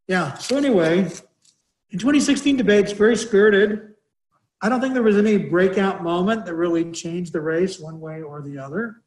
yeah. 0.09 0.33
So 0.33 0.57
anyway, 0.57 0.99
in 1.91 1.97
2016 1.97 2.57
debates, 2.57 2.91
very 2.91 3.15
spirited. 3.15 3.93
I 4.61 4.67
don't 4.67 4.81
think 4.81 4.93
there 4.93 5.01
was 5.01 5.15
any 5.15 5.37
breakout 5.37 6.03
moment 6.03 6.45
that 6.45 6.55
really 6.55 6.91
changed 6.91 7.31
the 7.31 7.39
race 7.39 7.79
one 7.79 8.01
way 8.01 8.21
or 8.21 8.41
the 8.41 8.57
other. 8.57 8.97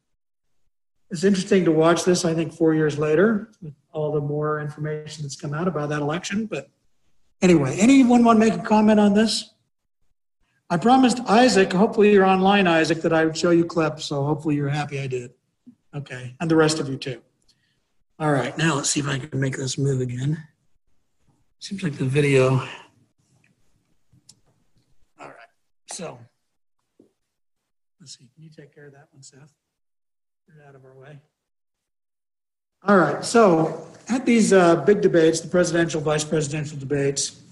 It's 1.10 1.24
interesting 1.24 1.64
to 1.64 1.72
watch 1.72 2.04
this. 2.04 2.24
I 2.24 2.34
think 2.34 2.52
four 2.52 2.74
years 2.74 2.98
later, 2.98 3.50
with 3.62 3.74
all 3.92 4.12
the 4.12 4.20
more 4.20 4.60
information 4.60 5.22
that's 5.22 5.36
come 5.36 5.54
out 5.54 5.66
about 5.66 5.88
that 5.88 6.02
election. 6.02 6.46
But 6.46 6.70
anyway, 7.40 7.76
anyone 7.80 8.24
want 8.24 8.38
to 8.38 8.46
make 8.46 8.54
a 8.54 8.62
comment 8.62 9.00
on 9.00 9.14
this? 9.14 9.54
I 10.70 10.76
promised 10.76 11.20
Isaac, 11.20 11.72
hopefully 11.72 12.12
you're 12.12 12.26
online, 12.26 12.66
Isaac, 12.66 13.00
that 13.00 13.12
I 13.14 13.24
would 13.24 13.36
show 13.36 13.50
you 13.50 13.64
clips. 13.64 14.04
So 14.04 14.22
hopefully 14.24 14.54
you're 14.54 14.68
happy 14.68 15.00
I 15.00 15.06
did. 15.06 15.32
Okay, 15.94 16.34
and 16.40 16.50
the 16.50 16.56
rest 16.56 16.78
of 16.78 16.88
you 16.88 16.98
too. 16.98 17.22
All 18.18 18.30
right, 18.30 18.56
now 18.58 18.74
let's 18.74 18.90
see 18.90 19.00
if 19.00 19.08
I 19.08 19.18
can 19.18 19.40
make 19.40 19.56
this 19.56 19.78
move 19.78 20.02
again. 20.02 20.44
Seems 21.60 21.82
like 21.82 21.94
the 21.94 22.04
video. 22.04 22.58
All 25.18 25.28
right, 25.28 25.32
so 25.90 26.18
let's 27.98 28.18
see. 28.18 28.28
Can 28.34 28.44
you 28.44 28.50
take 28.50 28.74
care 28.74 28.86
of 28.86 28.92
that 28.92 29.08
one, 29.10 29.22
Seth? 29.22 29.54
Get 30.56 30.66
out 30.66 30.74
of 30.74 30.84
our 30.84 30.94
way. 30.94 31.18
All 32.84 32.96
right, 32.96 33.22
so 33.22 33.86
at 34.08 34.24
these 34.24 34.54
uh, 34.54 34.76
big 34.76 35.02
debates, 35.02 35.40
the 35.40 35.48
presidential, 35.48 36.00
vice 36.00 36.24
presidential 36.24 36.78
debates, 36.78 37.42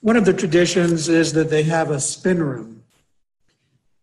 one 0.00 0.16
of 0.16 0.24
the 0.24 0.32
traditions 0.32 1.08
is 1.08 1.32
that 1.32 1.50
they 1.50 1.64
have 1.64 1.90
a 1.90 1.98
spin 1.98 2.40
room. 2.40 2.84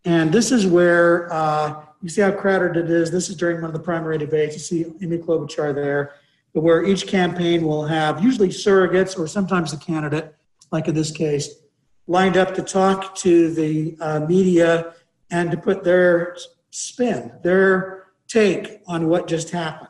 And 0.03 0.33
this 0.33 0.51
is 0.51 0.67
where 0.67 1.31
uh, 1.31 1.85
you 2.01 2.09
see 2.09 2.19
how 2.19 2.31
crowded 2.31 2.75
it 2.75 2.89
is. 2.89 3.11
This 3.11 3.29
is 3.29 3.37
during 3.37 3.61
one 3.61 3.65
of 3.65 3.73
the 3.73 3.79
primary 3.79 4.17
debates. 4.17 4.55
You 4.55 4.59
see 4.59 4.93
Amy 5.01 5.19
Klobuchar 5.19 5.73
there, 5.73 6.15
but 6.53 6.63
where 6.63 6.83
each 6.83 7.07
campaign 7.07 7.65
will 7.65 7.85
have 7.85 8.21
usually 8.21 8.49
surrogates 8.49 9.17
or 9.17 9.25
sometimes 9.25 9.71
the 9.71 9.77
candidate, 9.77 10.35
like 10.69 10.89
in 10.89 10.95
this 10.95 11.11
case, 11.11 11.61
lined 12.07 12.35
up 12.35 12.53
to 12.55 12.61
talk 12.61 13.15
to 13.15 13.53
the 13.53 13.95
uh, 14.01 14.19
media 14.21 14.93
and 15.31 15.49
to 15.51 15.55
put 15.55 15.85
their 15.85 16.35
spin, 16.71 17.31
their 17.41 17.92
take 18.33 18.81
on 18.87 19.07
what 19.07 19.27
just 19.27 19.51
happened. 19.51 19.89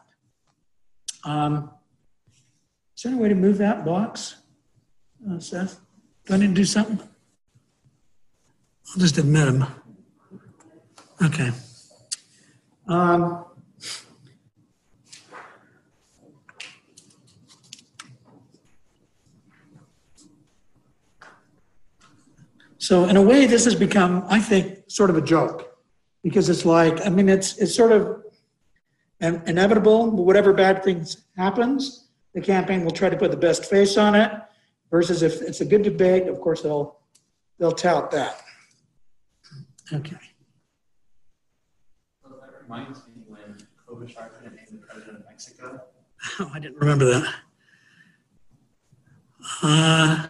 Um, 1.23 1.71
is 2.95 3.03
there 3.03 3.13
any 3.13 3.21
way 3.21 3.29
to 3.29 3.35
move 3.35 3.57
that 3.59 3.85
box, 3.85 4.35
uh, 5.29 5.39
Seth? 5.39 5.79
Do 6.25 6.33
I 6.33 6.37
need 6.37 6.47
to 6.47 6.53
do 6.53 6.65
something? 6.65 6.99
I'll 8.89 8.99
just 8.99 9.17
admit 9.17 9.47
him. 9.47 9.65
Okay. 11.21 11.51
Um, 12.87 13.45
so 22.77 23.05
in 23.05 23.15
a 23.15 23.21
way, 23.21 23.45
this 23.45 23.63
has 23.63 23.73
become, 23.73 24.25
I 24.27 24.39
think, 24.39 24.79
sort 24.87 25.09
of 25.09 25.15
a 25.15 25.21
joke 25.21 25.77
because 26.23 26.49
it's 26.49 26.65
like, 26.65 27.05
I 27.05 27.09
mean, 27.09 27.29
it's 27.29 27.57
it's 27.57 27.73
sort 27.73 27.93
of 27.93 28.22
inevitable. 29.23 30.11
Whatever 30.11 30.53
bad 30.53 30.83
things 30.83 31.23
happens, 31.37 32.07
the 32.33 32.41
campaign 32.41 32.83
will 32.83 32.91
try 32.91 33.09
to 33.09 33.17
put 33.17 33.31
the 33.31 33.37
best 33.37 33.65
face 33.65 33.97
on 33.97 34.15
it. 34.15 34.31
Versus 34.91 35.23
if 35.23 35.41
it's 35.41 35.61
a 35.61 35.65
good 35.65 35.81
debate, 35.81 36.27
of 36.27 36.39
course 36.39 36.61
they'll 36.61 36.99
they'll 37.57 37.71
tout 37.71 38.11
that. 38.11 38.41
Okay. 39.91 40.17
So 42.21 42.29
that 42.29 42.61
reminds 42.61 42.99
me 43.07 43.13
when 43.27 43.57
Klobuchar 43.87 44.29
couldn't 44.37 44.55
name 44.55 44.65
the 44.71 44.77
president 44.77 45.19
of 45.19 45.25
Mexico. 45.25 45.81
Oh, 46.39 46.51
I 46.53 46.59
didn't 46.59 46.77
remember 46.77 47.05
that. 47.05 47.33
Uh, 49.61 50.27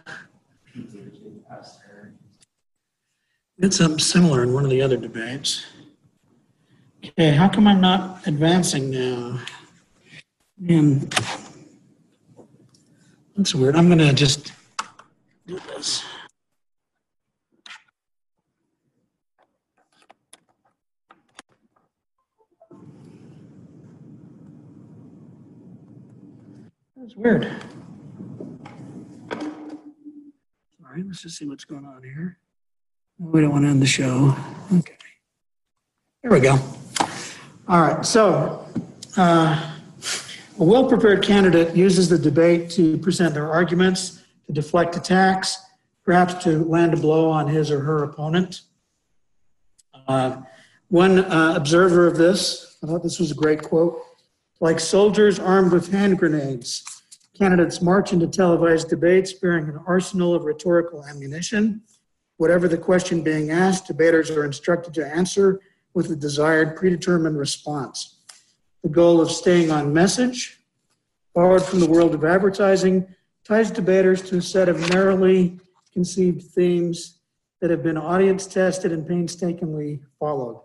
Pete 0.72 0.90
Buttigieg 0.92 1.42
asked 1.50 1.80
her. 1.82 2.14
did 3.60 3.72
something 3.72 4.00
similar 4.00 4.42
in 4.42 4.52
one 4.52 4.64
of 4.64 4.70
the 4.70 4.82
other 4.82 4.96
debates. 4.96 5.64
Okay, 7.06 7.32
how 7.32 7.48
come 7.50 7.66
I'm 7.66 7.82
not 7.82 8.26
advancing 8.26 8.90
now? 8.90 9.38
Man, 10.58 11.06
that's 13.36 13.54
weird. 13.54 13.76
I'm 13.76 13.90
gonna 13.90 14.12
just 14.14 14.52
do 15.46 15.60
this. 15.68 16.02
That's 26.96 27.14
weird. 27.16 27.44
All 29.30 30.90
right, 30.90 31.04
let's 31.06 31.20
just 31.20 31.36
see 31.36 31.46
what's 31.46 31.66
going 31.66 31.84
on 31.84 32.02
here. 32.02 32.38
We 33.18 33.42
don't 33.42 33.50
want 33.50 33.64
to 33.64 33.68
end 33.68 33.82
the 33.82 33.86
show. 33.86 34.34
Okay. 34.72 34.96
There 36.22 36.32
we 36.32 36.40
go. 36.40 36.58
All 37.66 37.80
right, 37.80 38.04
so 38.04 38.68
uh, 39.16 39.72
a 40.58 40.62
well 40.62 40.86
prepared 40.86 41.22
candidate 41.22 41.74
uses 41.74 42.10
the 42.10 42.18
debate 42.18 42.68
to 42.72 42.98
present 42.98 43.32
their 43.32 43.50
arguments, 43.50 44.22
to 44.46 44.52
deflect 44.52 44.96
attacks, 44.96 45.56
perhaps 46.04 46.44
to 46.44 46.62
land 46.64 46.92
a 46.92 46.98
blow 46.98 47.30
on 47.30 47.48
his 47.48 47.70
or 47.70 47.80
her 47.80 48.04
opponent. 48.04 48.60
Uh, 50.06 50.42
one 50.88 51.20
uh, 51.20 51.54
observer 51.56 52.06
of 52.06 52.18
this, 52.18 52.76
I 52.82 52.86
thought 52.86 53.02
this 53.02 53.18
was 53.18 53.30
a 53.30 53.34
great 53.34 53.62
quote 53.62 53.98
like 54.60 54.78
soldiers 54.78 55.38
armed 55.38 55.72
with 55.72 55.90
hand 55.90 56.18
grenades. 56.18 56.84
Candidates 57.34 57.80
march 57.80 58.12
into 58.12 58.26
televised 58.26 58.90
debates 58.90 59.32
bearing 59.32 59.70
an 59.70 59.80
arsenal 59.86 60.34
of 60.34 60.44
rhetorical 60.44 61.02
ammunition. 61.06 61.80
Whatever 62.36 62.68
the 62.68 62.76
question 62.76 63.22
being 63.22 63.50
asked, 63.50 63.86
debaters 63.86 64.30
are 64.30 64.44
instructed 64.44 64.92
to 64.94 65.06
answer 65.06 65.60
with 65.94 66.10
a 66.10 66.16
desired 66.16 66.76
predetermined 66.76 67.38
response. 67.38 68.18
The 68.82 68.88
goal 68.88 69.20
of 69.20 69.30
staying 69.30 69.70
on 69.70 69.94
message, 69.94 70.60
borrowed 71.34 71.64
from 71.64 71.80
the 71.80 71.88
world 71.88 72.14
of 72.14 72.24
advertising, 72.24 73.06
ties 73.44 73.70
debaters 73.70 74.20
to 74.22 74.38
a 74.38 74.42
set 74.42 74.68
of 74.68 74.90
narrowly 74.90 75.58
conceived 75.92 76.42
themes 76.42 77.18
that 77.60 77.70
have 77.70 77.82
been 77.82 77.96
audience 77.96 78.46
tested 78.46 78.92
and 78.92 79.06
painstakingly 79.06 80.00
followed. 80.18 80.60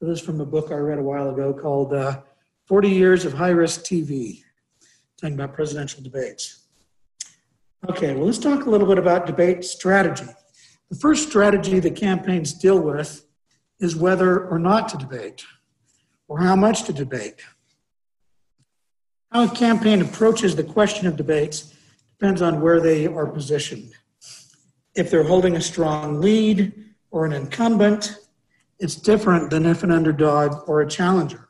This 0.00 0.20
is 0.20 0.24
from 0.24 0.40
a 0.40 0.46
book 0.46 0.70
I 0.70 0.76
read 0.76 0.98
a 0.98 1.02
while 1.02 1.28
ago 1.28 1.52
called 1.52 1.92
uh, 1.92 2.20
40 2.66 2.88
Years 2.88 3.24
of 3.24 3.34
High 3.34 3.50
Risk 3.50 3.82
TV, 3.82 4.42
talking 5.20 5.34
about 5.34 5.52
presidential 5.52 6.02
debates. 6.02 6.64
Okay, 7.88 8.14
well, 8.14 8.26
let's 8.26 8.38
talk 8.38 8.66
a 8.66 8.70
little 8.70 8.86
bit 8.86 8.98
about 8.98 9.26
debate 9.26 9.64
strategy. 9.64 10.26
The 10.88 10.96
first 10.96 11.28
strategy 11.28 11.80
that 11.80 11.96
campaigns 11.96 12.54
deal 12.54 12.78
with 12.78 13.26
is 13.80 13.96
whether 13.96 14.46
or 14.46 14.58
not 14.58 14.88
to 14.90 14.96
debate, 14.96 15.44
or 16.28 16.38
how 16.38 16.54
much 16.54 16.84
to 16.84 16.92
debate. 16.92 17.42
How 19.32 19.44
a 19.44 19.48
campaign 19.48 20.02
approaches 20.02 20.54
the 20.54 20.64
question 20.64 21.06
of 21.06 21.16
debates 21.16 21.74
depends 22.18 22.42
on 22.42 22.60
where 22.60 22.80
they 22.80 23.06
are 23.06 23.26
positioned. 23.26 23.92
If 24.94 25.10
they're 25.10 25.22
holding 25.24 25.56
a 25.56 25.60
strong 25.60 26.20
lead 26.20 26.72
or 27.10 27.24
an 27.24 27.32
incumbent, 27.32 28.16
it's 28.78 28.96
different 28.96 29.50
than 29.50 29.66
if 29.66 29.82
an 29.82 29.90
underdog 29.90 30.68
or 30.68 30.80
a 30.80 30.88
challenger. 30.88 31.48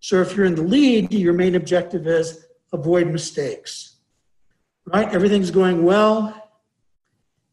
So 0.00 0.20
if 0.20 0.36
you're 0.36 0.44
in 0.44 0.54
the 0.54 0.62
lead, 0.62 1.12
your 1.12 1.32
main 1.32 1.54
objective 1.54 2.06
is 2.06 2.46
avoid 2.72 3.08
mistakes. 3.08 3.96
Right? 4.84 5.08
Everything's 5.14 5.50
going 5.50 5.82
well. 5.82 6.52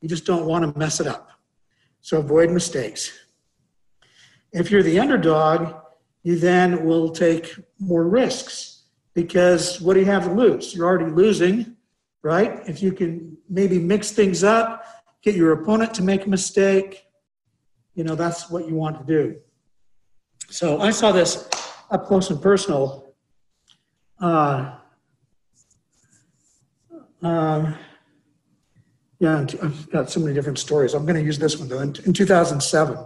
You 0.01 0.09
just 0.09 0.25
don't 0.25 0.45
want 0.45 0.65
to 0.65 0.77
mess 0.77 0.99
it 0.99 1.07
up. 1.07 1.31
So 2.01 2.17
avoid 2.17 2.51
mistakes. 2.51 3.17
If 4.53 4.69
you're 4.69 4.83
the 4.83 4.99
underdog, 4.99 5.73
you 6.23 6.37
then 6.37 6.85
will 6.85 7.09
take 7.09 7.55
more 7.79 8.07
risks 8.07 8.83
because 9.13 9.81
what 9.81 9.95
do 9.95 10.01
you 10.01 10.05
have 10.05 10.25
to 10.25 10.33
lose? 10.33 10.75
You're 10.75 10.85
already 10.85 11.11
losing, 11.11 11.75
right? 12.21 12.61
If 12.67 12.83
you 12.83 12.91
can 12.91 13.37
maybe 13.49 13.79
mix 13.79 14.11
things 14.11 14.43
up, 14.43 14.85
get 15.21 15.35
your 15.35 15.51
opponent 15.53 15.93
to 15.95 16.03
make 16.03 16.25
a 16.25 16.29
mistake, 16.29 17.05
you 17.95 18.03
know, 18.03 18.15
that's 18.15 18.49
what 18.49 18.67
you 18.67 18.75
want 18.75 18.99
to 18.99 19.05
do. 19.05 19.39
So 20.49 20.81
I 20.81 20.91
saw 20.91 21.11
this 21.11 21.47
up 21.89 22.05
close 22.05 22.29
and 22.29 22.41
personal. 22.41 23.13
Uh, 24.19 24.75
uh, 27.21 27.73
yeah, 29.19 29.39
I've 29.39 29.89
got 29.91 30.09
so 30.09 30.19
many 30.19 30.33
different 30.33 30.57
stories. 30.57 30.93
I'm 30.93 31.05
going 31.05 31.15
to 31.15 31.23
use 31.23 31.37
this 31.37 31.57
one 31.57 31.67
though. 31.67 31.79
In, 31.79 31.95
in 32.05 32.13
2007, 32.13 32.97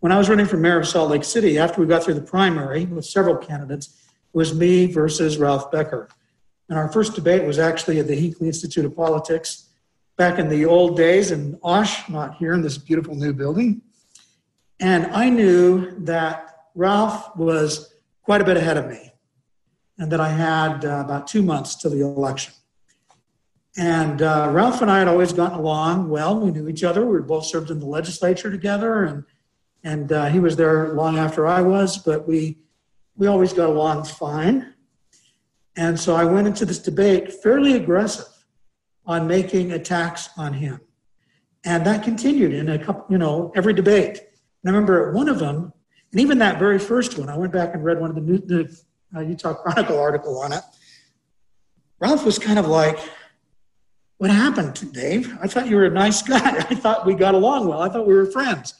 when 0.00 0.12
I 0.12 0.18
was 0.18 0.28
running 0.28 0.46
for 0.46 0.56
mayor 0.56 0.80
of 0.80 0.88
Salt 0.88 1.10
Lake 1.10 1.24
City, 1.24 1.58
after 1.58 1.80
we 1.80 1.86
got 1.86 2.02
through 2.02 2.14
the 2.14 2.22
primary 2.22 2.86
with 2.86 3.04
several 3.04 3.36
candidates, 3.36 3.86
it 4.32 4.36
was 4.36 4.54
me 4.54 4.86
versus 4.86 5.38
Ralph 5.38 5.70
Becker. 5.70 6.08
And 6.68 6.78
our 6.78 6.90
first 6.90 7.14
debate 7.14 7.44
was 7.44 7.58
actually 7.58 7.98
at 7.98 8.06
the 8.06 8.14
Hinckley 8.14 8.46
Institute 8.46 8.84
of 8.84 8.96
Politics 8.96 9.68
back 10.16 10.38
in 10.38 10.48
the 10.48 10.64
old 10.64 10.96
days 10.96 11.30
in 11.30 11.58
Osh, 11.62 12.08
not 12.08 12.36
here 12.36 12.52
in 12.54 12.62
this 12.62 12.78
beautiful 12.78 13.14
new 13.14 13.32
building. 13.32 13.82
And 14.78 15.06
I 15.08 15.28
knew 15.28 15.90
that 16.04 16.66
Ralph 16.74 17.36
was 17.36 17.94
quite 18.22 18.40
a 18.40 18.44
bit 18.44 18.56
ahead 18.56 18.76
of 18.76 18.88
me 18.88 19.12
and 19.98 20.10
that 20.10 20.20
I 20.20 20.30
had 20.30 20.84
uh, 20.84 21.02
about 21.04 21.26
two 21.26 21.42
months 21.42 21.74
to 21.76 21.90
the 21.90 22.00
election. 22.00 22.54
And 23.76 24.22
uh, 24.22 24.48
Ralph 24.50 24.80
and 24.80 24.90
I 24.90 24.98
had 24.98 25.08
always 25.08 25.32
gotten 25.32 25.58
along 25.58 26.08
well. 26.08 26.40
We 26.40 26.50
knew 26.50 26.68
each 26.68 26.84
other. 26.84 27.04
We 27.04 27.20
both 27.20 27.44
served 27.44 27.70
in 27.70 27.78
the 27.78 27.86
legislature 27.86 28.50
together, 28.50 29.04
and 29.04 29.24
and 29.84 30.12
uh, 30.12 30.26
he 30.26 30.40
was 30.40 30.56
there 30.56 30.92
long 30.94 31.18
after 31.18 31.46
I 31.46 31.62
was. 31.62 31.98
But 31.98 32.26
we 32.26 32.58
we 33.16 33.26
always 33.26 33.52
got 33.52 33.68
along 33.68 34.04
fine. 34.04 34.74
And 35.76 35.98
so 35.98 36.16
I 36.16 36.24
went 36.24 36.46
into 36.46 36.64
this 36.64 36.78
debate 36.78 37.32
fairly 37.32 37.74
aggressive 37.74 38.26
on 39.06 39.26
making 39.26 39.72
attacks 39.72 40.30
on 40.36 40.52
him, 40.52 40.80
and 41.64 41.86
that 41.86 42.02
continued 42.02 42.52
in 42.52 42.68
a 42.68 42.78
couple, 42.78 43.06
you 43.08 43.18
know, 43.18 43.52
every 43.54 43.72
debate. 43.72 44.18
And 44.18 44.70
I 44.70 44.70
remember 44.70 45.12
one 45.12 45.28
of 45.28 45.38
them, 45.38 45.72
and 46.12 46.20
even 46.20 46.38
that 46.38 46.58
very 46.58 46.78
first 46.78 47.18
one, 47.18 47.28
I 47.28 47.36
went 47.36 47.52
back 47.52 47.74
and 47.74 47.84
read 47.84 48.00
one 48.00 48.10
of 48.10 48.16
the, 48.16 48.22
new, 48.22 48.38
the 48.38 48.82
uh, 49.16 49.20
Utah 49.20 49.54
Chronicle 49.54 49.98
article 49.98 50.38
on 50.38 50.52
it. 50.52 50.62
Ralph 51.98 52.24
was 52.24 52.38
kind 52.38 52.58
of 52.58 52.66
like, 52.66 52.98
"What 54.18 54.30
happened 54.30 54.92
Dave? 54.92 55.36
I 55.40 55.46
thought 55.46 55.68
you 55.68 55.76
were 55.76 55.86
a 55.86 55.90
nice 55.90 56.22
guy. 56.22 56.38
I 56.70 56.74
thought 56.74 57.06
we 57.06 57.14
got 57.14 57.34
along 57.34 57.68
well. 57.68 57.80
I 57.80 57.88
thought 57.88 58.06
we 58.06 58.14
were 58.14 58.26
friends." 58.26 58.74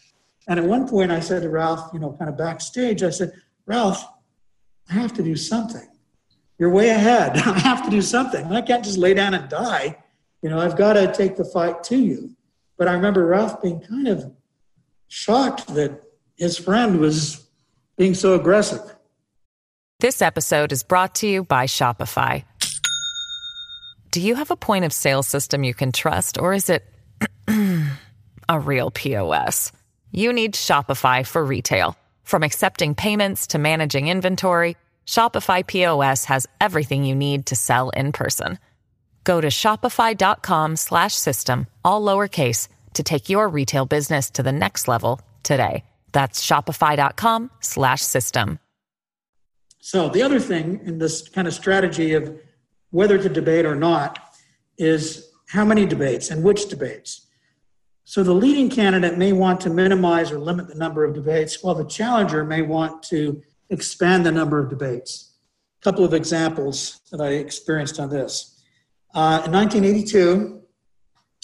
And 0.48 0.58
at 0.58 0.66
one 0.66 0.88
point, 0.88 1.12
I 1.12 1.20
said 1.20 1.42
to 1.42 1.48
Ralph, 1.48 1.90
you 1.92 2.00
know, 2.00 2.12
kind 2.18 2.28
of 2.28 2.36
backstage, 2.36 3.02
I 3.02 3.10
said, 3.10 3.32
"Ralph, 3.66 4.04
I 4.88 4.94
have 4.94 5.12
to 5.14 5.22
do 5.22 5.36
something. 5.36 5.86
You're 6.58 6.70
way 6.70 6.90
ahead. 6.90 7.36
I 7.38 7.58
have 7.60 7.84
to 7.84 7.90
do 7.90 8.02
something. 8.02 8.46
I 8.46 8.62
can't 8.62 8.84
just 8.84 8.98
lay 8.98 9.14
down 9.14 9.34
and 9.34 9.48
die. 9.48 9.98
You 10.42 10.50
know, 10.50 10.58
I've 10.58 10.76
got 10.76 10.94
to 10.94 11.12
take 11.12 11.36
the 11.36 11.44
fight 11.44 11.84
to 11.84 11.96
you." 11.96 12.36
But 12.78 12.88
I 12.88 12.94
remember 12.94 13.26
Ralph 13.26 13.60
being 13.60 13.80
kind 13.80 14.08
of 14.08 14.32
shocked 15.08 15.74
that 15.74 16.02
his 16.36 16.56
friend 16.56 16.98
was 16.98 17.46
being 17.98 18.14
so 18.14 18.34
aggressive. 18.34 18.80
This 20.00 20.22
episode 20.22 20.72
is 20.72 20.82
brought 20.82 21.16
to 21.16 21.28
you 21.28 21.44
by 21.44 21.66
Shopify. 21.66 22.44
Do 24.10 24.22
you 24.22 24.34
have 24.34 24.50
a 24.50 24.56
point 24.56 24.86
of 24.86 24.94
sale 24.94 25.22
system 25.22 25.62
you 25.62 25.74
can 25.74 25.92
trust, 25.92 26.38
or 26.38 26.54
is 26.54 26.70
it 26.70 26.82
a 28.48 28.58
real 28.58 28.90
POS? 28.90 29.72
You 30.12 30.32
need 30.32 30.54
Shopify 30.54 31.26
for 31.26 31.44
retail. 31.44 31.96
From 32.24 32.42
accepting 32.42 32.94
payments 32.94 33.48
to 33.48 33.58
managing 33.58 34.08
inventory, 34.08 34.78
Shopify 35.06 35.66
POS 35.66 36.24
has 36.26 36.46
everything 36.60 37.04
you 37.04 37.14
need 37.14 37.46
to 37.46 37.56
sell 37.56 37.88
in 37.90 38.12
person. 38.12 38.58
Go 39.24 39.40
to 39.40 39.48
shopify.com/system 39.48 41.66
all 41.84 42.02
lowercase 42.02 42.68
to 42.94 43.02
take 43.02 43.28
your 43.28 43.48
retail 43.48 43.86
business 43.86 44.30
to 44.30 44.42
the 44.42 44.52
next 44.52 44.88
level 44.88 45.20
today. 45.42 45.84
That's 46.12 46.44
shopify.com 46.44 47.50
slash 47.60 48.02
system. 48.02 48.58
So 49.80 50.08
the 50.08 50.22
other 50.22 50.40
thing 50.40 50.80
in 50.84 50.98
this 50.98 51.28
kind 51.28 51.48
of 51.48 51.54
strategy 51.54 52.14
of 52.14 52.38
whether 52.90 53.18
to 53.18 53.28
debate 53.28 53.66
or 53.66 53.74
not 53.74 54.18
is 54.78 55.28
how 55.48 55.64
many 55.64 55.86
debates 55.86 56.30
and 56.30 56.42
which 56.42 56.68
debates. 56.68 57.26
So 58.10 58.24
the 58.24 58.34
leading 58.34 58.68
candidate 58.68 59.18
may 59.18 59.32
want 59.32 59.60
to 59.60 59.70
minimize 59.70 60.32
or 60.32 60.40
limit 60.40 60.66
the 60.66 60.74
number 60.74 61.04
of 61.04 61.14
debates, 61.14 61.62
while 61.62 61.76
the 61.76 61.84
challenger 61.84 62.42
may 62.42 62.60
want 62.60 63.04
to 63.04 63.40
expand 63.68 64.26
the 64.26 64.32
number 64.32 64.58
of 64.58 64.68
debates. 64.68 65.34
A 65.80 65.84
couple 65.84 66.04
of 66.04 66.12
examples 66.12 67.02
that 67.12 67.20
I 67.20 67.34
experienced 67.34 68.00
on 68.00 68.10
this. 68.10 68.64
Uh, 69.14 69.42
in 69.46 69.52
1982, 69.52 70.60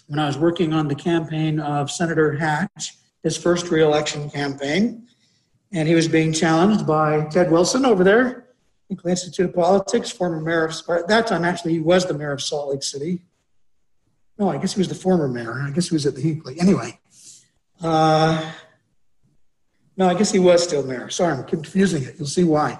when 0.08 0.18
I 0.18 0.26
was 0.26 0.38
working 0.38 0.72
on 0.72 0.88
the 0.88 0.96
campaign 0.96 1.60
of 1.60 1.88
Senator 1.88 2.32
Hatch, 2.32 2.96
his 3.22 3.36
first 3.36 3.70
reelection 3.70 4.28
campaign, 4.28 5.06
and 5.70 5.86
he 5.86 5.94
was 5.94 6.08
being 6.08 6.32
challenged 6.32 6.84
by 6.84 7.26
Ted 7.26 7.48
Wilson 7.48 7.86
over 7.86 8.02
there, 8.02 8.48
Institute 8.90 9.50
of 9.50 9.54
Politics, 9.54 10.10
former 10.10 10.40
mayor 10.40 10.64
of, 10.64 10.74
at 10.88 11.06
that 11.06 11.28
time, 11.28 11.44
actually, 11.44 11.74
he 11.74 11.78
was 11.78 12.06
the 12.06 12.14
mayor 12.14 12.32
of 12.32 12.42
Salt 12.42 12.70
Lake 12.70 12.82
City. 12.82 13.22
No, 14.38 14.50
I 14.50 14.58
guess 14.58 14.74
he 14.74 14.80
was 14.80 14.88
the 14.88 14.94
former 14.94 15.28
mayor. 15.28 15.62
I 15.62 15.70
guess 15.70 15.88
he 15.88 15.94
was 15.94 16.06
at 16.06 16.14
the 16.14 16.20
Hinckley. 16.20 16.60
Anyway, 16.60 16.98
uh, 17.82 18.52
no, 19.96 20.08
I 20.08 20.14
guess 20.14 20.30
he 20.30 20.38
was 20.38 20.62
still 20.62 20.82
mayor. 20.82 21.08
Sorry, 21.08 21.32
I'm 21.32 21.44
confusing 21.44 22.02
it. 22.02 22.16
You'll 22.18 22.28
see 22.28 22.44
why. 22.44 22.78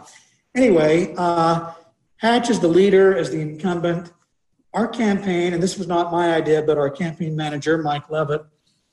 Anyway, 0.55 1.15
uh, 1.17 1.73
Hatch 2.17 2.51
is 2.51 2.61
the 2.61 2.69
leader, 2.69 3.17
as 3.17 3.31
the 3.31 3.41
incumbent 3.41 4.13
our 4.77 4.87
campaign, 4.87 5.55
and 5.55 5.63
this 5.63 5.79
was 5.79 5.89
not 5.89 6.13
my 6.13 6.35
idea, 6.35 6.63
but 6.63 6.77
our 6.77 6.91
campaign 6.91 7.35
manager, 7.35 7.79
Mike 7.79 8.11
Leavitt, 8.11 8.45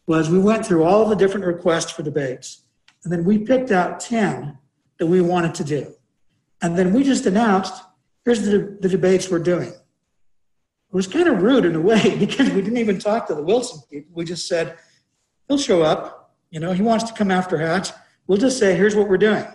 was 0.07 0.29
we 0.29 0.39
went 0.39 0.65
through 0.65 0.83
all 0.85 1.05
the 1.05 1.15
different 1.15 1.45
requests 1.45 1.91
for 1.91 2.03
debates, 2.03 2.63
and 3.03 3.11
then 3.11 3.25
we 3.25 3.37
picked 3.37 3.69
out 3.69 3.99
10 3.99 4.57
that 4.97 5.05
we 5.05 5.19
wanted 5.19 5.53
to 5.55 5.63
do. 5.65 5.93
And 6.61 6.77
then 6.77 6.93
we 6.93 7.03
just 7.03 7.25
announced, 7.25 7.83
here's 8.23 8.43
the, 8.43 8.77
the 8.79 8.87
debates 8.87 9.29
we're 9.29 9.39
doing. 9.39 9.73
It 10.93 10.95
was 10.95 11.07
kind 11.07 11.27
of 11.27 11.41
rude 11.41 11.65
in 11.65 11.75
a 11.75 11.81
way 11.81 12.15
because 12.19 12.51
we 12.51 12.61
didn't 12.61 12.77
even 12.77 12.99
talk 12.99 13.25
to 13.27 13.35
the 13.35 13.41
Wilson 13.41 13.81
people. 13.89 14.11
We 14.13 14.25
just 14.25 14.47
said, 14.47 14.77
he'll 15.47 15.57
show 15.57 15.81
up. 15.81 16.35
You 16.51 16.59
know, 16.59 16.71
he 16.71 16.83
wants 16.83 17.05
to 17.05 17.13
come 17.13 17.31
after 17.31 17.57
Hatch. 17.57 17.89
We'll 18.27 18.37
just 18.37 18.59
say, 18.59 18.75
here's 18.75 18.95
what 18.95 19.09
we're 19.09 19.17
doing. 19.17 19.45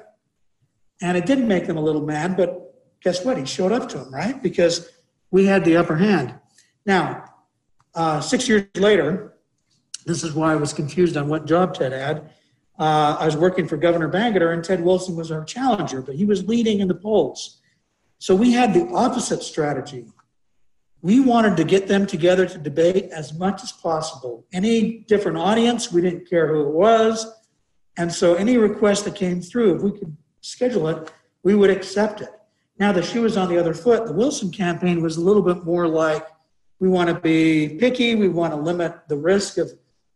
And 1.01 1.17
it 1.17 1.27
did 1.27 1.39
make 1.39 1.69
them 1.69 1.77
a 1.77 1.81
little 1.81 2.05
mad, 2.05 2.37
but 2.37 2.75
guess 3.01 3.25
what? 3.25 3.39
He 3.39 3.47
showed 3.47 3.71
up 3.71 3.89
to 3.91 3.99
him, 3.99 4.13
right? 4.13 4.43
Because 4.43 4.91
we 5.31 5.47
had 5.47 5.65
the 5.65 5.77
upper 5.77 5.95
hand. 5.95 6.35
Now, 6.85 7.25
uh, 7.95 8.21
six 8.21 8.49
years 8.49 8.65
later, 8.75 9.35
this 10.07 10.25
is 10.25 10.33
why 10.33 10.53
I 10.53 10.57
was 10.57 10.73
confused 10.73 11.17
on 11.17 11.29
what 11.29 11.47
job 11.47 11.73
Ted 11.73 11.93
had. 11.93 12.31
Uh, 12.81 13.17
I 13.21 13.27
was 13.27 13.37
working 13.37 13.69
for 13.69 13.77
Governor 13.77 14.09
Bangerter, 14.09 14.53
and 14.53 14.65
Ted 14.65 14.83
Wilson 14.83 15.15
was 15.15 15.31
our 15.31 15.45
challenger, 15.45 16.03
but 16.03 16.17
he 16.17 16.25
was 16.25 16.49
leading 16.49 16.81
in 16.81 16.89
the 16.89 16.95
polls. 16.95 17.61
So 18.19 18.35
we 18.35 18.53
had 18.53 18.75
the 18.75 18.89
opposite 18.89 19.45
strategy. 19.45 20.07
We 21.01 21.21
wanted 21.21 21.57
to 21.57 21.65
get 21.65 21.87
them 21.87 22.07
together 22.07 22.47
to 22.47 22.59
debate 22.59 23.11
as 23.13 23.33
much 23.35 23.63
as 23.63 23.73
possible. 23.73 24.47
Any 24.53 25.01
different 25.07 25.39
audience, 25.39 25.93
we 25.93 26.01
didn't 26.01 26.29
care 26.29 26.49
who 26.49 26.63
it 26.63 26.73
was. 26.73 27.27
And 27.97 28.13
so 28.13 28.35
any 28.35 28.59
request 28.59 29.05
that 29.05 29.15
came 29.15 29.41
through, 29.41 29.77
if 29.77 29.83
we 29.83 29.93
could 29.93 30.17
schedule 30.41 30.89
it, 30.89 31.11
we 31.43 31.55
would 31.55 31.71
accept 31.71 32.21
it. 32.21 32.31
Now 32.79 32.93
the 32.93 33.03
shoe 33.03 33.23
was 33.23 33.37
on 33.37 33.49
the 33.49 33.59
other 33.59 33.75
foot. 33.75 34.07
The 34.07 34.13
Wilson 34.13 34.51
campaign 34.51 35.03
was 35.03 35.17
a 35.17 35.21
little 35.21 35.43
bit 35.43 35.65
more 35.65 35.87
like 35.87 36.27
we 36.81 36.89
want 36.89 37.09
to 37.09 37.15
be 37.15 37.77
picky, 37.81 38.15
we 38.15 38.29
want 38.29 38.53
to 38.53 38.59
limit 38.59 38.95
the 39.09 39.17
risk 39.17 39.59
of 39.59 39.73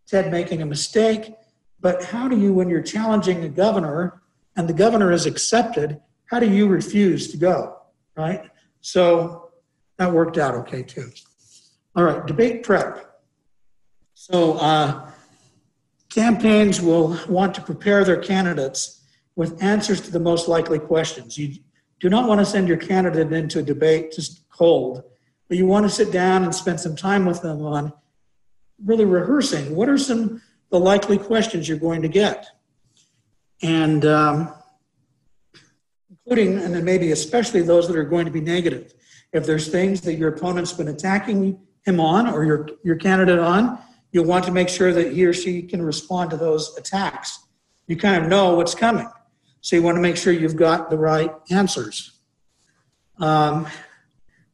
Ted 0.07 0.31
making 0.31 0.63
a 0.63 0.67
mistake. 0.67 1.35
But 1.81 2.05
how 2.05 2.29
do 2.29 2.39
you, 2.39 2.53
when 2.53 2.69
you're 2.69 2.83
challenging 2.83 3.43
a 3.43 3.49
governor 3.49 4.23
and 4.57 4.69
the 4.69 4.73
governor 4.73 5.11
is 5.11 5.27
accepted, 5.27 6.01
how 6.27 6.39
do 6.39 6.49
you 6.49 6.69
refuse 6.69 7.31
to 7.33 7.37
go? 7.37 7.79
Right? 8.17 8.49
So 8.81 9.42
that 10.03 10.13
worked 10.13 10.37
out 10.37 10.55
okay 10.57 10.83
too. 10.83 11.11
All 11.95 12.05
right, 12.05 12.27
debate 12.27 12.65
prep. 12.65 13.21
So 14.15 14.55
uh, 14.55 15.11
campaigns 16.11 16.81
will 16.81 17.19
want 17.29 17.55
to 17.55 17.61
prepare 17.61 18.05
their 18.05 18.21
candidates 18.21 19.05
with 19.37 19.63
answers 19.63 20.01
to 20.03 20.11
the 20.11 20.21
most 20.21 20.49
likely 20.49 20.79
questions. 20.79 21.39
You 21.39 21.55
do 22.01 22.09
not 22.09 22.29
want 22.29 22.41
to 22.41 22.45
send 22.45 22.67
your 22.67 22.79
candidate 22.79 23.33
into 23.33 23.61
a 23.61 23.63
debate 23.63 24.13
just 24.13 24.49
cold, 24.51 25.05
but 25.49 25.57
you 25.57 25.67
want 25.67 25.87
to 25.87 25.91
sit 25.91 26.11
down 26.11 26.43
and 26.43 26.53
spend 26.53 26.81
some 26.81 26.97
time 26.97 27.25
with 27.25 27.43
them 27.43 27.65
on 27.65 27.93
really 28.85 29.05
rehearsing 29.05 29.77
what 29.77 29.89
are 29.89 29.99
some 29.99 30.43
the 30.71 30.81
likely 30.81 31.19
questions 31.19 31.69
you're 31.69 31.79
going 31.79 32.03
to 32.03 32.09
get, 32.09 32.47
and 33.63 34.05
um, 34.05 34.53
including 36.11 36.59
and 36.59 36.75
then 36.75 36.85
maybe 36.85 37.13
especially 37.13 37.63
those 37.63 37.87
that 37.87 37.97
are 37.97 38.05
going 38.05 38.25
to 38.25 38.33
be 38.33 38.41
negative. 38.41 38.95
If 39.33 39.47
there's 39.47 39.69
things 39.69 40.01
that 40.03 40.15
your 40.15 40.29
opponent's 40.29 40.73
been 40.73 40.89
attacking 40.89 41.59
him 41.85 42.01
on 42.01 42.29
or 42.29 42.45
your 42.45 42.69
your 42.83 42.97
candidate 42.97 43.39
on, 43.39 43.79
you'll 44.13 44.27
want 44.27 44.45
to 44.45 44.53
make 44.53 44.69
sure 44.69 44.93
that 44.93 45.13
he 45.13 45.25
or 45.25 45.33
she 45.33 45.63
can 45.63 45.83
respond 45.83 46.31
to 46.31 46.37
those 46.37 46.77
attacks. 46.77 47.41
You 47.87 47.97
kind 47.97 48.23
of 48.23 48.29
know 48.29 48.55
what's 48.55 48.75
coming. 48.75 49.09
So 49.61 49.77
you 49.77 49.83
want 49.83 49.97
to 49.97 50.03
make 50.03 50.17
sure 50.17 50.33
you've 50.33 50.57
got 50.57 50.91
the 50.91 50.99
right 50.99 51.33
answers. 51.51 52.19
Um, 53.19 53.67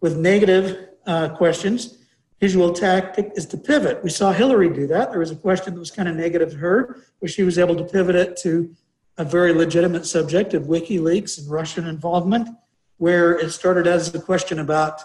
with 0.01 0.17
negative 0.17 0.89
uh, 1.07 1.31
questions, 1.31 1.99
usual 2.41 2.73
tactic 2.73 3.33
is 3.35 3.47
to 3.47 3.57
pivot. 3.57 4.03
We 4.05 4.11
saw 4.11 4.33
Hillary 4.33 4.71
do 4.71 4.87
that. 4.89 5.11
There 5.11 5.21
was 5.21 5.31
a 5.31 5.37
question 5.37 5.75
that 5.75 5.81
was 5.81 5.91
kind 5.91 6.09
of 6.09 6.17
negative 6.17 6.51
to 6.51 6.57
her, 6.59 7.01
but 7.21 7.31
she 7.31 7.43
was 7.43 7.59
able 7.59 7.75
to 7.77 7.85
pivot 7.85 8.15
it 8.15 8.37
to 8.39 8.75
a 9.17 9.25
very 9.25 9.53
legitimate 9.53 10.07
subject 10.07 10.55
of 10.55 10.65
WikiLeaks 10.65 11.39
and 11.39 11.51
Russian 11.51 11.87
involvement, 11.87 12.49
where 12.99 13.39
it 13.39 13.51
started 13.51 13.87
as 13.87 14.15
a 14.15 14.21
question 14.21 14.59
about 14.59 15.01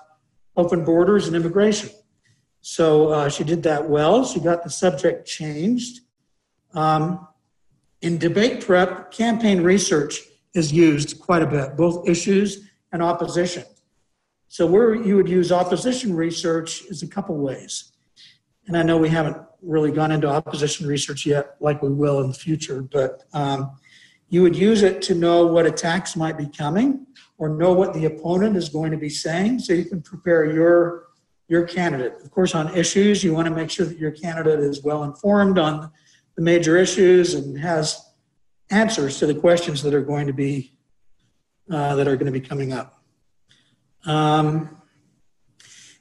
open 0.57 0.83
borders 0.83 1.27
and 1.27 1.35
immigration. 1.35 1.89
So 2.61 3.09
uh, 3.09 3.29
she 3.29 3.43
did 3.43 3.63
that 3.63 3.89
well. 3.89 4.25
She 4.25 4.39
got 4.39 4.63
the 4.63 4.69
subject 4.69 5.27
changed. 5.27 6.01
Um, 6.73 7.27
in 8.01 8.17
debate 8.17 8.65
prep, 8.65 9.11
campaign 9.11 9.61
research 9.61 10.19
is 10.53 10.71
used 10.71 11.19
quite 11.19 11.41
a 11.41 11.47
bit, 11.47 11.75
both 11.75 12.07
issues 12.07 12.69
and 12.91 13.01
opposition. 13.01 13.63
So 14.47 14.67
where 14.67 14.93
you 14.93 15.15
would 15.15 15.29
use 15.29 15.51
opposition 15.51 16.15
research 16.15 16.83
is 16.85 17.01
a 17.01 17.07
couple 17.07 17.35
ways. 17.37 17.91
And 18.67 18.77
I 18.77 18.83
know 18.83 18.97
we 18.97 19.09
haven't 19.09 19.37
really 19.61 19.91
gone 19.91 20.11
into 20.11 20.27
opposition 20.27 20.87
research 20.87 21.25
yet, 21.25 21.55
like 21.59 21.81
we 21.81 21.89
will 21.89 22.21
in 22.21 22.27
the 22.27 22.33
future, 22.33 22.81
but 22.81 23.23
um, 23.33 23.77
you 24.29 24.41
would 24.41 24.55
use 24.55 24.83
it 24.83 25.01
to 25.03 25.15
know 25.15 25.45
what 25.45 25.65
attacks 25.65 26.15
might 26.15 26.37
be 26.37 26.47
coming 26.47 27.07
or 27.37 27.49
know 27.49 27.73
what 27.73 27.93
the 27.93 28.05
opponent 28.05 28.55
is 28.55 28.69
going 28.69 28.91
to 28.91 28.97
be 28.97 29.09
saying 29.09 29.59
so 29.59 29.73
you 29.73 29.85
can 29.85 30.01
prepare 30.01 30.45
your 30.45 31.07
your 31.49 31.63
candidate. 31.63 32.13
Of 32.23 32.31
course, 32.31 32.55
on 32.55 32.75
issues, 32.75 33.23
you 33.23 33.33
want 33.33 33.47
to 33.47 33.53
make 33.53 33.69
sure 33.69 33.85
that 33.85 33.97
your 33.97 34.11
candidate 34.11 34.59
is 34.59 34.81
well 34.81 35.03
informed 35.03 35.59
on 35.59 35.91
the 36.35 36.41
major 36.41 36.77
issues 36.77 37.33
and 37.33 37.59
has 37.59 38.13
answers 38.71 39.19
to 39.19 39.27
the 39.27 39.35
questions 39.35 39.83
that 39.83 39.93
are 39.93 40.01
going 40.01 40.25
to 40.25 40.33
be 40.33 40.73
uh, 41.69 41.95
that 41.95 42.07
are 42.07 42.15
going 42.15 42.31
to 42.31 42.39
be 42.39 42.45
coming 42.45 42.73
up. 42.73 43.03
Um, 44.05 44.81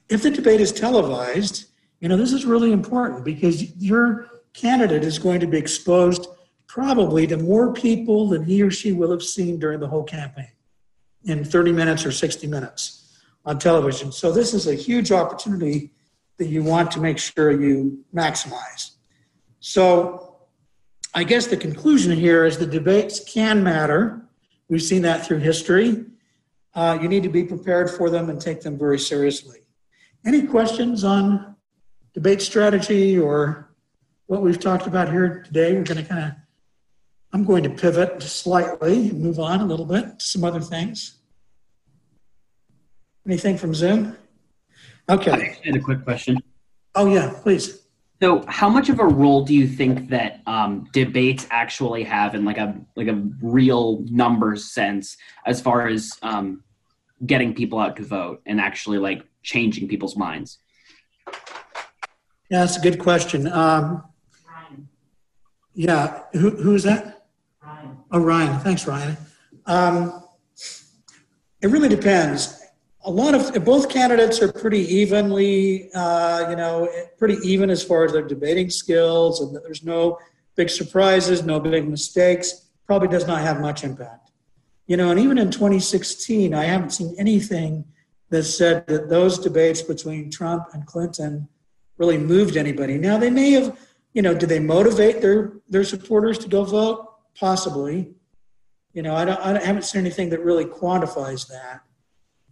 if 0.09 0.23
the 0.23 0.31
debate 0.31 0.61
is 0.61 0.71
televised, 0.71 1.67
you 1.99 2.09
know, 2.09 2.17
this 2.17 2.33
is 2.33 2.45
really 2.45 2.71
important 2.71 3.23
because 3.23 3.75
your 3.77 4.27
candidate 4.53 5.03
is 5.03 5.19
going 5.19 5.39
to 5.39 5.47
be 5.47 5.57
exposed 5.57 6.27
probably 6.67 7.27
to 7.27 7.37
more 7.37 7.73
people 7.73 8.29
than 8.29 8.43
he 8.43 8.61
or 8.61 8.71
she 8.71 8.91
will 8.91 9.11
have 9.11 9.23
seen 9.23 9.59
during 9.59 9.79
the 9.79 9.87
whole 9.87 10.03
campaign 10.03 10.49
in 11.25 11.43
30 11.43 11.71
minutes 11.71 12.05
or 12.05 12.11
60 12.11 12.47
minutes 12.47 13.17
on 13.45 13.59
television. 13.59 14.11
So 14.11 14.31
this 14.31 14.53
is 14.53 14.67
a 14.67 14.73
huge 14.73 15.11
opportunity 15.11 15.91
that 16.37 16.47
you 16.47 16.63
want 16.63 16.91
to 16.91 16.99
make 16.99 17.17
sure 17.17 17.51
you 17.51 18.03
maximize. 18.13 18.91
So 19.59 20.37
I 21.13 21.23
guess 21.23 21.47
the 21.47 21.57
conclusion 21.57 22.11
here 22.11 22.45
is 22.45 22.57
the 22.57 22.65
debates 22.65 23.19
can 23.19 23.63
matter. 23.63 24.25
We've 24.67 24.81
seen 24.81 25.03
that 25.03 25.25
through 25.25 25.39
history 25.39 26.05
uh, 26.75 26.97
you 27.01 27.07
need 27.07 27.23
to 27.23 27.29
be 27.29 27.43
prepared 27.43 27.89
for 27.89 28.09
them 28.09 28.29
and 28.29 28.41
take 28.41 28.61
them 28.61 28.77
very 28.77 28.99
seriously. 28.99 29.59
Any 30.25 30.47
questions 30.47 31.03
on 31.03 31.55
debate 32.13 32.41
strategy 32.41 33.17
or 33.17 33.73
what 34.27 34.41
we've 34.41 34.59
talked 34.59 34.87
about 34.87 35.11
here 35.11 35.43
today? 35.43 35.73
We're 35.73 35.83
going 35.83 36.03
to 36.03 36.03
kind 36.03 36.25
of, 36.25 36.31
I'm 37.33 37.43
going 37.43 37.63
to 37.63 37.69
pivot 37.69 38.21
slightly 38.21 39.09
and 39.09 39.19
move 39.19 39.39
on 39.39 39.59
a 39.59 39.65
little 39.65 39.85
bit 39.85 40.19
to 40.19 40.25
some 40.25 40.43
other 40.43 40.59
things. 40.61 41.17
Anything 43.25 43.57
from 43.57 43.73
Zoom? 43.73 44.15
Okay. 45.09 45.31
I 45.31 45.57
had 45.65 45.75
a 45.75 45.79
quick 45.79 46.03
question. 46.03 46.37
Oh, 46.93 47.11
yeah, 47.11 47.33
please. 47.41 47.79
So, 48.21 48.45
how 48.47 48.69
much 48.69 48.89
of 48.89 48.99
a 48.99 49.05
role 49.05 49.43
do 49.43 49.53
you 49.53 49.67
think 49.67 50.09
that 50.09 50.41
um, 50.45 50.87
debates 50.93 51.47
actually 51.49 52.03
have 52.03 52.35
in 52.35 52.45
like 52.45 52.57
a 52.57 52.79
like 52.95 53.07
a 53.07 53.21
real 53.41 54.05
numbers 54.09 54.71
sense, 54.71 55.17
as 55.45 55.59
far 55.59 55.87
as 55.87 56.11
um, 56.21 56.63
getting 57.25 57.53
people 57.53 57.79
out 57.79 57.97
to 57.97 58.03
vote 58.03 58.41
and 58.45 58.61
actually 58.61 58.97
like 58.97 59.25
changing 59.41 59.89
people's 59.89 60.15
minds? 60.15 60.59
Yeah, 62.49 62.59
that's 62.59 62.77
a 62.77 62.81
good 62.81 62.99
question. 62.99 63.51
Um, 63.51 64.03
yeah, 65.73 66.21
who, 66.33 66.51
who's 66.51 66.83
that? 66.83 67.12
Oh, 68.13 68.19
Ryan. 68.19 68.59
Thanks, 68.59 68.87
Ryan. 68.87 69.17
Um, 69.65 70.23
it 71.61 71.67
really 71.67 71.89
depends 71.89 72.63
a 73.05 73.11
lot 73.11 73.35
of 73.35 73.65
both 73.65 73.89
candidates 73.89 74.41
are 74.41 74.51
pretty 74.51 74.79
evenly, 74.79 75.91
uh, 75.93 76.49
you 76.49 76.55
know, 76.55 76.89
pretty 77.17 77.35
even 77.43 77.69
as 77.69 77.83
far 77.83 78.05
as 78.05 78.13
their 78.13 78.21
debating 78.21 78.69
skills, 78.69 79.41
and 79.41 79.55
there's 79.63 79.83
no 79.83 80.17
big 80.55 80.69
surprises, 80.69 81.43
no 81.43 81.59
big 81.59 81.87
mistakes. 81.87 82.69
Probably 82.85 83.09
does 83.09 83.27
not 83.27 83.41
have 83.41 83.59
much 83.59 83.83
impact, 83.83 84.31
you 84.87 84.95
know. 84.95 85.11
And 85.11 85.19
even 85.19 85.37
in 85.37 85.51
2016, 85.51 86.53
I 86.53 86.63
haven't 86.63 86.91
seen 86.91 87.13
anything 87.17 87.85
that 88.29 88.43
said 88.43 88.87
that 88.87 89.09
those 89.09 89.37
debates 89.37 89.81
between 89.81 90.31
Trump 90.31 90.67
and 90.73 90.85
Clinton 90.85 91.47
really 91.97 92.17
moved 92.17 92.55
anybody. 92.55 92.97
Now 92.97 93.17
they 93.17 93.29
may 93.29 93.51
have, 93.51 93.77
you 94.13 94.21
know, 94.21 94.33
did 94.33 94.49
they 94.49 94.59
motivate 94.59 95.21
their 95.21 95.53
their 95.69 95.83
supporters 95.83 96.37
to 96.39 96.47
go 96.47 96.63
vote? 96.63 97.12
Possibly. 97.39 98.13
You 98.93 99.01
know, 99.01 99.15
I 99.15 99.25
don't. 99.25 99.39
I 99.39 99.59
haven't 99.63 99.83
seen 99.83 100.01
anything 100.01 100.29
that 100.29 100.41
really 100.41 100.65
quantifies 100.65 101.47
that. 101.47 101.81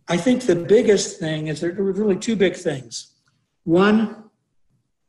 I 0.08 0.17
think 0.17 0.44
the 0.44 0.56
biggest 0.56 1.20
thing 1.20 1.48
is 1.48 1.62
there 1.62 1.74
were 1.74 1.91
really 1.91 2.15
two 2.15 2.36
big 2.36 2.56
things. 2.56 3.13
One 3.63 4.30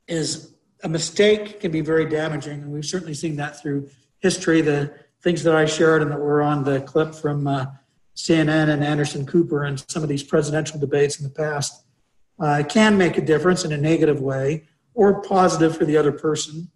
is 0.07 0.53
a 0.83 0.89
mistake 0.89 1.59
can 1.59 1.71
be 1.71 1.81
very 1.81 2.07
damaging, 2.07 2.61
and 2.61 2.71
we've 2.71 2.85
certainly 2.85 3.15
seen 3.15 3.35
that 3.37 3.59
through 3.59 3.89
history. 4.19 4.61
The 4.61 4.93
things 5.21 5.43
that 5.43 5.55
I 5.55 5.65
shared 5.65 6.01
and 6.01 6.11
that 6.11 6.19
were 6.19 6.41
on 6.41 6.63
the 6.63 6.81
clip 6.81 7.15
from 7.15 7.47
uh, 7.47 7.65
CNN 8.15 8.69
and 8.69 8.83
Anderson 8.83 9.25
Cooper 9.25 9.63
and 9.63 9.83
some 9.89 10.03
of 10.03 10.09
these 10.09 10.23
presidential 10.23 10.79
debates 10.79 11.19
in 11.19 11.23
the 11.23 11.33
past 11.33 11.85
uh, 12.39 12.63
can 12.67 12.97
make 12.97 13.17
a 13.17 13.21
difference 13.21 13.65
in 13.65 13.71
a 13.71 13.77
negative 13.77 14.21
way 14.21 14.65
or 14.93 15.21
positive 15.21 15.75
for 15.75 15.85
the 15.85 15.97
other 15.97 16.11
person. 16.11 16.69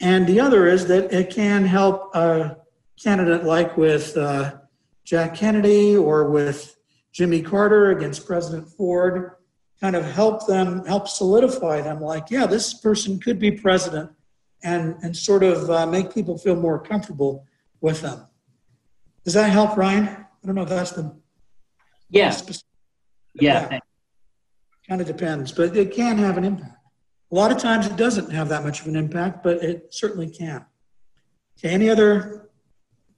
And 0.00 0.26
the 0.26 0.40
other 0.40 0.66
is 0.66 0.86
that 0.86 1.12
it 1.12 1.30
can 1.30 1.64
help 1.64 2.14
a 2.14 2.56
candidate 3.02 3.44
like 3.44 3.76
with 3.76 4.16
uh, 4.16 4.56
Jack 5.04 5.34
Kennedy 5.34 5.96
or 5.96 6.30
with 6.30 6.76
Jimmy 7.12 7.42
Carter 7.42 7.90
against 7.90 8.26
President 8.26 8.68
Ford 8.68 9.32
kind 9.80 9.96
of 9.96 10.04
help 10.04 10.46
them, 10.46 10.84
help 10.86 11.08
solidify 11.08 11.80
them 11.82 12.00
like, 12.00 12.30
yeah, 12.30 12.46
this 12.46 12.74
person 12.74 13.18
could 13.18 13.38
be 13.38 13.50
president 13.50 14.10
and, 14.62 14.96
and 15.02 15.16
sort 15.16 15.42
of 15.42 15.68
uh, 15.68 15.86
make 15.86 16.14
people 16.14 16.38
feel 16.38 16.56
more 16.56 16.78
comfortable 16.78 17.46
with 17.80 18.00
them. 18.00 18.26
Does 19.24 19.34
that 19.34 19.50
help, 19.50 19.76
Ryan? 19.76 20.08
I 20.08 20.46
don't 20.46 20.54
know 20.54 20.62
if 20.62 20.68
that's 20.68 20.92
the. 20.92 21.14
Yeah. 22.08 22.34
Yeah. 23.34 23.68
yeah. 23.70 23.78
Kind 24.88 25.00
of 25.00 25.06
depends, 25.06 25.52
but 25.52 25.76
it 25.76 25.92
can 25.92 26.18
have 26.18 26.38
an 26.38 26.44
impact. 26.44 26.78
A 27.34 27.42
lot 27.44 27.50
of 27.50 27.58
times 27.58 27.84
it 27.88 27.96
doesn't 27.96 28.30
have 28.30 28.48
that 28.50 28.62
much 28.62 28.80
of 28.80 28.86
an 28.86 28.94
impact, 28.94 29.42
but 29.42 29.56
it 29.56 29.92
certainly 29.92 30.30
can. 30.30 30.64
Okay, 31.58 31.74
any 31.74 31.90
other 31.90 32.48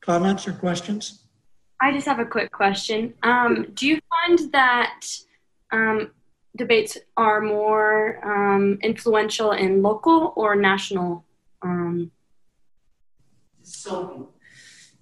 comments 0.00 0.48
or 0.48 0.54
questions? 0.54 1.26
I 1.82 1.92
just 1.92 2.06
have 2.06 2.18
a 2.18 2.24
quick 2.24 2.50
question. 2.50 3.12
Um, 3.22 3.66
do 3.74 3.86
you 3.86 4.00
find 4.08 4.50
that 4.54 5.02
um, 5.70 6.12
debates 6.56 6.96
are 7.18 7.42
more 7.42 8.24
um, 8.24 8.78
influential 8.82 9.52
in 9.52 9.82
local 9.82 10.32
or 10.34 10.56
national? 10.56 11.26
Um, 11.60 12.10
Sophie. 13.60 14.22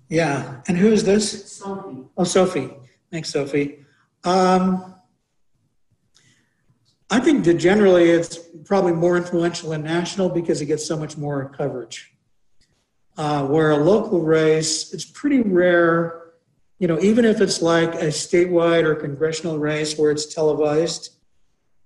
Yeah, 0.09 0.61
and 0.67 0.77
who 0.77 0.89
is 0.89 1.05
this? 1.05 1.53
Sophie. 1.59 2.03
Oh, 2.17 2.25
Sophie. 2.25 2.69
Thanks, 3.13 3.31
Sophie. 3.31 3.79
Um, 4.25 4.94
I 7.11 7.21
think 7.21 7.45
that 7.45 7.55
generally 7.55 8.11
it's 8.11 8.39
probably 8.65 8.93
more 8.93 9.17
influential 9.17 9.73
in 9.73 9.83
national 9.83 10.31
because 10.31 10.61
it 10.61 10.67
gets 10.67 10.87
so 10.87 10.97
much 10.97 11.17
more 11.17 11.51
coverage. 11.51 12.13
Uh, 13.17 13.47
where 13.47 13.71
a 13.71 13.77
local 13.77 14.23
race, 14.23 14.93
it's 14.93 15.05
pretty 15.05 15.41
rare, 15.41 16.33
you 16.81 16.89
know, 16.89 16.99
even 17.01 17.25
if 17.25 17.41
it's 17.41 17.63
like 17.63 17.95
a 17.95 18.07
statewide 18.07 18.85
or 18.85 18.95
congressional 18.97 19.59
race 19.59 19.97
where 19.97 20.11
it's 20.11 20.35
televised, 20.35 21.11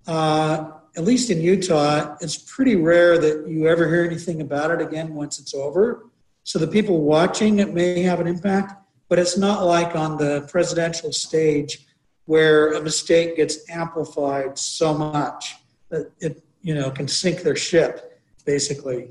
uh, 0.07 0.71
at 0.97 1.05
least 1.05 1.29
in 1.31 1.41
Utah, 1.41 2.17
it's 2.21 2.39
pretty 2.39 2.77
rare 2.77 3.19
that 3.19 3.47
you 3.47 3.69
ever 3.69 3.87
hear 3.87 4.05
anything 4.05 4.41
about 4.41 4.71
it 4.71 4.81
again 4.81 5.15
once 5.15 5.39
it's 5.39 5.55
over. 5.55 6.07
So 6.45 6.59
the 6.59 6.67
people 6.67 7.03
watching 7.03 7.59
it 7.59 7.75
may 7.75 8.01
have 8.03 8.21
an 8.21 8.27
impact, 8.27 8.73
but 9.09 9.19
it's 9.19 9.37
not 9.37 9.65
like 9.65 9.95
on 9.95 10.17
the 10.17 10.49
presidential 10.51 11.13
stage 11.13 11.87
where 12.29 12.75
a 12.75 12.83
mistake 12.83 13.37
gets 13.37 13.71
amplified 13.71 14.59
so 14.59 14.93
much 14.93 15.57
that 15.89 16.13
it 16.21 16.45
you 16.61 16.75
know 16.75 16.91
can 16.91 17.09
sink 17.09 17.41
their 17.41 17.57
ship, 17.57 18.21
basically. 18.45 19.09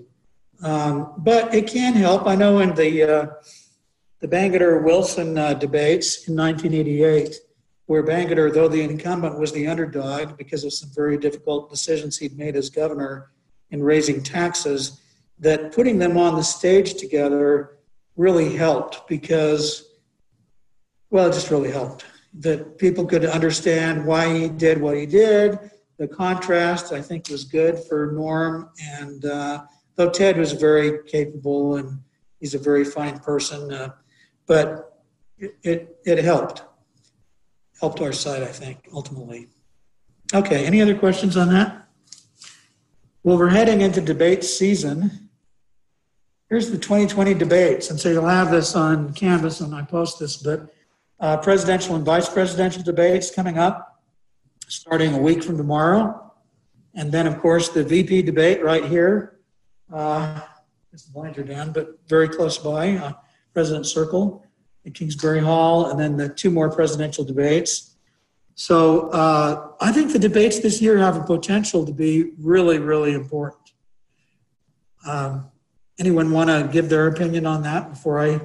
Um, 0.61 1.13
but 1.17 1.51
it 1.51 1.65
can 1.65 1.93
help. 1.93 2.27
I 2.27 2.35
know 2.35 2.59
in 2.59 2.75
the 2.75 2.91
uh, 3.03 3.25
the 4.19 4.27
Bangerter 4.27 4.83
Wilson 4.83 5.35
uh, 5.35 5.55
debates 5.55 6.27
in 6.27 6.35
1988, 6.35 7.39
where 7.87 8.03
Bangerter, 8.03 8.53
though 8.53 8.67
the 8.67 8.83
incumbent, 8.83 9.39
was 9.39 9.51
the 9.51 9.67
underdog 9.67 10.37
because 10.37 10.63
of 10.63 10.71
some 10.71 10.91
very 10.93 11.17
difficult 11.17 11.71
decisions 11.71 12.19
he'd 12.19 12.37
made 12.37 12.55
as 12.55 12.69
governor 12.69 13.31
in 13.71 13.81
raising 13.81 14.21
taxes, 14.21 15.01
that 15.39 15.71
putting 15.71 15.97
them 15.97 16.17
on 16.17 16.35
the 16.35 16.43
stage 16.43 16.93
together 16.93 17.79
really 18.15 18.55
helped 18.55 19.07
because, 19.07 19.89
well, 21.09 21.27
it 21.27 21.33
just 21.33 21.49
really 21.49 21.71
helped. 21.71 22.05
That 22.39 22.77
people 22.77 23.05
could 23.05 23.25
understand 23.25 24.05
why 24.05 24.33
he 24.33 24.49
did 24.49 24.79
what 24.79 24.97
he 24.97 25.05
did. 25.05 25.59
The 25.97 26.07
contrast, 26.07 26.93
I 26.93 27.01
think, 27.01 27.29
was 27.29 27.43
good 27.43 27.79
for 27.79 28.11
Norm. 28.11 28.69
And 28.99 29.25
uh, 29.25 29.63
though 29.95 30.09
Ted 30.09 30.37
was 30.37 30.51
very 30.51 31.03
capable 31.07 31.77
and 31.77 31.99
he's 32.39 32.53
a 32.53 32.59
very 32.59 32.83
fine 32.83 33.19
person, 33.19 33.73
uh, 33.73 33.89
but 34.45 35.03
it, 35.37 35.57
it, 35.63 35.97
it 36.05 36.23
helped. 36.23 36.63
Helped 37.79 38.01
our 38.01 38.13
side, 38.13 38.43
I 38.43 38.47
think, 38.47 38.87
ultimately. 38.93 39.47
Okay, 40.33 40.65
any 40.65 40.81
other 40.81 40.97
questions 40.97 41.37
on 41.37 41.49
that? 41.49 41.87
Well, 43.23 43.37
we're 43.37 43.49
heading 43.49 43.81
into 43.81 44.01
debate 44.01 44.43
season. 44.43 45.29
Here's 46.49 46.71
the 46.71 46.77
2020 46.77 47.33
debates. 47.33 47.89
And 47.89 47.99
so 47.99 48.09
you'll 48.09 48.25
have 48.25 48.51
this 48.51 48.75
on 48.75 49.13
Canvas 49.13 49.61
when 49.61 49.73
I 49.73 49.81
post 49.81 50.19
this, 50.19 50.37
but 50.37 50.73
uh, 51.19 51.37
presidential 51.37 51.95
and 51.95 52.05
vice 52.05 52.29
presidential 52.29 52.83
debates 52.83 53.31
coming 53.31 53.57
up 53.57 54.01
starting 54.67 55.13
a 55.13 55.17
week 55.17 55.43
from 55.43 55.57
tomorrow. 55.57 56.33
And 56.93 57.11
then, 57.11 57.27
of 57.27 57.39
course, 57.39 57.69
the 57.69 57.83
VP 57.83 58.23
debate 58.23 58.63
right 58.63 58.83
here. 58.83 59.39
Uh, 59.93 60.41
it's 60.91 61.05
the 61.05 61.13
blinds 61.13 61.37
are 61.37 61.43
down, 61.43 61.71
but 61.71 61.99
very 62.07 62.27
close 62.27 62.57
by, 62.57 62.97
uh, 62.97 63.13
President 63.53 63.85
Circle 63.85 64.45
at 64.85 64.93
Kingsbury 64.93 65.39
Hall, 65.39 65.89
and 65.89 65.99
then 65.99 66.17
the 66.17 66.29
two 66.29 66.49
more 66.49 66.69
presidential 66.69 67.23
debates. 67.23 67.95
So 68.55 69.09
uh, 69.09 69.71
I 69.79 69.91
think 69.91 70.11
the 70.11 70.19
debates 70.19 70.59
this 70.59 70.81
year 70.81 70.97
have 70.97 71.15
a 71.15 71.23
potential 71.23 71.85
to 71.85 71.93
be 71.93 72.31
really, 72.37 72.79
really 72.79 73.13
important. 73.13 73.71
Um, 75.05 75.51
Anyone 75.99 76.31
want 76.31 76.49
to 76.49 76.69
give 76.71 76.89
their 76.89 77.07
opinion 77.07 77.47
on 77.47 77.63
that 77.63 77.89
before 77.89 78.19
I 78.19 78.39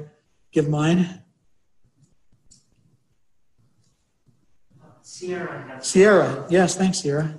give 0.52 0.68
mine? 0.70 1.21
Sierra. 5.12 5.78
Sierra, 5.82 6.46
yes, 6.48 6.74
thanks, 6.74 7.00
Sierra. 7.00 7.38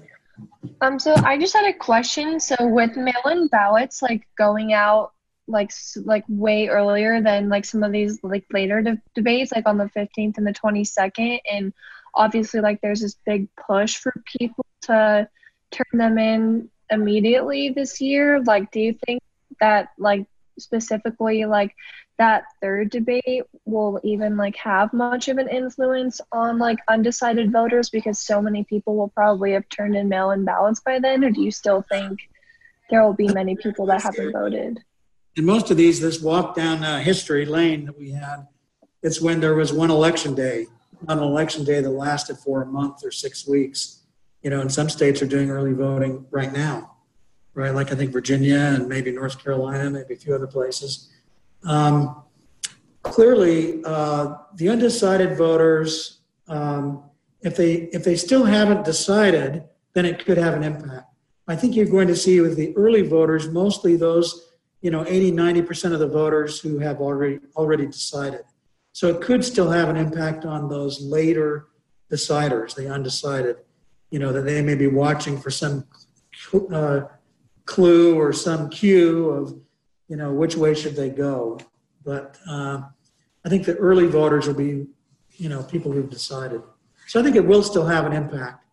Um, 0.82 1.00
so 1.00 1.16
I 1.16 1.40
just 1.40 1.56
had 1.56 1.66
a 1.66 1.74
question. 1.74 2.40
So 2.40 2.56
with 2.60 2.96
mail-in 2.96 3.48
ballots, 3.48 4.04
like 4.04 4.28
going 4.38 4.74
out, 4.74 5.14
like 5.48 5.72
like 6.06 6.24
way 6.30 6.68
earlier 6.68 7.20
than 7.20 7.50
like 7.50 7.66
some 7.66 7.82
of 7.82 7.92
these 7.92 8.20
like 8.24 8.46
later 8.54 8.84
de- 8.84 9.02
debates, 9.16 9.52
like 9.52 9.68
on 9.68 9.80
the 9.80 9.90
fifteenth 9.90 10.38
and 10.38 10.46
the 10.46 10.54
twenty-second, 10.54 11.40
and 11.52 11.74
obviously 12.14 12.62
like 12.62 12.80
there's 12.82 13.02
this 13.02 13.18
big 13.26 13.48
push 13.56 13.96
for 13.98 14.14
people 14.38 14.66
to 14.84 15.28
turn 15.72 15.98
them 15.98 16.20
in 16.20 16.70
immediately 16.92 17.70
this 17.70 18.00
year. 18.00 18.40
Like, 18.44 18.72
do 18.72 18.82
you 18.82 18.96
think 19.08 19.20
that 19.60 19.90
like 19.98 20.28
specifically 20.60 21.46
like 21.46 21.76
that 22.18 22.44
third 22.62 22.90
debate 22.90 23.44
will 23.66 24.00
even 24.04 24.38
like 24.38 24.56
have 24.56 24.94
much 24.94 25.28
of 25.28 25.38
an 25.38 25.50
influence 25.50 26.22
on 26.32 26.60
like 26.60 26.80
undecided 26.88 27.52
voters 27.52 27.90
because 27.90 28.20
so 28.20 28.42
many 28.42 28.64
people 28.64 28.96
will 28.96 29.10
probably 29.10 29.54
have 29.54 29.68
turned 29.70 29.96
in 29.96 30.08
mail-in 30.08 30.46
ballots 30.46 30.80
by 30.80 31.00
then 31.00 31.24
or 31.24 31.32
do 31.32 31.42
you 31.42 31.52
still 31.52 31.84
think 31.90 32.20
there 32.90 33.04
will 33.04 33.14
be 33.14 33.28
many 33.30 33.56
people 33.56 33.86
that 33.86 34.02
haven't 34.02 34.32
voted 34.32 34.80
In 35.36 35.46
most 35.46 35.72
of 35.72 35.78
these, 35.78 36.00
this 36.00 36.22
walk 36.22 36.56
down 36.56 36.84
uh, 36.84 37.00
history 37.00 37.46
lane 37.46 37.86
that 37.86 37.98
we 37.98 38.12
had, 38.12 38.48
it's 39.02 39.20
when 39.20 39.40
there 39.40 39.56
was 39.56 39.74
one 39.74 39.90
election 39.90 40.36
day, 40.36 40.68
not 41.08 41.18
an 41.18 41.24
election 41.24 41.64
day 41.66 41.82
that 41.82 41.90
lasted 41.90 42.38
for 42.38 42.62
a 42.62 42.66
month 42.66 43.04
or 43.04 43.12
six 43.12 43.48
weeks. 43.48 44.04
You 44.44 44.50
know, 44.50 44.62
and 44.62 44.72
some 44.72 44.90
states 44.90 45.22
are 45.22 45.26
doing 45.26 45.50
early 45.50 45.74
voting 45.74 46.26
right 46.30 46.52
now 46.54 46.93
right? 47.56 47.74
Like 47.74 47.92
I 47.92 47.96
think 47.96 48.12
Virginia 48.12 48.58
and 48.58 48.88
maybe 48.88 49.12
North 49.12 49.44
Carolina, 49.44 49.90
maybe 49.90 50.14
a 50.14 50.18
few 50.18 50.34
other 50.34 50.48
places. 50.48 51.10
Um, 51.64 52.24
clearly, 53.02 53.84
uh, 53.86 54.36
the 54.56 54.70
undecided 54.70 55.38
voters, 55.38 56.20
um, 56.48 57.04
if 57.42 57.56
they 57.56 57.74
if 57.94 58.04
they 58.04 58.16
still 58.16 58.46
haven't 58.46 58.86
decided, 58.86 59.64
then 59.94 60.06
it 60.06 60.26
could 60.26 60.38
have 60.38 60.54
an 60.54 60.64
impact. 60.64 61.08
I 61.48 61.56
think 61.56 61.76
you're 61.76 61.86
going 61.86 62.08
to 62.08 62.16
see 62.16 62.40
with 62.40 62.56
the 62.56 62.76
early 62.78 63.02
voters, 63.02 63.50
mostly 63.50 63.98
those, 63.98 64.54
you 64.82 64.92
know, 64.92 65.06
80, 65.06 65.34
90% 65.34 65.94
of 65.94 66.00
the 66.00 66.08
voters 66.08 66.60
who 66.60 66.80
have 66.80 67.02
already 67.02 67.40
already 67.56 67.86
decided. 67.86 68.42
So 68.94 69.08
it 69.08 69.22
could 69.22 69.44
still 69.44 69.70
have 69.70 69.90
an 69.90 69.98
impact 69.98 70.46
on 70.46 70.70
those 70.70 71.02
later 71.02 71.68
deciders, 72.12 72.76
the 72.76 72.90
undecided, 72.90 73.58
you 74.12 74.20
know, 74.20 74.32
that 74.32 74.42
they 74.42 74.62
may 74.62 74.76
be 74.76 74.88
watching 74.88 75.40
for 75.40 75.50
some 75.50 75.86
uh, 76.72 77.02
clue 77.66 78.16
or 78.16 78.34
some 78.34 78.70
cue 78.70 79.30
of, 79.30 79.60
you 80.08 80.18
know, 80.18 80.34
which 80.34 80.56
way 80.56 80.74
should 80.74 80.96
they 80.96 81.10
go. 81.10 81.60
But 82.04 82.38
uh, 82.48 82.82
I 83.46 83.50
think 83.50 83.66
the 83.66 83.76
early 83.76 84.08
voters 84.08 84.48
will 84.48 84.56
be, 84.56 84.88
you 85.38 85.50
know, 85.50 85.64
people 85.64 85.92
who've 85.92 86.10
decided. 86.10 86.62
So 87.08 87.20
I 87.20 87.24
think 87.24 87.36
it 87.36 87.46
will 87.46 87.64
still 87.64 87.86
have 87.86 88.06
an 88.06 88.14
impact, 88.14 88.66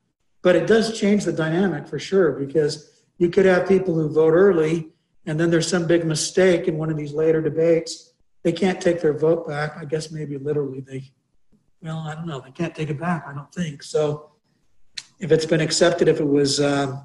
but 0.43 0.57
it 0.57 0.67
does 0.67 0.99
change 0.99 1.25
the 1.25 1.33
dynamic 1.33 1.89
for 1.89 1.99
sure 1.99 2.33
because 2.33 3.03
you 3.19 3.29
could 3.29 3.45
have 3.45 3.69
people 3.69 3.95
who 3.95 4.09
vote 4.09 4.33
early 4.33 4.91
and 5.27 5.39
then 5.39 5.51
there's 5.51 5.69
some 5.69 5.87
big 5.87 6.05
mistake 6.05 6.69
in 6.69 6.79
one 6.79 6.91
of 6.91 6.97
these 6.97 7.13
later 7.13 7.43
debates. 7.43 8.13
They 8.43 8.53
can't 8.53 8.81
take 8.81 9.01
their 9.01 9.13
vote 9.13 9.47
back. 9.47 9.77
I 9.77 9.85
guess 9.85 10.11
maybe 10.11 10.39
literally 10.39 10.81
they, 10.81 11.11
well, 11.83 11.99
I 11.99 12.15
don't 12.15 12.27
know. 12.27 12.41
They 12.41 12.51
can't 12.51 12.75
take 12.75 12.89
it 12.89 12.99
back. 12.99 13.27
I 13.27 13.35
don't 13.35 13.53
think 13.53 13.83
so. 13.83 14.31
If 15.19 15.31
it's 15.31 15.45
been 15.45 15.61
accepted, 15.61 16.09
if 16.09 16.21
it 16.21 16.27
was 16.27 16.61
uh, 16.61 17.03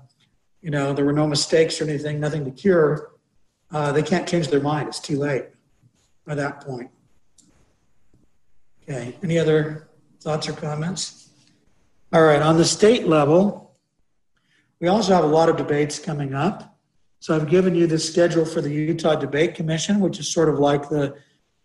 you 0.61 0.71
know, 0.71 0.93
there 0.93 1.05
were 1.05 1.13
no 1.13 1.27
mistakes 1.27 1.79
or 1.79 1.83
anything, 1.83 2.19
nothing 2.19 2.45
to 2.45 2.51
cure, 2.51 3.11
uh, 3.71 3.91
they 3.91 4.03
can't 4.03 4.27
change 4.27 4.47
their 4.47 4.61
mind. 4.61 4.87
It's 4.87 4.99
too 4.99 5.17
late 5.17 5.45
by 6.25 6.35
that 6.35 6.61
point. 6.61 6.89
Okay, 8.83 9.15
any 9.23 9.39
other 9.39 9.89
thoughts 10.21 10.47
or 10.47 10.53
comments? 10.53 11.29
All 12.13 12.23
right, 12.23 12.41
on 12.41 12.57
the 12.57 12.65
state 12.65 13.07
level, 13.07 13.75
we 14.79 14.87
also 14.87 15.13
have 15.13 15.23
a 15.23 15.27
lot 15.27 15.49
of 15.49 15.57
debates 15.57 15.97
coming 15.99 16.33
up. 16.33 16.77
So 17.19 17.35
I've 17.35 17.49
given 17.49 17.73
you 17.73 17.87
the 17.87 17.97
schedule 17.97 18.45
for 18.45 18.61
the 18.61 18.69
Utah 18.69 19.15
Debate 19.15 19.55
Commission, 19.55 19.99
which 19.99 20.19
is 20.19 20.31
sort 20.31 20.47
of 20.47 20.59
like 20.59 20.89
the 20.89 21.15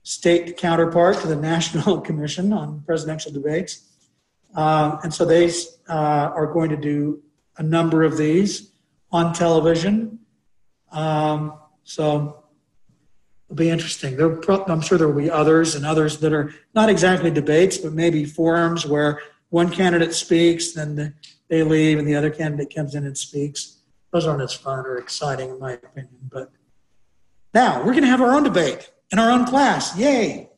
state 0.02 0.56
counterpart 0.56 1.18
to 1.18 1.26
the 1.26 1.36
National 1.50 2.00
Commission 2.00 2.52
on 2.52 2.82
Presidential 2.86 3.30
Debates. 3.30 3.86
Um, 4.54 4.98
and 5.02 5.12
so 5.12 5.24
they 5.24 5.50
uh, 5.88 6.32
are 6.34 6.46
going 6.46 6.70
to 6.70 6.76
do 6.76 7.22
a 7.58 7.62
number 7.62 8.02
of 8.02 8.16
these 8.16 8.69
on 9.12 9.32
television. 9.32 10.18
Um, 10.92 11.58
so 11.84 12.44
it'll 13.46 13.56
be 13.56 13.70
interesting. 13.70 14.16
There, 14.16 14.38
I'm 14.68 14.80
sure 14.80 14.98
there 14.98 15.08
will 15.08 15.20
be 15.20 15.30
others 15.30 15.74
and 15.74 15.84
others 15.84 16.18
that 16.18 16.32
are 16.32 16.54
not 16.74 16.88
exactly 16.88 17.30
debates, 17.30 17.78
but 17.78 17.92
maybe 17.92 18.24
forums 18.24 18.86
where 18.86 19.20
one 19.50 19.70
candidate 19.70 20.14
speaks, 20.14 20.72
then 20.72 21.14
they 21.48 21.62
leave, 21.62 21.98
and 21.98 22.06
the 22.06 22.14
other 22.14 22.30
candidate 22.30 22.74
comes 22.74 22.94
in 22.94 23.04
and 23.04 23.18
speaks. 23.18 23.78
Those 24.12 24.26
aren't 24.26 24.42
as 24.42 24.54
fun 24.54 24.86
or 24.86 24.98
exciting, 24.98 25.50
in 25.50 25.58
my 25.58 25.72
opinion. 25.72 26.18
But 26.30 26.52
now 27.52 27.78
we're 27.78 27.92
going 27.92 28.02
to 28.02 28.08
have 28.08 28.20
our 28.20 28.32
own 28.32 28.44
debate 28.44 28.90
in 29.12 29.18
our 29.18 29.30
own 29.30 29.44
class. 29.44 29.96
Yay! 29.96 30.48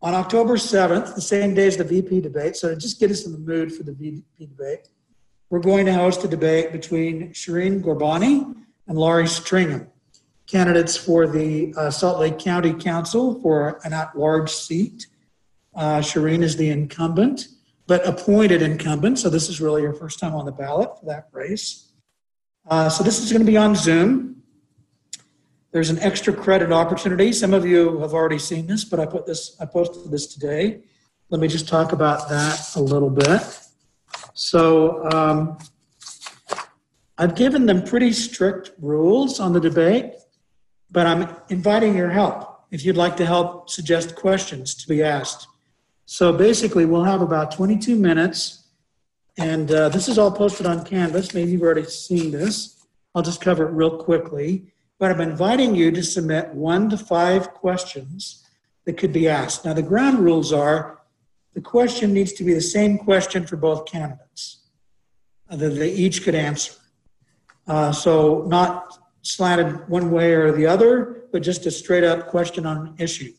On 0.00 0.14
October 0.14 0.54
7th, 0.54 1.16
the 1.16 1.20
same 1.20 1.54
day 1.54 1.66
as 1.66 1.76
the 1.76 1.82
VP 1.82 2.20
debate. 2.20 2.54
So 2.54 2.68
to 2.68 2.76
just 2.76 3.00
get 3.00 3.10
us 3.10 3.26
in 3.26 3.32
the 3.32 3.38
mood 3.38 3.74
for 3.74 3.82
the 3.82 3.92
VP 3.92 4.46
debate, 4.46 4.88
we're 5.50 5.60
going 5.60 5.86
to 5.86 5.94
host 5.94 6.24
a 6.24 6.28
debate 6.28 6.72
between 6.72 7.30
Shireen 7.30 7.82
Ghorbani 7.82 8.54
and 8.86 8.98
Laurie 8.98 9.24
Stringham, 9.24 9.88
candidates 10.46 10.96
for 10.96 11.26
the 11.26 11.74
uh, 11.76 11.90
Salt 11.90 12.20
Lake 12.20 12.38
County 12.38 12.74
Council 12.74 13.40
for 13.40 13.80
an 13.84 13.92
at-large 13.92 14.50
seat. 14.50 15.06
Uh, 15.74 16.00
Shireen 16.00 16.42
is 16.42 16.56
the 16.56 16.68
incumbent, 16.68 17.48
but 17.86 18.06
appointed 18.06 18.60
incumbent, 18.60 19.18
so 19.18 19.30
this 19.30 19.48
is 19.48 19.60
really 19.60 19.82
her 19.82 19.94
first 19.94 20.18
time 20.18 20.34
on 20.34 20.44
the 20.44 20.52
ballot 20.52 20.98
for 20.98 21.06
that 21.06 21.28
race. 21.32 21.92
Uh, 22.68 22.88
so 22.90 23.02
this 23.02 23.22
is 23.22 23.32
going 23.32 23.44
to 23.44 23.50
be 23.50 23.56
on 23.56 23.74
Zoom. 23.74 24.42
There's 25.70 25.90
an 25.90 25.98
extra 26.00 26.32
credit 26.32 26.72
opportunity. 26.72 27.32
Some 27.32 27.54
of 27.54 27.64
you 27.64 27.98
have 28.00 28.12
already 28.12 28.38
seen 28.38 28.66
this, 28.66 28.84
but 28.84 29.00
I 29.00 29.06
put 29.06 29.26
this, 29.26 29.56
I 29.60 29.66
posted 29.66 30.10
this 30.10 30.26
today. 30.26 30.80
Let 31.30 31.40
me 31.40 31.48
just 31.48 31.68
talk 31.68 31.92
about 31.92 32.28
that 32.28 32.74
a 32.76 32.80
little 32.80 33.10
bit. 33.10 33.42
So 34.38 35.04
um, 35.10 35.58
I've 37.18 37.34
given 37.34 37.66
them 37.66 37.82
pretty 37.82 38.12
strict 38.12 38.70
rules 38.80 39.40
on 39.40 39.52
the 39.52 39.58
debate, 39.58 40.14
but 40.92 41.08
I'm 41.08 41.34
inviting 41.48 41.96
your 41.96 42.10
help 42.10 42.60
if 42.70 42.84
you'd 42.84 42.96
like 42.96 43.16
to 43.16 43.26
help 43.26 43.68
suggest 43.68 44.14
questions 44.14 44.76
to 44.76 44.88
be 44.88 45.02
asked. 45.02 45.48
So 46.06 46.32
basically, 46.32 46.84
we'll 46.84 47.02
have 47.02 47.20
about 47.20 47.50
22 47.50 47.96
minutes, 47.96 48.68
and 49.38 49.72
uh, 49.72 49.88
this 49.88 50.06
is 50.06 50.18
all 50.18 50.30
posted 50.30 50.66
on 50.66 50.84
Canvas. 50.84 51.34
Maybe 51.34 51.50
you've 51.50 51.62
already 51.62 51.82
seen 51.82 52.30
this. 52.30 52.86
I'll 53.16 53.22
just 53.22 53.40
cover 53.40 53.66
it 53.66 53.72
real 53.72 53.98
quickly. 53.98 54.72
But 55.00 55.10
I'm 55.10 55.20
inviting 55.20 55.74
you 55.74 55.90
to 55.90 56.02
submit 56.02 56.54
one 56.54 56.88
to 56.90 56.96
five 56.96 57.54
questions 57.54 58.46
that 58.84 58.98
could 58.98 59.12
be 59.12 59.28
asked. 59.28 59.64
Now, 59.64 59.72
the 59.72 59.82
ground 59.82 60.20
rules 60.20 60.52
are 60.52 60.97
the 61.58 61.62
question 61.62 62.12
needs 62.12 62.32
to 62.34 62.44
be 62.44 62.54
the 62.54 62.60
same 62.60 62.98
question 62.98 63.44
for 63.44 63.56
both 63.56 63.84
candidates 63.84 64.60
uh, 65.50 65.56
that 65.56 65.70
they 65.70 65.90
each 65.90 66.22
could 66.22 66.36
answer. 66.36 66.72
Uh, 67.66 67.90
so, 67.90 68.44
not 68.46 68.96
slanted 69.22 69.88
one 69.88 70.12
way 70.12 70.34
or 70.34 70.52
the 70.52 70.64
other, 70.64 71.24
but 71.32 71.42
just 71.42 71.66
a 71.66 71.70
straight 71.72 72.04
up 72.04 72.28
question 72.28 72.64
on 72.64 72.76
an 72.86 72.94
issue. 72.98 73.32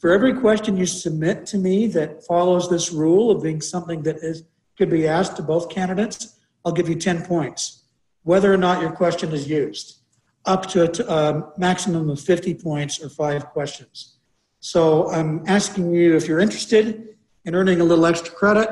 For 0.00 0.10
every 0.10 0.34
question 0.34 0.76
you 0.76 0.84
submit 0.84 1.46
to 1.46 1.58
me 1.58 1.86
that 1.98 2.26
follows 2.26 2.68
this 2.68 2.90
rule 2.90 3.30
of 3.30 3.40
being 3.40 3.60
something 3.60 4.02
that 4.02 4.16
is 4.16 4.42
could 4.76 4.90
be 4.90 5.06
asked 5.06 5.36
to 5.36 5.42
both 5.42 5.68
candidates, 5.68 6.40
I'll 6.64 6.72
give 6.72 6.88
you 6.88 6.96
10 6.96 7.24
points, 7.24 7.84
whether 8.24 8.52
or 8.52 8.56
not 8.56 8.82
your 8.82 8.90
question 8.90 9.30
is 9.32 9.48
used 9.48 10.00
up 10.44 10.66
to 10.70 10.80
a 11.08 11.52
maximum 11.56 12.10
of 12.10 12.18
50 12.18 12.54
points 12.54 13.00
or 13.00 13.08
five 13.08 13.46
questions. 13.50 14.16
So 14.58 15.08
I'm 15.12 15.44
asking 15.46 15.94
you 15.94 16.16
if 16.16 16.26
you're 16.26 16.40
interested 16.40 17.10
in 17.50 17.56
earning 17.56 17.80
a 17.80 17.84
little 17.84 18.06
extra 18.06 18.32
credit, 18.32 18.68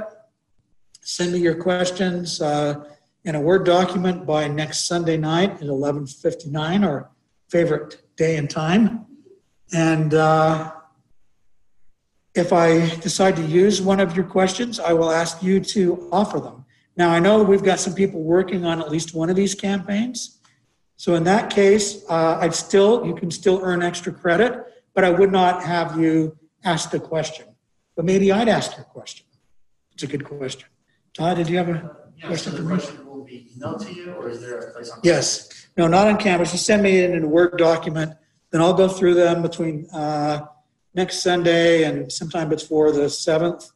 send 1.01 1.33
me 1.33 1.41
your 1.41 1.57
questions 1.57 2.41
uh, 2.41 2.85
in 3.25 3.35
a 3.35 3.41
Word 3.41 3.67
document 3.67 4.25
by 4.25 4.47
next 4.47 4.87
Sunday 4.87 5.17
night 5.17 5.51
at 5.55 5.67
11:59, 5.67 6.87
our 6.87 7.11
favorite 7.49 8.03
day 8.15 8.37
and 8.37 8.49
time. 8.49 9.05
And 9.73 10.15
uh, 10.15 10.71
if 12.37 12.53
I 12.53 12.95
decide 13.01 13.35
to 13.35 13.43
use 13.43 13.83
one 13.83 13.99
of 13.99 14.15
your 14.15 14.25
questions, 14.25 14.79
I 14.79 14.93
will 14.93 15.11
ask 15.11 15.43
you 15.43 15.59
to 15.75 16.09
offer 16.13 16.39
them. 16.39 16.65
Now 16.97 17.11
I 17.11 17.19
know 17.19 17.43
we've 17.43 17.65
got 17.65 17.81
some 17.81 17.95
people 17.95 18.23
working 18.23 18.65
on 18.65 18.81
at 18.81 18.93
least 18.93 19.13
one 19.13 19.29
of 19.29 19.35
these 19.35 19.57
campaigns. 19.57 20.39
So 20.97 21.17
in 21.17 21.25
that 21.25 21.51
case, 21.51 22.05
uh, 22.09 22.39
I'd 22.41 22.55
still, 22.55 23.05
you 23.05 23.17
can 23.17 23.33
still 23.33 23.59
earn 23.61 23.83
extra 23.83 24.13
credit, 24.13 24.53
but 24.95 25.03
I 25.03 25.11
would 25.11 25.33
not 25.33 25.65
have 25.65 25.99
you 25.99 26.39
ask 26.63 26.93
the 26.93 27.01
question. 27.01 27.47
But 27.99 28.05
maybe 28.05 28.31
I'd 28.31 28.49
ask 28.49 28.77
your 28.77 28.85
question. 28.85 29.27
It's 29.93 30.05
a 30.05 30.07
good 30.07 30.25
question. 30.25 30.69
Todd, 31.15 31.37
did 31.37 31.49
you 31.49 31.57
have 31.57 31.69
a 31.69 31.97
yes, 32.17 32.27
question 32.29 32.53
so 32.53 32.59
for 32.59 32.63
the 32.63 32.69
me? 32.69 32.77
question 32.77 33.05
will 33.05 33.25
be 33.25 33.51
emailed 33.59 33.85
to 33.85 33.93
you, 33.93 34.13
or 34.13 34.29
is 34.29 34.41
there 34.41 34.57
a 34.57 34.73
place 34.73 34.89
on? 34.91 35.01
Yes. 35.03 35.67
No, 35.77 35.89
not 35.89 36.07
on 36.07 36.17
Canvas. 36.17 36.53
Just 36.53 36.65
send 36.65 36.85
me 36.85 37.03
in 37.03 37.25
a 37.25 37.27
Word 37.27 37.59
document. 37.59 38.15
Then 38.53 38.61
I'll 38.61 38.73
go 38.73 38.87
through 38.87 39.15
them 39.15 39.43
between 39.43 39.89
uh, 39.93 40.47
next 40.95 41.25
Sunday 41.25 41.83
and 41.83 42.13
sometime 42.13 42.49
before 42.49 42.93
the 42.93 43.07
7th. 43.07 43.73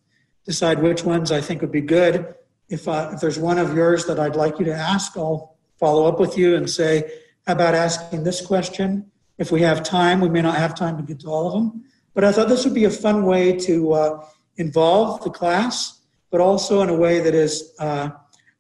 Decide 0.47 0.79
which 0.79 1.03
ones 1.03 1.33
I 1.33 1.41
think 1.41 1.61
would 1.61 1.73
be 1.73 1.81
good. 1.81 2.37
If, 2.69 2.87
uh, 2.87 3.11
if 3.13 3.21
there's 3.21 3.41
one 3.41 3.59
of 3.59 3.75
yours 3.75 4.07
that 4.07 4.21
I'd 4.21 4.37
like 4.37 4.61
you 4.61 4.65
to 4.67 4.73
ask, 4.73 5.17
I'll 5.17 5.57
follow 5.81 6.07
up 6.07 6.21
with 6.21 6.39
you 6.39 6.55
and 6.55 6.71
say, 6.71 7.13
how 7.45 7.55
about 7.55 7.75
asking 7.75 8.23
this 8.23 8.41
question? 8.41 9.11
If 9.39 9.51
we 9.51 9.63
have 9.63 9.83
time, 9.83 10.21
we 10.21 10.29
may 10.29 10.43
not 10.43 10.59
have 10.59 10.77
time 10.77 10.97
to 10.97 11.03
get 11.03 11.19
to 11.21 11.27
all 11.27 11.49
of 11.49 11.55
them. 11.55 11.85
But 12.15 12.25
I 12.25 12.33
thought 12.33 12.49
this 12.49 12.65
would 12.65 12.75
be 12.75 12.85
a 12.85 12.91
fun 12.91 13.25
way 13.25 13.57
to 13.59 13.93
uh, 13.93 14.27
involve 14.57 15.23
the 15.25 15.31
class, 15.31 16.01
but 16.31 16.41
also 16.41 16.83
in 16.83 16.89
a 16.89 16.95
way 16.95 17.21
that 17.21 17.35
is, 17.35 17.75
uh, 17.79 18.11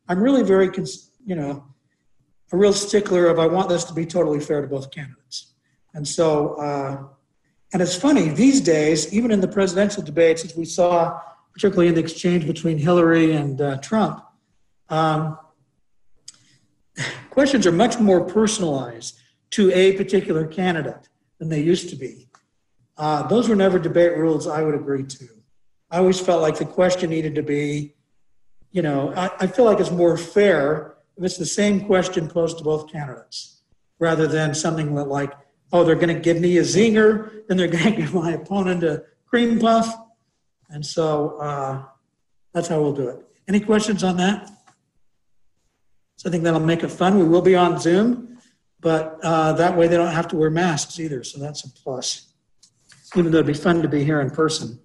I'm 0.08 0.20
really 0.20 0.42
very, 0.42 0.70
you 1.24 1.34
know, 1.34 1.64
a 2.52 2.56
real 2.56 2.72
stickler 2.72 3.26
of 3.26 3.38
I 3.38 3.46
want 3.46 3.68
this 3.68 3.84
to 3.84 3.94
be 3.94 4.06
totally 4.06 4.40
fair 4.40 4.60
to 4.60 4.66
both 4.66 4.90
candidates. 4.90 5.52
And 5.94 6.06
so, 6.06 6.54
uh, 6.54 7.04
and 7.72 7.80
it's 7.80 7.96
funny, 7.96 8.28
these 8.28 8.60
days, 8.60 9.12
even 9.14 9.30
in 9.30 9.40
the 9.40 9.48
presidential 9.48 10.02
debates, 10.02 10.44
as 10.44 10.54
we 10.54 10.64
saw, 10.64 11.20
particularly 11.52 11.88
in 11.88 11.94
the 11.94 12.00
exchange 12.00 12.46
between 12.46 12.78
Hillary 12.78 13.32
and 13.32 13.60
uh, 13.60 13.76
Trump, 13.78 14.22
um, 14.90 15.38
questions 17.30 17.66
are 17.66 17.72
much 17.72 17.98
more 17.98 18.24
personalized 18.24 19.18
to 19.50 19.70
a 19.72 19.92
particular 19.92 20.46
candidate 20.46 21.08
than 21.38 21.48
they 21.48 21.60
used 21.60 21.88
to 21.90 21.96
be. 21.96 22.28
Uh, 22.96 23.26
those 23.26 23.48
were 23.48 23.56
never 23.56 23.78
debate 23.78 24.16
rules 24.16 24.46
I 24.46 24.62
would 24.62 24.74
agree 24.74 25.04
to. 25.04 25.28
I 25.90 25.98
always 25.98 26.20
felt 26.20 26.42
like 26.42 26.58
the 26.58 26.64
question 26.64 27.10
needed 27.10 27.34
to 27.34 27.42
be, 27.42 27.94
you 28.70 28.82
know, 28.82 29.12
I, 29.14 29.30
I 29.40 29.46
feel 29.46 29.64
like 29.64 29.80
it's 29.80 29.90
more 29.90 30.16
fair 30.16 30.96
if 31.16 31.24
it's 31.24 31.36
the 31.36 31.46
same 31.46 31.84
question 31.84 32.28
posed 32.28 32.58
to 32.58 32.64
both 32.64 32.90
candidates 32.90 33.62
rather 33.98 34.26
than 34.26 34.54
something 34.54 34.94
like, 34.94 35.32
oh, 35.72 35.84
they're 35.84 35.94
going 35.94 36.14
to 36.14 36.20
give 36.20 36.40
me 36.40 36.58
a 36.58 36.62
zinger, 36.62 37.46
then 37.46 37.56
they're 37.56 37.68
going 37.78 37.84
to 37.84 37.90
give 37.92 38.14
my 38.14 38.32
opponent 38.32 38.82
a 38.82 39.04
cream 39.26 39.58
puff. 39.58 39.94
And 40.70 40.84
so 40.84 41.38
uh, 41.38 41.82
that's 42.52 42.68
how 42.68 42.80
we'll 42.80 42.94
do 42.94 43.08
it. 43.08 43.24
Any 43.48 43.60
questions 43.60 44.02
on 44.02 44.16
that? 44.16 44.50
So 46.16 46.28
I 46.28 46.32
think 46.32 46.44
that'll 46.44 46.60
make 46.60 46.82
it 46.82 46.88
fun. 46.88 47.18
We 47.18 47.24
will 47.24 47.42
be 47.42 47.56
on 47.56 47.78
Zoom, 47.78 48.38
but 48.80 49.18
uh, 49.22 49.52
that 49.54 49.76
way 49.76 49.88
they 49.88 49.96
don't 49.96 50.12
have 50.12 50.28
to 50.28 50.36
wear 50.36 50.50
masks 50.50 50.98
either. 51.00 51.24
So 51.24 51.38
that's 51.38 51.64
a 51.64 51.70
plus, 51.70 52.31
even 53.16 53.30
though 53.30 53.38
it'd 53.38 53.46
be 53.46 53.54
fun 53.54 53.82
to 53.82 53.88
be 53.88 54.04
here 54.04 54.20
in 54.20 54.30
person. 54.30 54.78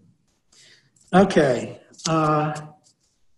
Okay. 1.13 1.79
Uh, 2.07 2.59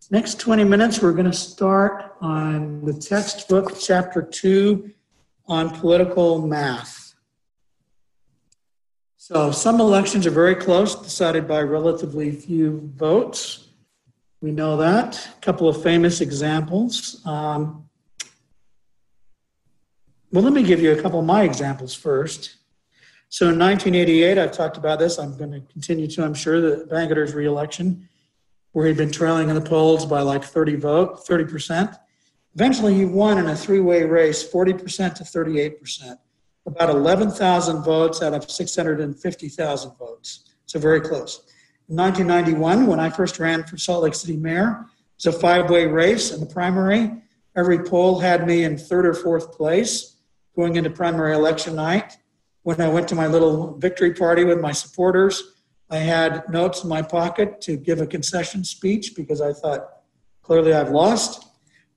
next 0.09 0.39
20 0.39 0.63
minutes, 0.63 1.01
we're 1.01 1.13
going 1.13 1.29
to 1.29 1.33
start 1.33 2.15
on 2.21 2.83
the 2.83 2.93
textbook, 2.93 3.79
chapter 3.79 4.21
two, 4.21 4.91
on 5.47 5.69
political 5.69 6.45
math. 6.45 7.13
So 9.17 9.51
some 9.51 9.79
elections 9.79 10.25
are 10.25 10.31
very 10.31 10.55
close, 10.55 10.95
decided 10.95 11.47
by 11.47 11.61
relatively 11.61 12.31
few 12.31 12.91
votes. 12.95 13.67
We 14.41 14.51
know 14.51 14.77
that. 14.77 15.29
A 15.37 15.41
couple 15.41 15.67
of 15.67 15.83
famous 15.83 16.21
examples. 16.21 17.21
Um, 17.25 17.87
well, 20.31 20.43
let 20.43 20.53
me 20.53 20.63
give 20.63 20.79
you 20.79 20.93
a 20.93 21.01
couple 21.01 21.19
of 21.19 21.25
my 21.25 21.43
examples 21.43 21.93
first. 21.93 22.55
So 23.31 23.49
in 23.49 23.59
1988, 23.59 24.39
I've 24.39 24.51
talked 24.51 24.75
about 24.77 24.97
this. 24.97 25.19
I'm 25.19 25.37
going 25.37 25.51
to 25.51 25.61
continue 25.71 26.07
to, 26.07 26.23
I'm 26.23 26.33
sure, 26.33 26.59
the 26.59 26.85
Bangerter's 26.85 27.35
reelection, 27.35 28.09
where 28.71 28.87
he'd 28.87 28.97
been 28.97 29.11
trailing 29.11 29.49
in 29.49 29.55
the 29.55 29.61
polls 29.61 30.03
by 30.03 30.21
like 30.21 30.43
30 30.43 30.77
vote, 30.77 31.27
30%. 31.27 31.95
Eventually, 32.55 32.95
he 32.95 33.05
won 33.05 33.37
in 33.37 33.45
a 33.45 33.55
three-way 33.55 34.03
race, 34.03 34.43
40% 34.51 35.13
to 35.13 35.23
38%, 35.23 36.17
about 36.65 36.89
11,000 36.89 37.83
votes 37.83 38.23
out 38.23 38.33
of 38.33 38.49
650,000 38.49 39.97
votes. 39.97 40.55
So 40.65 40.79
very 40.79 40.99
close. 40.99 41.41
In 41.87 41.95
1991, 41.97 42.87
when 42.87 42.99
I 42.99 43.11
first 43.11 43.37
ran 43.37 43.63
for 43.63 43.77
Salt 43.77 44.03
Lake 44.03 44.15
City 44.15 44.37
mayor, 44.37 44.85
it 44.89 45.25
was 45.25 45.35
a 45.35 45.39
five-way 45.39 45.85
race 45.85 46.31
in 46.31 46.39
the 46.39 46.47
primary. 46.47 47.11
Every 47.55 47.83
poll 47.83 48.19
had 48.19 48.47
me 48.47 48.63
in 48.63 48.75
third 48.75 49.05
or 49.05 49.13
fourth 49.13 49.51
place 49.51 50.15
going 50.55 50.77
into 50.77 50.89
primary 50.89 51.35
election 51.35 51.75
night. 51.75 52.17
When 52.63 52.81
I 52.81 52.89
went 52.89 53.07
to 53.09 53.15
my 53.15 53.27
little 53.27 53.77
victory 53.77 54.13
party 54.13 54.43
with 54.43 54.59
my 54.59 54.71
supporters, 54.71 55.43
I 55.89 55.97
had 55.97 56.49
notes 56.49 56.83
in 56.83 56.89
my 56.89 57.01
pocket 57.01 57.61
to 57.61 57.77
give 57.77 58.01
a 58.01 58.07
concession 58.07 58.63
speech 58.63 59.15
because 59.15 59.41
I 59.41 59.53
thought 59.53 59.89
clearly 60.41 60.73
I've 60.73 60.91
lost. 60.91 61.45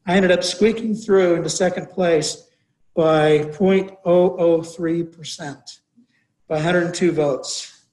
I 0.07 0.17
ended 0.17 0.31
up 0.31 0.45
squeaking 0.45 0.95
through 0.95 1.35
into 1.35 1.51
second 1.51 1.91
place 1.91 2.49
by 2.95 3.51
0.003%, 3.59 5.79
by 6.49 6.55
102 6.55 7.13
votes. 7.13 7.85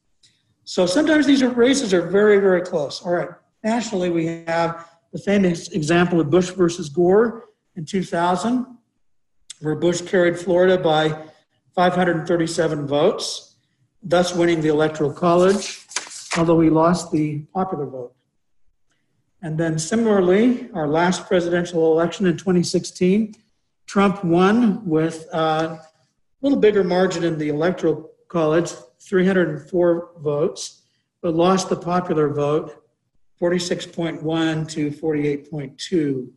So 0.63 0.85
sometimes 0.85 1.25
these 1.25 1.43
races 1.43 1.93
are 1.93 2.01
very, 2.01 2.39
very 2.39 2.61
close. 2.61 3.01
All 3.01 3.11
right, 3.13 3.29
nationally, 3.63 4.09
we 4.09 4.43
have 4.47 4.89
the 5.11 5.19
famous 5.19 5.69
example 5.69 6.19
of 6.19 6.29
Bush 6.29 6.49
versus 6.51 6.89
Gore 6.89 7.45
in 7.75 7.85
2000 7.85 8.77
where 9.61 9.75
Bush 9.75 10.01
carried 10.01 10.37
Florida 10.37 10.77
by 10.77 11.17
537 11.75 12.87
votes, 12.87 13.55
thus 14.01 14.35
winning 14.35 14.61
the 14.61 14.69
Electoral 14.69 15.13
College, 15.13 15.85
although 16.37 16.59
he 16.59 16.69
lost 16.69 17.11
the 17.11 17.39
popular 17.53 17.85
vote. 17.85 18.13
And 19.41 19.57
then 19.57 19.79
similarly, 19.79 20.69
our 20.73 20.87
last 20.87 21.27
presidential 21.27 21.91
election 21.93 22.25
in 22.25 22.35
2016, 22.37 23.35
Trump 23.85 24.23
won 24.23 24.85
with 24.85 25.25
a 25.33 25.79
little 26.41 26.59
bigger 26.59 26.83
margin 26.83 27.23
in 27.23 27.37
the 27.37 27.49
electoral 27.49 28.11
college, 28.27 28.71
304 29.01 30.11
votes, 30.19 30.81
but 31.21 31.33
lost 31.33 31.69
the 31.69 31.75
popular 31.75 32.29
vote, 32.29 32.83
46.1 33.41 34.69
to 34.69 34.91
48.2, 34.91 36.29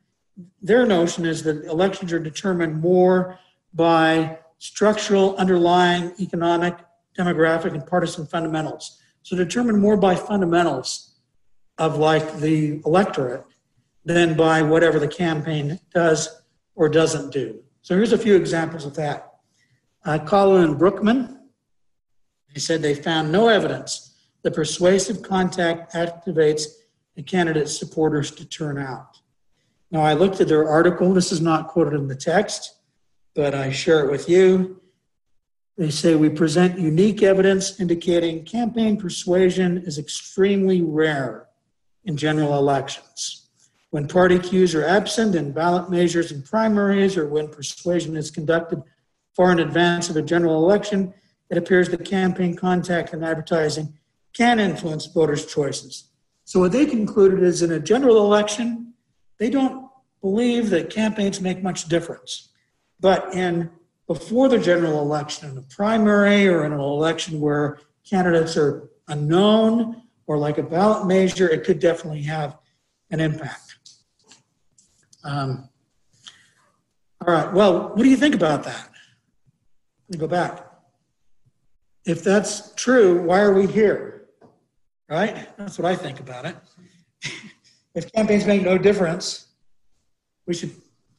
their 0.62 0.86
notion 0.86 1.26
is 1.26 1.42
that 1.42 1.64
elections 1.64 2.12
are 2.12 2.18
determined 2.18 2.80
more 2.80 3.38
by 3.74 4.38
structural 4.58 5.36
underlying 5.36 6.12
economic 6.18 6.74
demographic 7.18 7.72
and 7.74 7.86
partisan 7.86 8.26
fundamentals. 8.26 9.00
So 9.22 9.36
determined 9.36 9.80
more 9.80 9.96
by 9.96 10.14
fundamentals 10.14 11.16
of 11.78 11.98
like 11.98 12.38
the 12.38 12.80
electorate 12.86 13.44
than 14.04 14.36
by 14.36 14.62
whatever 14.62 14.98
the 14.98 15.08
campaign 15.08 15.78
does 15.94 16.42
or 16.74 16.88
doesn't 16.88 17.32
do. 17.32 17.62
So 17.82 17.94
here's 17.94 18.12
a 18.12 18.18
few 18.18 18.36
examples 18.36 18.86
of 18.86 18.94
that. 18.96 19.34
Uh, 20.04 20.18
Collin 20.18 20.64
and 20.64 20.78
Broockman 20.78 21.36
they 22.52 22.60
said 22.60 22.82
they 22.82 22.94
found 22.94 23.30
no 23.30 23.48
evidence 23.48 24.09
that 24.42 24.54
persuasive 24.54 25.22
contact 25.22 25.94
activates 25.94 26.64
a 27.16 27.22
candidate's 27.22 27.78
supporters 27.78 28.30
to 28.32 28.44
turn 28.44 28.78
out. 28.78 29.18
Now, 29.90 30.02
I 30.02 30.14
looked 30.14 30.40
at 30.40 30.48
their 30.48 30.68
article. 30.68 31.12
This 31.12 31.32
is 31.32 31.40
not 31.40 31.68
quoted 31.68 31.94
in 31.94 32.06
the 32.06 32.14
text, 32.14 32.76
but 33.34 33.54
I 33.54 33.70
share 33.70 34.04
it 34.04 34.10
with 34.10 34.28
you. 34.28 34.80
They 35.76 35.90
say 35.90 36.14
we 36.14 36.28
present 36.28 36.78
unique 36.78 37.22
evidence 37.22 37.80
indicating 37.80 38.44
campaign 38.44 38.96
persuasion 38.96 39.78
is 39.78 39.98
extremely 39.98 40.82
rare 40.82 41.48
in 42.04 42.16
general 42.16 42.56
elections. 42.56 43.48
When 43.90 44.06
party 44.06 44.38
cues 44.38 44.74
are 44.74 44.84
absent 44.84 45.34
in 45.34 45.52
ballot 45.52 45.90
measures 45.90 46.30
and 46.30 46.44
primaries, 46.44 47.16
or 47.16 47.28
when 47.28 47.48
persuasion 47.48 48.16
is 48.16 48.30
conducted 48.30 48.82
far 49.34 49.50
in 49.52 49.58
advance 49.58 50.08
of 50.08 50.16
a 50.16 50.22
general 50.22 50.62
election, 50.62 51.12
it 51.50 51.58
appears 51.58 51.88
that 51.88 52.04
campaign 52.04 52.54
contact 52.54 53.12
and 53.12 53.24
advertising 53.24 53.98
can 54.34 54.58
influence 54.58 55.06
voters' 55.06 55.46
choices. 55.46 56.04
So 56.44 56.60
what 56.60 56.72
they 56.72 56.86
concluded 56.86 57.42
is 57.42 57.62
in 57.62 57.72
a 57.72 57.80
general 57.80 58.24
election, 58.24 58.94
they 59.38 59.50
don't 59.50 59.88
believe 60.20 60.70
that 60.70 60.90
campaigns 60.90 61.40
make 61.40 61.62
much 61.62 61.88
difference. 61.88 62.50
But 62.98 63.34
in 63.34 63.70
before 64.06 64.48
the 64.48 64.58
general 64.58 65.00
election, 65.00 65.50
in 65.50 65.58
a 65.58 65.62
primary 65.62 66.48
or 66.48 66.64
in 66.64 66.72
an 66.72 66.80
election 66.80 67.40
where 67.40 67.78
candidates 68.08 68.56
are 68.56 68.90
unknown 69.06 70.02
or 70.26 70.36
like 70.36 70.58
a 70.58 70.62
ballot 70.62 71.06
measure, 71.06 71.48
it 71.48 71.64
could 71.64 71.78
definitely 71.78 72.22
have 72.22 72.58
an 73.10 73.20
impact. 73.20 73.76
Um, 75.22 75.68
all 77.24 77.32
right, 77.32 77.52
well, 77.52 77.90
what 77.90 78.02
do 78.02 78.08
you 78.08 78.16
think 78.16 78.34
about 78.34 78.64
that? 78.64 78.88
Let 80.08 80.10
me 80.10 80.18
go 80.18 80.26
back. 80.26 80.66
If 82.04 82.24
that's 82.24 82.74
true, 82.74 83.22
why 83.22 83.40
are 83.40 83.54
we 83.54 83.66
here? 83.66 84.19
Right? 85.10 85.56
That's 85.58 85.78
what 85.78 85.90
I 85.90 85.96
think 85.96 86.20
about 86.20 86.46
it. 86.46 86.56
if 87.94 88.10
campaigns 88.12 88.46
make 88.46 88.62
no 88.62 88.78
difference, 88.78 89.48
we 90.46 90.54
should 90.54 90.72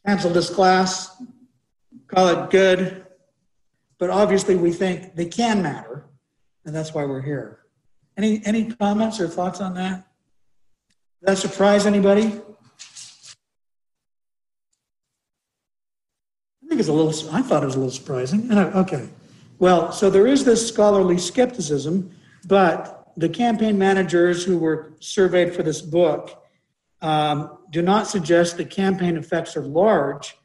cancel 0.05 0.31
this 0.31 0.49
class, 0.49 1.21
call 2.07 2.29
it 2.29 2.49
good. 2.49 3.05
But 3.99 4.09
obviously, 4.09 4.55
we 4.55 4.71
think 4.71 5.15
they 5.15 5.25
can 5.25 5.61
matter, 5.61 6.05
and 6.65 6.75
that's 6.75 6.93
why 6.93 7.05
we're 7.05 7.21
here. 7.21 7.59
Any 8.17 8.41
any 8.45 8.71
comments 8.71 9.19
or 9.19 9.27
thoughts 9.27 9.61
on 9.61 9.75
that? 9.75 10.07
That 11.21 11.37
surprise 11.37 11.85
anybody? 11.85 12.41
I 16.63 16.67
think 16.67 16.79
it's 16.79 16.89
a 16.89 16.93
little. 16.93 17.13
I 17.31 17.43
thought 17.43 17.61
it 17.61 17.67
was 17.67 17.75
a 17.75 17.79
little 17.79 17.91
surprising. 17.91 18.51
Okay, 18.51 19.07
well, 19.59 19.91
so 19.91 20.09
there 20.09 20.25
is 20.25 20.43
this 20.45 20.67
scholarly 20.67 21.19
skepticism, 21.19 22.11
but 22.47 23.00
the 23.21 23.29
campaign 23.29 23.77
managers 23.77 24.43
who 24.43 24.57
were 24.57 24.93
surveyed 24.99 25.53
for 25.53 25.61
this 25.61 25.79
book 25.79 26.43
um, 27.01 27.59
do 27.69 27.81
not 27.83 28.07
suggest 28.07 28.57
that 28.57 28.71
campaign 28.71 29.15
effects 29.15 29.55
are 29.55 29.63
large, 29.63 30.35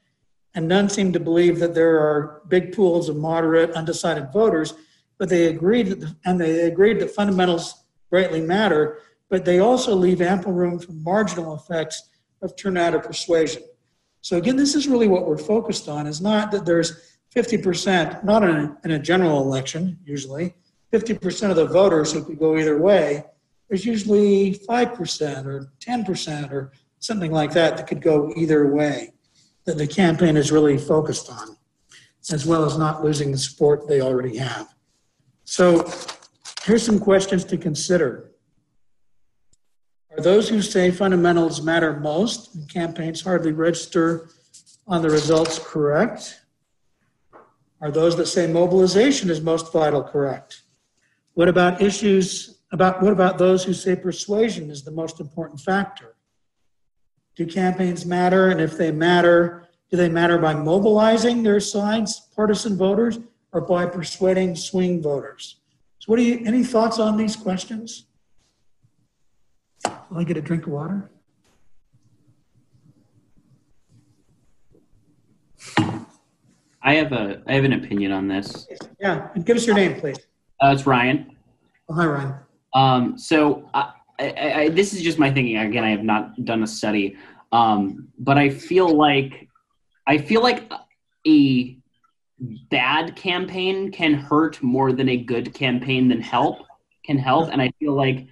and 0.55 0.68
none 0.68 0.91
seem 0.91 1.12
to 1.14 1.20
believe 1.20 1.59
that 1.59 1.74
there 1.74 1.99
are 1.99 2.43
big 2.49 2.74
pools 2.74 3.09
of 3.09 3.16
moderate, 3.16 3.70
undecided 3.70 4.31
voters. 4.31 4.74
But 5.18 5.31
they 5.31 5.47
agreed, 5.47 5.87
that, 5.89 6.14
and 6.27 6.39
they 6.39 6.61
agreed 6.61 7.01
that 7.01 7.11
fundamentals 7.11 7.85
greatly 8.11 8.43
matter, 8.43 9.01
but 9.31 9.47
they 9.47 9.59
also 9.59 9.95
leave 9.95 10.20
ample 10.20 10.53
room 10.53 10.79
for 10.79 10.93
marginal 10.93 11.55
effects 11.55 12.11
of 12.43 12.57
turnout 12.57 12.95
or 12.95 13.01
persuasion. 13.01 13.62
So 14.20 14.37
again, 14.37 14.57
this 14.57 14.74
is 14.74 14.87
really 14.87 15.09
what 15.09 15.27
we're 15.27 15.39
focused 15.39 15.89
on: 15.89 16.07
is 16.07 16.20
not 16.20 16.51
that 16.51 16.66
there's 16.66 17.16
50%, 17.35 18.22
not 18.22 18.43
in 18.43 18.57
a, 18.57 18.77
in 18.85 18.91
a 18.93 18.99
general 18.99 19.41
election 19.43 19.99
usually, 20.05 20.55
50% 20.93 21.51
of 21.51 21.57
the 21.57 21.66
voters 21.66 22.12
who 22.12 22.24
could 22.24 22.39
go 22.39 22.57
either 22.57 22.78
way, 22.78 23.24
there's 23.68 23.84
usually 23.84 24.55
5% 24.55 25.47
or 25.47 25.72
10% 25.80 26.53
or 26.53 26.72
something 27.01 27.32
like 27.32 27.53
that 27.53 27.76
that 27.76 27.87
could 27.87 28.01
go 28.01 28.32
either 28.37 28.72
way 28.72 29.12
that 29.64 29.78
the 29.78 29.87
campaign 29.87 30.37
is 30.37 30.53
really 30.53 30.78
focused 30.78 31.30
on, 31.30 31.57
as 32.32 32.47
well 32.47 32.64
as 32.64 32.78
not 32.78 33.05
losing 33.05 33.32
the 33.32 33.39
support 33.39 33.89
they 33.89 34.01
already 34.01 34.37
have. 34.37 34.72
So 35.45 35.91
here's 36.64 36.84
some 36.84 37.01
questions 37.01 37.45
to 37.47 37.57
consider. 37.57 38.30
Are 40.16 40.22
those 40.22 40.49
who 40.49 40.62
say 40.62 40.91
fundamentals 40.91 41.61
matter 41.61 41.99
most 42.01 42.55
and 42.55 42.68
campaigns 42.68 43.20
hardly 43.20 43.53
register 43.53 44.30
on 44.87 45.03
the 45.03 45.11
results 45.11 45.59
correct? 45.59 46.41
Are 47.80 47.91
those 47.91 48.16
that 48.16 48.26
say 48.26 48.47
mobilization 48.47 49.28
is 49.28 49.41
most 49.41 49.72
vital 49.72 50.03
correct? 50.03 50.62
What 51.37 51.49
about 51.49 51.82
issues 51.82 52.61
about 52.72 53.03
what 53.03 53.12
about 53.12 53.37
those 53.37 53.62
who 53.62 53.74
say 53.74 53.95
persuasion 53.95 54.70
is 54.70 54.84
the 54.84 54.91
most 54.91 55.20
important 55.20 55.61
factor? 55.61 56.16
Do 57.37 57.45
campaigns 57.45 58.07
matter? 58.07 58.49
And 58.49 58.59
if 58.59 58.78
they 58.78 58.91
matter, 58.91 59.68
do 59.91 59.99
they 59.99 60.09
matter 60.09 60.39
by 60.39 60.55
mobilizing 60.55 61.43
their 61.43 61.61
sides, 61.61 62.28
partisan 62.34 62.78
voters, 62.78 63.18
or 63.53 63.61
by 63.61 63.84
persuading 63.84 64.57
swing 64.57 65.03
voters? 65.03 65.57
So, 65.99 66.07
what 66.07 66.16
do 66.16 66.22
you, 66.22 66.41
any 66.47 66.64
thoughts 66.64 66.99
on 66.99 67.18
these 67.18 67.37
questions? 67.37 68.07
Will 69.84 70.20
I 70.20 70.24
get 70.24 70.39
a 70.39 70.41
drink 70.41 70.66
of 70.66 70.72
water? 70.72 71.11
I 76.80 76.95
have 76.95 77.12
a 77.12 77.43
I 77.47 77.53
have 77.53 77.64
an 77.64 77.74
opinion 77.74 78.12
on 78.12 78.26
this. 78.26 78.66
Yeah, 78.99 79.28
and 79.34 79.45
give 79.45 79.59
us 79.59 79.66
your 79.66 79.76
name, 79.76 80.01
please. 80.01 80.16
Uh, 80.63 80.73
it's 80.73 80.87
Ryan. 80.87 81.37
Oh, 81.89 81.95
hi, 81.95 82.07
Ryan. 82.07 82.35
Um, 82.75 83.19
so 83.19 83.69
I, 83.75 83.93
I, 84.19 84.53
I, 84.55 84.69
this 84.71 84.95
is 84.95 85.03
just 85.03 85.19
my 85.19 85.31
thinking. 85.31 85.57
Again, 85.57 85.85
I 85.85 85.91
have 85.91 86.03
not 86.03 86.45
done 86.45 86.63
a 86.63 86.67
study, 86.67 87.17
um, 87.53 88.09
but 88.19 88.39
I 88.39 88.49
feel 88.49 88.89
like 88.89 89.49
I 90.07 90.19
feel 90.19 90.43
like 90.43 90.73
a 91.27 91.79
bad 92.71 93.17
campaign 93.17 93.91
can 93.91 94.15
hurt 94.15 94.63
more 94.63 94.93
than 94.93 95.09
a 95.09 95.17
good 95.17 95.53
campaign 95.55 96.09
than 96.09 96.21
help 96.21 96.59
can 97.05 97.19
help, 97.19 97.51
and 97.51 97.61
I 97.61 97.73
feel 97.79 97.93
like 97.93 98.27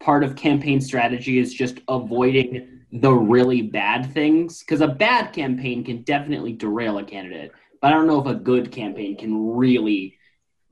part 0.00 0.24
of 0.24 0.36
campaign 0.36 0.80
strategy 0.80 1.38
is 1.38 1.52
just 1.52 1.80
avoiding 1.88 2.80
the 2.92 3.12
really 3.12 3.62
bad 3.62 4.12
things 4.12 4.60
because 4.60 4.80
a 4.80 4.88
bad 4.88 5.32
campaign 5.32 5.84
can 5.84 6.02
definitely 6.02 6.52
derail 6.52 6.98
a 6.98 7.04
candidate 7.04 7.52
but 7.80 7.92
I 7.92 7.94
don't 7.94 8.08
know 8.08 8.20
if 8.20 8.26
a 8.26 8.34
good 8.34 8.72
campaign 8.72 9.16
can 9.16 9.54
really 9.56 10.18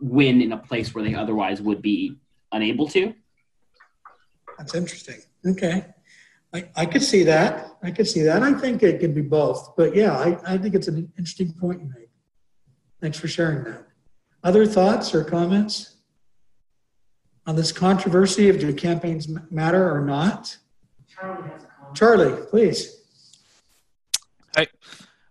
win 0.01 0.40
in 0.40 0.53
a 0.53 0.57
place 0.57 0.94
where 0.94 1.05
they 1.05 1.14
otherwise 1.14 1.61
would 1.61 1.82
be 1.82 2.16
unable 2.53 2.88
to. 2.88 3.14
That's 4.57 4.74
interesting. 4.74 5.20
Okay. 5.46 5.86
I, 6.55 6.68
I 6.74 6.86
could 6.86 7.03
see 7.03 7.22
that. 7.24 7.76
I 7.82 7.90
could 7.90 8.09
see 8.09 8.22
that. 8.22 8.42
I 8.42 8.55
think 8.55 8.82
it 8.82 9.01
could 9.01 9.14
be 9.14 9.22
both. 9.22 9.76
But 9.76 9.94
yeah, 9.94 10.16
I, 10.16 10.55
I 10.55 10.59
think 10.59 10.74
it's 10.74 10.88
an 10.88 11.12
interesting 11.18 11.53
point 11.53 11.80
you 11.80 11.90
made. 11.94 12.09
Thanks 13.01 13.18
for 13.18 13.28
sharing 13.28 13.64
that. 13.64 13.86
Other 14.42 14.66
thoughts 14.66 15.14
or 15.14 15.24
comments 15.24 15.96
on 17.46 17.57
this 17.57 17.72
controversy 17.72 18.49
of 18.49 18.59
do 18.59 18.72
campaigns 18.74 19.28
matter 19.51 19.94
or 19.94 20.05
not? 20.05 20.57
Charlie, 21.09 21.51
Charlie 21.94 22.46
please. 22.46 22.97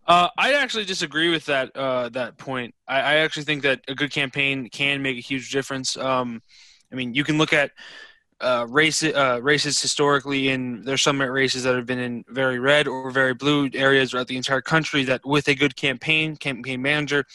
Uh, 0.08 0.30
I 0.38 0.54
actually 0.54 0.86
disagree 0.86 1.30
with 1.30 1.46
that 1.46 1.76
uh, 1.76 2.08
that 2.10 2.38
point. 2.38 2.74
I, 2.88 3.00
I, 3.00 3.16
actually 3.16 3.44
think 3.44 3.64
that 3.64 3.82
a 3.90 3.96
good 3.96 4.10
campaign 4.10 4.70
can 4.70 5.02
make 5.02 5.18
a 5.18 5.22
huge 5.22 5.52
difference. 5.52 5.98
Um, 5.98 6.42
I 6.92 6.96
mean, 6.96 7.14
you 7.14 7.26
can 7.26 7.38
look 7.38 7.52
at 7.52 7.72
uh, 8.40 8.66
races, 8.70 9.14
uh, 9.14 9.40
races 9.42 9.82
historically, 9.82 10.48
and 10.50 10.86
there's 10.86 11.02
some 11.02 11.22
races 11.22 11.64
that 11.64 11.76
have 11.76 11.86
been 11.86 12.00
in 12.00 12.24
very 12.30 12.58
red 12.58 12.88
or 12.88 13.12
very 13.12 13.34
blue 13.34 13.70
areas 13.74 14.12
throughout 14.12 14.28
the 14.28 14.38
entire 14.38 14.62
country. 14.62 15.04
That 15.04 15.26
with 15.26 15.50
a 15.50 15.56
good 15.56 15.76
campaign, 15.76 16.38
campaign 16.38 16.82
manager, 16.82 17.26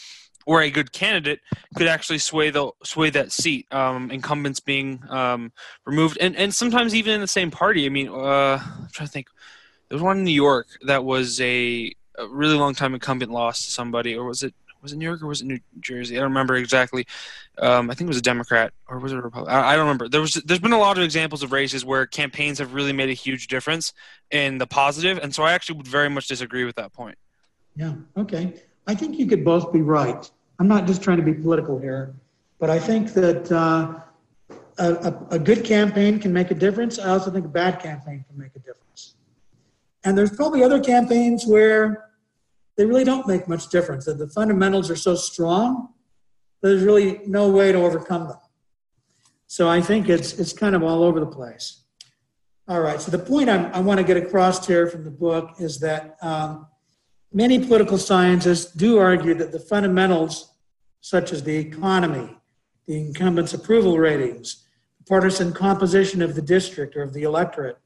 or 0.47 0.63
a 0.63 0.71
good 0.71 0.93
candidate, 0.93 1.41
could 1.77 1.89
actually 1.89 2.19
sway 2.19 2.49
the 2.49 2.71
sway 2.85 3.11
that 3.11 3.33
seat. 3.33 3.67
Um, 3.71 4.11
incumbents 4.11 4.61
being 4.61 5.03
um, 5.11 5.53
removed, 5.85 6.17
and 6.23 6.35
and 6.37 6.55
sometimes 6.55 6.95
even 6.95 7.13
in 7.13 7.21
the 7.21 7.27
same 7.27 7.51
party. 7.51 7.85
I 7.85 7.91
mean, 7.91 8.09
uh, 8.09 8.59
I'm 8.63 8.89
trying 8.93 9.09
to 9.09 9.13
think. 9.13 9.27
There 9.89 9.97
was 9.97 10.03
one 10.03 10.17
in 10.17 10.25
New 10.25 10.31
York 10.31 10.69
that 10.87 11.05
was 11.05 11.39
a 11.43 11.93
a 12.23 12.29
really 12.29 12.55
long 12.55 12.75
time 12.75 12.95
incumbent 12.95 13.31
lost 13.31 13.65
to 13.65 13.71
somebody, 13.71 14.17
or 14.17 14.25
was 14.25 14.43
it 14.43 14.55
was 14.83 14.93
it 14.93 14.97
New 14.97 15.05
York 15.05 15.23
or 15.23 15.29
was 15.29 15.41
it 15.41 15.47
New 15.47 15.61
Jersey? 15.81 16.17
I 16.17 16.21
don't 16.21 16.31
remember 16.31 16.57
exactly. 16.57 17.07
Um, 17.59 17.91
I 17.91 17.95
think 17.95 18.07
it 18.07 18.11
was 18.11 18.19
a 18.19 18.23
Democrat 18.23 18.73
or 18.89 18.99
was 18.99 19.13
it 19.13 19.19
a 19.19 19.23
Republican? 19.23 19.55
I, 19.55 19.71
I, 19.71 19.77
don't 19.77 19.85
remember. 19.85 20.09
There 20.09 20.21
was 20.21 20.35
there's 20.35 20.61
been 20.61 20.73
a 20.73 20.79
lot 20.79 20.99
of 20.99 21.05
examples 21.05 21.43
of 21.43 21.53
races 21.53 21.85
where 21.85 22.05
campaigns 22.07 22.59
have 22.59 22.75
really 22.75 22.93
made 22.93 23.09
a 23.09 23.15
huge 23.15 23.47
difference 23.47 23.93
in 24.31 24.59
the 24.59 24.67
positive, 24.67 25.19
and 25.19 25.35
so 25.35 25.45
I 25.45 25.53
actually 25.53 25.77
would 25.77 25.89
very 25.89 26.11
much 26.11 26.27
disagree 26.27 26.65
with 26.65 26.77
that 26.77 26.93
point. 26.93 27.17
Yeah. 27.77 27.95
Okay. 28.17 28.55
I 28.87 28.95
think 28.95 29.19
you 29.19 29.27
could 29.27 29.45
both 29.45 29.73
be 29.73 29.81
right. 29.83 30.29
I'm 30.59 30.69
not 30.69 30.87
just 30.87 31.03
trying 31.03 31.19
to 31.19 31.23
be 31.23 31.35
political 31.35 31.79
here, 31.79 32.15
but 32.59 32.69
I 32.69 32.79
think 32.79 33.15
that 33.15 33.51
uh, 33.51 34.01
a, 34.79 34.93
a, 34.93 35.27
a 35.31 35.39
good 35.39 35.65
campaign 35.65 36.19
can 36.19 36.33
make 36.33 36.51
a 36.51 36.55
difference. 36.55 36.99
I 36.99 37.11
also 37.11 37.31
think 37.31 37.45
a 37.45 37.49
bad 37.49 37.81
campaign 37.81 38.25
can 38.29 38.39
make 38.39 38.55
a 38.57 38.59
difference. 38.59 39.15
And 40.05 40.19
there's 40.19 40.35
probably 40.35 40.65
other 40.65 40.81
campaigns 40.81 41.47
where 41.47 42.11
they 42.77 42.87
really 42.87 43.05
don't 43.05 43.27
make 43.27 43.49
much 43.49 43.69
difference. 43.69 44.07
The 44.07 44.31
fundamentals 44.35 44.91
are 44.91 44.97
so 44.97 45.15
strong, 45.15 45.91
there's 46.63 46.83
really 46.83 47.21
no 47.27 47.49
way 47.49 47.73
to 47.73 47.79
overcome 47.79 48.29
them. 48.29 48.39
So 49.47 49.69
I 49.69 49.83
think 49.83 50.09
it's 50.09 50.33
it's 50.39 50.53
kind 50.53 50.75
of 50.75 50.83
all 50.83 51.03
over 51.03 51.21
the 51.21 51.27
place. 51.27 51.83
All 52.69 52.81
right. 52.81 53.01
So 53.01 53.11
the 53.11 53.19
point 53.19 53.51
I'm, 53.51 53.67
i 53.75 53.81
want 53.81 53.99
to 53.99 54.05
get 54.05 54.17
across 54.17 54.67
here 54.67 54.87
from 54.87 55.05
the 55.05 55.11
book 55.11 55.51
is 55.59 55.81
that 55.81 56.17
um, 56.23 56.67
many 57.33 57.59
political 57.59 57.99
scientists 57.99 58.73
do 58.73 58.99
argue 58.99 59.35
that 59.35 59.53
the 59.53 59.59
fundamentals, 59.59 60.55
such 61.01 61.33
as 61.33 61.43
the 61.43 61.57
economy, 61.57 62.37
the 62.87 62.99
incumbents' 62.99 63.53
approval 63.53 63.99
ratings, 63.99 64.65
the 64.99 65.05
partisan 65.05 65.53
composition 65.53 66.23
of 66.23 66.35
the 66.35 66.43
district 66.43 66.97
or 66.97 67.03
of 67.03 67.13
the 67.13 67.25
electorate, 67.25 67.79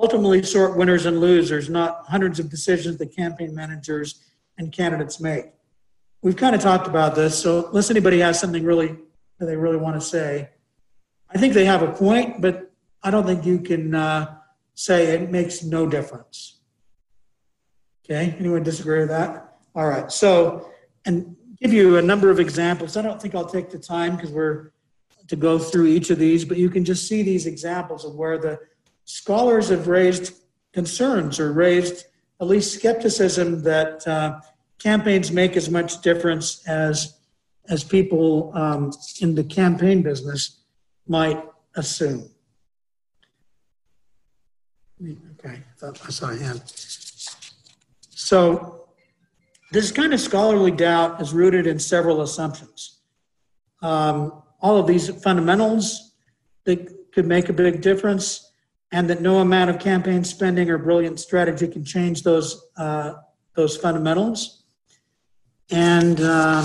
ultimately 0.00 0.42
sort 0.42 0.76
winners 0.76 1.06
and 1.06 1.20
losers, 1.20 1.68
not 1.68 2.04
hundreds 2.06 2.38
of 2.38 2.48
decisions 2.48 2.96
that 2.98 3.14
campaign 3.14 3.54
managers 3.54 4.22
and 4.56 4.72
candidates 4.72 5.20
make. 5.20 5.46
We've 6.22 6.36
kind 6.36 6.54
of 6.54 6.60
talked 6.60 6.86
about 6.86 7.14
this, 7.14 7.38
so 7.38 7.68
unless 7.68 7.90
anybody 7.90 8.20
has 8.20 8.40
something 8.40 8.64
really 8.64 8.96
that 9.38 9.46
they 9.46 9.56
really 9.56 9.76
want 9.76 10.00
to 10.00 10.00
say, 10.00 10.50
I 11.30 11.38
think 11.38 11.52
they 11.52 11.64
have 11.64 11.82
a 11.82 11.92
point, 11.92 12.40
but 12.40 12.72
I 13.02 13.10
don't 13.10 13.26
think 13.26 13.44
you 13.44 13.60
can 13.60 13.94
uh, 13.94 14.36
say 14.74 15.08
it 15.08 15.30
makes 15.30 15.62
no 15.62 15.86
difference. 15.86 16.60
Okay, 18.04 18.34
anyone 18.38 18.62
disagree 18.62 19.00
with 19.00 19.10
that? 19.10 19.58
All 19.74 19.86
right, 19.86 20.10
so, 20.10 20.70
and 21.04 21.36
give 21.60 21.72
you 21.72 21.98
a 21.98 22.02
number 22.02 22.30
of 22.30 22.40
examples. 22.40 22.96
I 22.96 23.02
don't 23.02 23.20
think 23.20 23.34
I'll 23.34 23.44
take 23.44 23.70
the 23.70 23.78
time 23.78 24.16
because 24.16 24.30
we're 24.30 24.72
to 25.28 25.36
go 25.36 25.58
through 25.58 25.86
each 25.86 26.10
of 26.10 26.18
these, 26.18 26.44
but 26.44 26.56
you 26.56 26.70
can 26.70 26.84
just 26.84 27.06
see 27.06 27.22
these 27.22 27.46
examples 27.46 28.04
of 28.04 28.14
where 28.14 28.38
the 28.38 28.58
scholars 29.08 29.70
have 29.70 29.88
raised 29.88 30.34
concerns 30.72 31.40
or 31.40 31.50
raised 31.52 32.04
at 32.40 32.46
least 32.46 32.74
skepticism 32.74 33.62
that 33.62 34.06
uh, 34.06 34.38
campaigns 34.78 35.32
make 35.32 35.56
as 35.56 35.70
much 35.70 36.02
difference 36.02 36.62
as 36.68 37.14
as 37.70 37.84
people 37.84 38.50
um, 38.54 38.90
in 39.20 39.34
the 39.34 39.44
campaign 39.44 40.02
business 40.02 40.60
might 41.06 41.42
assume. 41.76 42.30
Okay, 45.02 45.62
I 45.82 46.10
saw 46.10 46.30
a 46.30 46.36
hand. 46.36 46.62
So 48.10 48.88
this 49.70 49.92
kind 49.92 50.14
of 50.14 50.20
scholarly 50.20 50.70
doubt 50.70 51.20
is 51.20 51.32
rooted 51.32 51.66
in 51.66 51.78
several 51.78 52.22
assumptions. 52.22 53.00
Um, 53.82 54.42
all 54.60 54.78
of 54.78 54.86
these 54.86 55.08
fundamentals 55.22 56.12
that 56.64 57.12
could 57.12 57.26
make 57.26 57.48
a 57.48 57.52
big 57.52 57.82
difference 57.82 58.47
and 58.92 59.08
that 59.10 59.20
no 59.20 59.38
amount 59.38 59.70
of 59.70 59.78
campaign 59.78 60.24
spending 60.24 60.70
or 60.70 60.78
brilliant 60.78 61.20
strategy 61.20 61.68
can 61.68 61.84
change 61.84 62.22
those 62.22 62.68
uh, 62.76 63.14
those 63.54 63.76
fundamentals. 63.76 64.62
And 65.70 66.20
uh, 66.20 66.64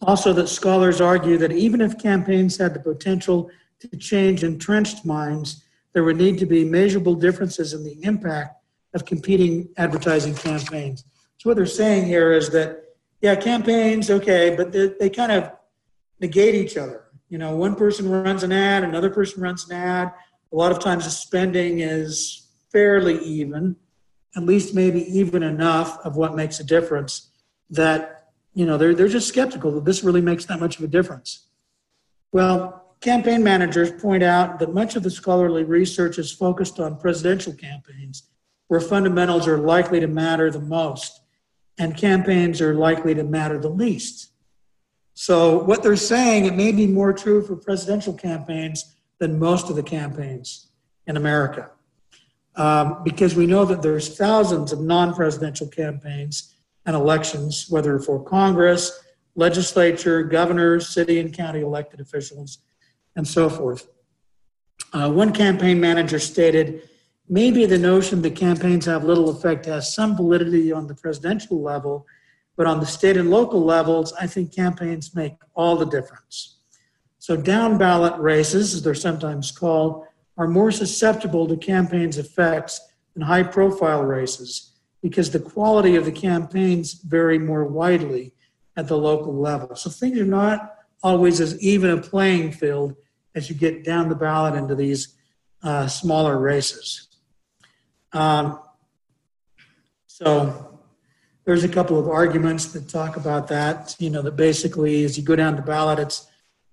also 0.00 0.32
that 0.32 0.48
scholars 0.48 1.00
argue 1.00 1.38
that 1.38 1.52
even 1.52 1.80
if 1.80 1.98
campaigns 1.98 2.56
had 2.56 2.74
the 2.74 2.80
potential 2.80 3.50
to 3.80 3.96
change 3.96 4.42
entrenched 4.44 5.04
minds, 5.04 5.64
there 5.92 6.04
would 6.04 6.16
need 6.16 6.38
to 6.38 6.46
be 6.46 6.64
measurable 6.64 7.14
differences 7.14 7.74
in 7.74 7.84
the 7.84 8.02
impact 8.02 8.56
of 8.94 9.04
competing 9.04 9.68
advertising 9.76 10.34
campaigns. 10.34 11.04
So 11.38 11.50
what 11.50 11.56
they're 11.56 11.66
saying 11.66 12.06
here 12.06 12.32
is 12.32 12.50
that, 12.50 12.84
yeah, 13.20 13.34
campaigns, 13.34 14.10
okay, 14.10 14.54
but 14.56 14.72
they, 14.72 14.92
they 14.98 15.10
kind 15.10 15.32
of 15.32 15.50
negate 16.20 16.54
each 16.54 16.76
other. 16.76 17.04
You 17.28 17.38
know, 17.38 17.56
one 17.56 17.74
person 17.74 18.08
runs 18.08 18.42
an 18.42 18.52
ad, 18.52 18.84
another 18.84 19.10
person 19.10 19.42
runs 19.42 19.68
an 19.68 19.76
ad, 19.76 20.12
a 20.52 20.56
lot 20.56 20.72
of 20.72 20.78
times 20.78 21.04
the 21.04 21.10
spending 21.10 21.80
is 21.80 22.48
fairly 22.70 23.18
even, 23.24 23.76
at 24.36 24.42
least 24.44 24.74
maybe 24.74 25.00
even 25.18 25.42
enough 25.42 25.98
of 26.04 26.16
what 26.16 26.34
makes 26.34 26.60
a 26.60 26.64
difference 26.64 27.30
that, 27.70 28.32
you 28.54 28.66
know, 28.66 28.76
they're, 28.76 28.94
they're 28.94 29.08
just 29.08 29.28
skeptical 29.28 29.72
that 29.72 29.84
this 29.84 30.04
really 30.04 30.20
makes 30.20 30.44
that 30.46 30.60
much 30.60 30.78
of 30.78 30.84
a 30.84 30.88
difference. 30.88 31.46
Well, 32.32 32.96
campaign 33.00 33.42
managers 33.42 33.90
point 34.00 34.22
out 34.22 34.58
that 34.58 34.74
much 34.74 34.96
of 34.96 35.02
the 35.02 35.10
scholarly 35.10 35.64
research 35.64 36.18
is 36.18 36.32
focused 36.32 36.80
on 36.80 36.98
presidential 36.98 37.52
campaigns, 37.52 38.24
where 38.68 38.80
fundamentals 38.80 39.48
are 39.48 39.58
likely 39.58 40.00
to 40.00 40.06
matter 40.06 40.50
the 40.50 40.60
most 40.60 41.22
and 41.78 41.96
campaigns 41.96 42.60
are 42.60 42.74
likely 42.74 43.14
to 43.14 43.24
matter 43.24 43.58
the 43.58 43.68
least. 43.68 44.30
So, 45.14 45.62
what 45.64 45.82
they're 45.82 45.96
saying, 45.96 46.46
it 46.46 46.54
may 46.54 46.72
be 46.72 46.86
more 46.86 47.12
true 47.12 47.42
for 47.42 47.56
presidential 47.56 48.14
campaigns 48.14 48.94
than 49.22 49.38
most 49.38 49.70
of 49.70 49.76
the 49.76 49.88
campaigns 49.98 50.48
in 51.06 51.16
America. 51.16 51.70
Um, 52.56 52.86
because 53.04 53.36
we 53.36 53.46
know 53.46 53.64
that 53.64 53.80
there's 53.80 54.16
thousands 54.24 54.72
of 54.72 54.80
non-presidential 54.80 55.68
campaigns 55.68 56.34
and 56.86 56.96
elections, 56.96 57.66
whether 57.70 58.00
for 58.00 58.16
Congress, 58.38 58.82
legislature, 59.36 60.18
governors, 60.24 60.88
city 60.88 61.20
and 61.20 61.32
county 61.32 61.60
elected 61.60 62.00
officials, 62.00 62.50
and 63.14 63.24
so 63.36 63.48
forth. 63.48 63.82
Uh, 64.92 65.08
one 65.22 65.32
campaign 65.32 65.78
manager 65.80 66.18
stated, 66.18 66.66
maybe 67.28 67.64
the 67.64 67.78
notion 67.78 68.22
that 68.22 68.34
campaigns 68.34 68.86
have 68.86 69.04
little 69.04 69.30
effect 69.30 69.66
has 69.66 69.94
some 69.94 70.16
validity 70.16 70.72
on 70.72 70.88
the 70.88 70.96
presidential 70.96 71.62
level, 71.62 71.94
But 72.56 72.66
on 72.66 72.80
the 72.80 72.86
state 72.86 73.16
and 73.16 73.30
local 73.30 73.62
levels, 73.64 74.12
I 74.14 74.26
think 74.26 74.54
campaigns 74.54 75.14
make 75.14 75.34
all 75.54 75.76
the 75.76 75.86
difference. 75.86 76.58
So 77.22 77.36
down 77.36 77.78
ballot 77.78 78.20
races, 78.20 78.74
as 78.74 78.82
they're 78.82 78.96
sometimes 78.96 79.52
called, 79.52 80.06
are 80.36 80.48
more 80.48 80.72
susceptible 80.72 81.46
to 81.46 81.56
campaigns' 81.56 82.18
effects 82.18 82.80
than 83.14 83.22
high 83.22 83.44
profile 83.44 84.02
races 84.02 84.72
because 85.02 85.30
the 85.30 85.38
quality 85.38 85.94
of 85.94 86.04
the 86.04 86.10
campaigns 86.10 86.94
vary 86.94 87.38
more 87.38 87.64
widely 87.64 88.32
at 88.76 88.88
the 88.88 88.98
local 88.98 89.32
level. 89.32 89.76
So 89.76 89.88
things 89.88 90.18
are 90.18 90.24
not 90.24 90.74
always 91.00 91.40
as 91.40 91.62
even 91.62 91.90
a 91.90 92.02
playing 92.02 92.50
field 92.50 92.96
as 93.36 93.48
you 93.48 93.54
get 93.54 93.84
down 93.84 94.08
the 94.08 94.16
ballot 94.16 94.56
into 94.56 94.74
these 94.74 95.14
uh, 95.62 95.86
smaller 95.86 96.40
races. 96.40 97.06
Um, 98.12 98.58
so 100.08 100.80
there's 101.44 101.62
a 101.62 101.68
couple 101.68 102.00
of 102.00 102.08
arguments 102.08 102.72
that 102.72 102.88
talk 102.88 103.16
about 103.16 103.46
that. 103.46 103.94
You 104.00 104.10
know, 104.10 104.22
that 104.22 104.34
basically 104.34 105.04
as 105.04 105.16
you 105.16 105.22
go 105.22 105.36
down 105.36 105.54
the 105.54 105.62
ballot, 105.62 106.00
it's 106.00 106.26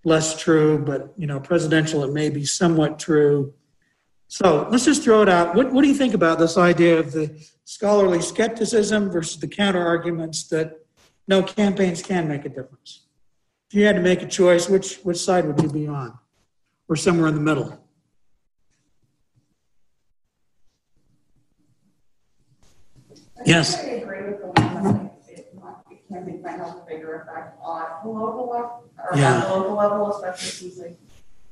less 0.04 0.40
true, 0.40 0.78
but 0.78 1.14
you 1.18 1.28
know, 1.28 1.40
presidential 1.40 2.04
it 2.04 2.14
may 2.14 2.30
be 2.30 2.46
somewhat 2.46 3.00
true. 3.00 3.54
So 4.28 4.68
let's 4.70 4.86
just 4.86 5.04
throw 5.04 5.22
it 5.24 5.30
out. 5.30 5.56
What, 5.56 5.72
what 5.72 5.82
do 5.82 5.88
you 5.88 5.96
think 5.96 6.14
about 6.14 6.38
this 6.40 6.58
idea 6.58 7.00
of 7.00 7.12
the 7.12 7.46
scholarly 7.66 8.22
skepticism 8.22 9.10
versus 9.10 9.40
the 9.40 9.48
counter 9.48 9.86
arguments 9.86 10.48
that 10.50 10.86
no 11.28 11.42
campaigns 11.42 12.02
can 12.02 12.28
make 12.28 12.46
a 12.46 12.50
difference? 12.50 13.08
If 13.70 13.76
you 13.76 13.86
had 13.86 13.96
to 13.96 14.02
make 14.02 14.22
a 14.22 14.28
choice, 14.28 14.70
which 14.70 14.98
which 14.98 15.18
side 15.18 15.46
would 15.46 15.62
you 15.62 15.70
be 15.70 15.88
on? 15.88 16.18
Or 16.88 16.96
somewhere 16.96 17.28
in 17.28 17.36
the 17.36 17.42
middle? 17.42 17.80
Yes. 23.46 23.78
I 23.78 23.82
agree 23.82 24.24
with 24.24 24.42
the 24.42 24.48
one 24.48 25.12
that 25.28 25.40
it 25.90 26.09
campaign 26.20 26.42
might 26.42 26.58
have 26.58 26.78
a 26.78 26.86
bigger 26.88 27.22
effect 27.22 27.58
on 27.64 27.86
the 28.04 28.10
local 28.10 28.50
level, 28.50 28.84
or 28.98 29.14
on 29.14 29.20
Yeah. 29.20 29.42
the 29.42 29.50
local 29.50 29.76
level, 29.76 30.14
especially 30.14 30.70
since 30.72 30.80
like, 30.80 31.00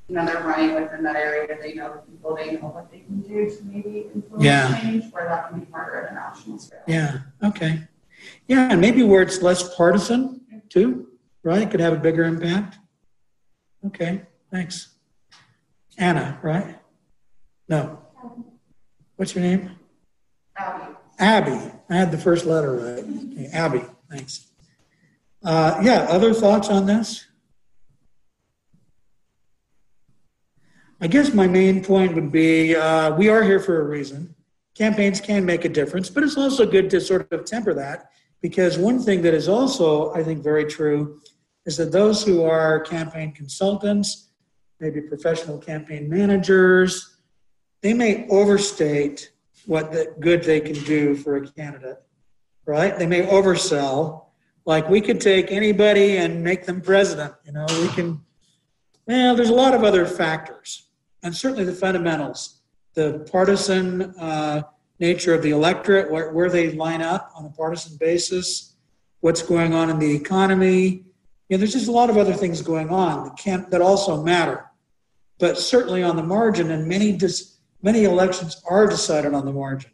you 0.08 0.16
know, 0.16 0.26
they're 0.26 0.42
running 0.44 0.76
within 0.76 1.04
that 1.04 1.16
area, 1.16 1.58
they 1.62 1.74
know 1.74 1.94
the 1.94 2.12
people, 2.12 2.36
they 2.36 2.52
know 2.52 2.68
what 2.68 2.92
they 2.92 3.00
can 3.00 3.22
do 3.22 3.50
to 3.50 3.64
maybe 3.64 4.10
Yeah. 4.38 4.68
influence 4.68 4.82
change, 4.82 5.14
where 5.14 5.26
that 5.26 5.50
can 5.50 5.60
be 5.62 5.72
harder 5.72 6.02
at 6.02 6.12
a 6.12 6.16
national 6.16 6.60
scale. 6.60 6.80
Yeah, 6.88 7.20
okay. 7.44 7.88
Yeah, 8.48 8.72
and 8.72 8.82
maybe 8.82 9.04
where 9.04 9.22
it's 9.22 9.42
less 9.42 9.76
partisan 9.76 10.42
too, 10.70 11.08
right? 11.44 11.70
Could 11.70 11.80
have 11.80 11.94
a 11.94 11.98
bigger 11.98 12.24
impact. 12.24 12.78
Okay, 13.86 14.24
thanks. 14.52 14.90
Anna, 15.98 16.40
right? 16.42 16.78
No. 17.70 18.00
What's 19.16 19.34
your 19.34 19.44
name? 19.44 19.72
Abby. 20.56 20.96
Abby. 21.20 21.72
I 21.90 21.96
had 21.96 22.12
the 22.12 22.18
first 22.18 22.46
letter 22.46 22.74
right. 22.74 23.04
Okay, 23.34 23.48
Abby, 23.52 23.84
thanks. 24.10 24.48
Uh, 25.48 25.80
yeah, 25.82 26.00
other 26.10 26.34
thoughts 26.34 26.68
on 26.68 26.86
this? 26.86 27.26
I 31.00 31.08
guess 31.08 31.34
my 31.34 31.48
main 31.48 31.82
point 31.82 32.16
would 32.16 32.34
be 32.34 32.76
uh, 32.76 33.16
we 33.16 33.30
are 33.30 33.42
here 33.42 33.62
for 33.62 33.80
a 33.80 33.86
reason. 33.86 34.36
Campaigns 34.76 35.22
can 35.22 35.46
make 35.46 35.64
a 35.64 35.70
difference, 35.70 36.10
but 36.10 36.24
it's 36.24 36.36
also 36.36 36.66
good 36.66 36.90
to 36.90 37.00
sort 37.00 37.32
of 37.32 37.46
temper 37.46 37.74
that 37.76 38.12
because 38.42 38.78
one 38.78 39.00
thing 39.00 39.22
that 39.22 39.34
is 39.34 39.48
also, 39.48 40.14
I 40.14 40.22
think, 40.22 40.44
very 40.44 40.66
true 40.66 41.22
is 41.66 41.78
that 41.78 41.94
those 41.94 42.26
who 42.26 42.44
are 42.44 42.82
campaign 42.82 43.32
consultants, 43.32 44.32
maybe 44.82 45.00
professional 45.00 45.60
campaign 45.60 46.10
managers, 46.10 47.20
they 47.82 47.94
may 47.94 48.28
overstate 48.28 49.32
what 49.66 49.94
the 49.94 50.14
good 50.20 50.44
they 50.44 50.60
can 50.60 50.84
do 50.84 51.16
for 51.16 51.38
a 51.38 51.48
candidate, 51.48 52.04
right? 52.66 53.00
They 53.00 53.08
may 53.08 53.26
oversell. 53.28 54.27
Like 54.68 54.90
we 54.90 55.00
could 55.00 55.22
take 55.22 55.50
anybody 55.50 56.18
and 56.18 56.44
make 56.44 56.66
them 56.66 56.82
president. 56.82 57.34
You 57.46 57.54
know, 57.54 57.66
we 57.82 57.88
can. 57.88 58.22
Well, 59.08 59.34
there's 59.34 59.50
a 59.50 59.54
lot 59.56 59.74
of 59.74 59.86
other 59.86 60.06
factors, 60.06 60.90
and 61.24 61.34
certainly 61.34 61.64
the 61.64 61.72
fundamentals, 61.72 62.60
the 62.94 63.26
partisan 63.32 64.02
uh, 64.20 64.64
nature 65.00 65.34
of 65.34 65.42
the 65.42 65.52
electorate, 65.52 66.12
where, 66.12 66.34
where 66.34 66.50
they 66.50 66.74
line 66.74 67.02
up 67.02 67.32
on 67.34 67.46
a 67.46 67.50
partisan 67.50 67.96
basis, 67.96 68.76
what's 69.22 69.42
going 69.42 69.74
on 69.74 69.90
in 69.90 70.00
the 70.00 70.14
economy. 70.14 71.06
You 71.48 71.56
know, 71.56 71.60
there's 71.60 71.72
just 71.72 71.88
a 71.88 71.92
lot 71.94 72.10
of 72.10 72.18
other 72.18 72.34
things 72.34 72.62
going 72.62 72.90
on 72.90 73.24
that 73.24 73.38
can 73.38 73.68
that 73.70 73.82
also 73.82 74.22
matter. 74.22 74.66
But 75.40 75.58
certainly 75.58 76.04
on 76.04 76.18
the 76.18 76.24
margin, 76.24 76.72
and 76.72 76.90
many 76.90 77.14
dis, 77.14 77.56
many 77.82 78.04
elections 78.04 78.62
are 78.70 78.86
decided 78.86 79.34
on 79.34 79.46
the 79.46 79.54
margin. 79.54 79.92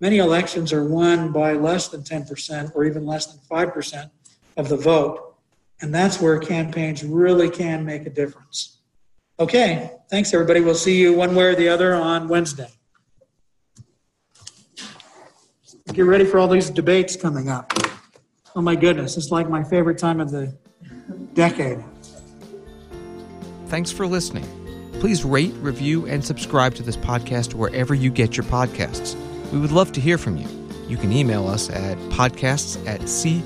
Many 0.00 0.18
elections 0.18 0.72
are 0.72 0.84
won 0.84 1.32
by 1.32 1.54
less 1.54 1.88
than 1.88 2.02
10% 2.02 2.72
or 2.74 2.84
even 2.84 3.04
less 3.04 3.26
than 3.26 3.40
5% 3.50 4.10
of 4.56 4.68
the 4.68 4.76
vote. 4.76 5.36
And 5.80 5.94
that's 5.94 6.20
where 6.20 6.38
campaigns 6.38 7.04
really 7.04 7.50
can 7.50 7.84
make 7.84 8.06
a 8.06 8.10
difference. 8.10 8.78
Okay, 9.40 9.92
thanks 10.10 10.34
everybody. 10.34 10.60
We'll 10.60 10.74
see 10.74 11.00
you 11.00 11.12
one 11.12 11.34
way 11.34 11.44
or 11.44 11.54
the 11.54 11.68
other 11.68 11.94
on 11.94 12.28
Wednesday. 12.28 12.68
Get 15.92 16.02
ready 16.02 16.24
for 16.24 16.38
all 16.38 16.48
these 16.48 16.70
debates 16.70 17.16
coming 17.16 17.48
up. 17.48 17.72
Oh 18.54 18.60
my 18.60 18.74
goodness, 18.74 19.16
it's 19.16 19.30
like 19.30 19.48
my 19.48 19.62
favorite 19.64 19.98
time 19.98 20.20
of 20.20 20.30
the 20.30 20.56
decade. 21.34 21.82
Thanks 23.66 23.90
for 23.90 24.06
listening. 24.06 24.44
Please 24.94 25.24
rate, 25.24 25.54
review, 25.56 26.06
and 26.06 26.24
subscribe 26.24 26.74
to 26.74 26.82
this 26.82 26.96
podcast 26.96 27.54
wherever 27.54 27.94
you 27.94 28.10
get 28.10 28.36
your 28.36 28.44
podcasts. 28.46 29.16
We 29.52 29.58
would 29.58 29.72
love 29.72 29.92
to 29.92 30.00
hear 30.00 30.18
from 30.18 30.36
you. 30.36 30.48
You 30.88 30.96
can 30.96 31.12
email 31.12 31.46
us 31.48 31.68
at 31.70 31.98
podcasts 32.10 32.84
at 32.86 33.08
c-span.org. 33.08 33.38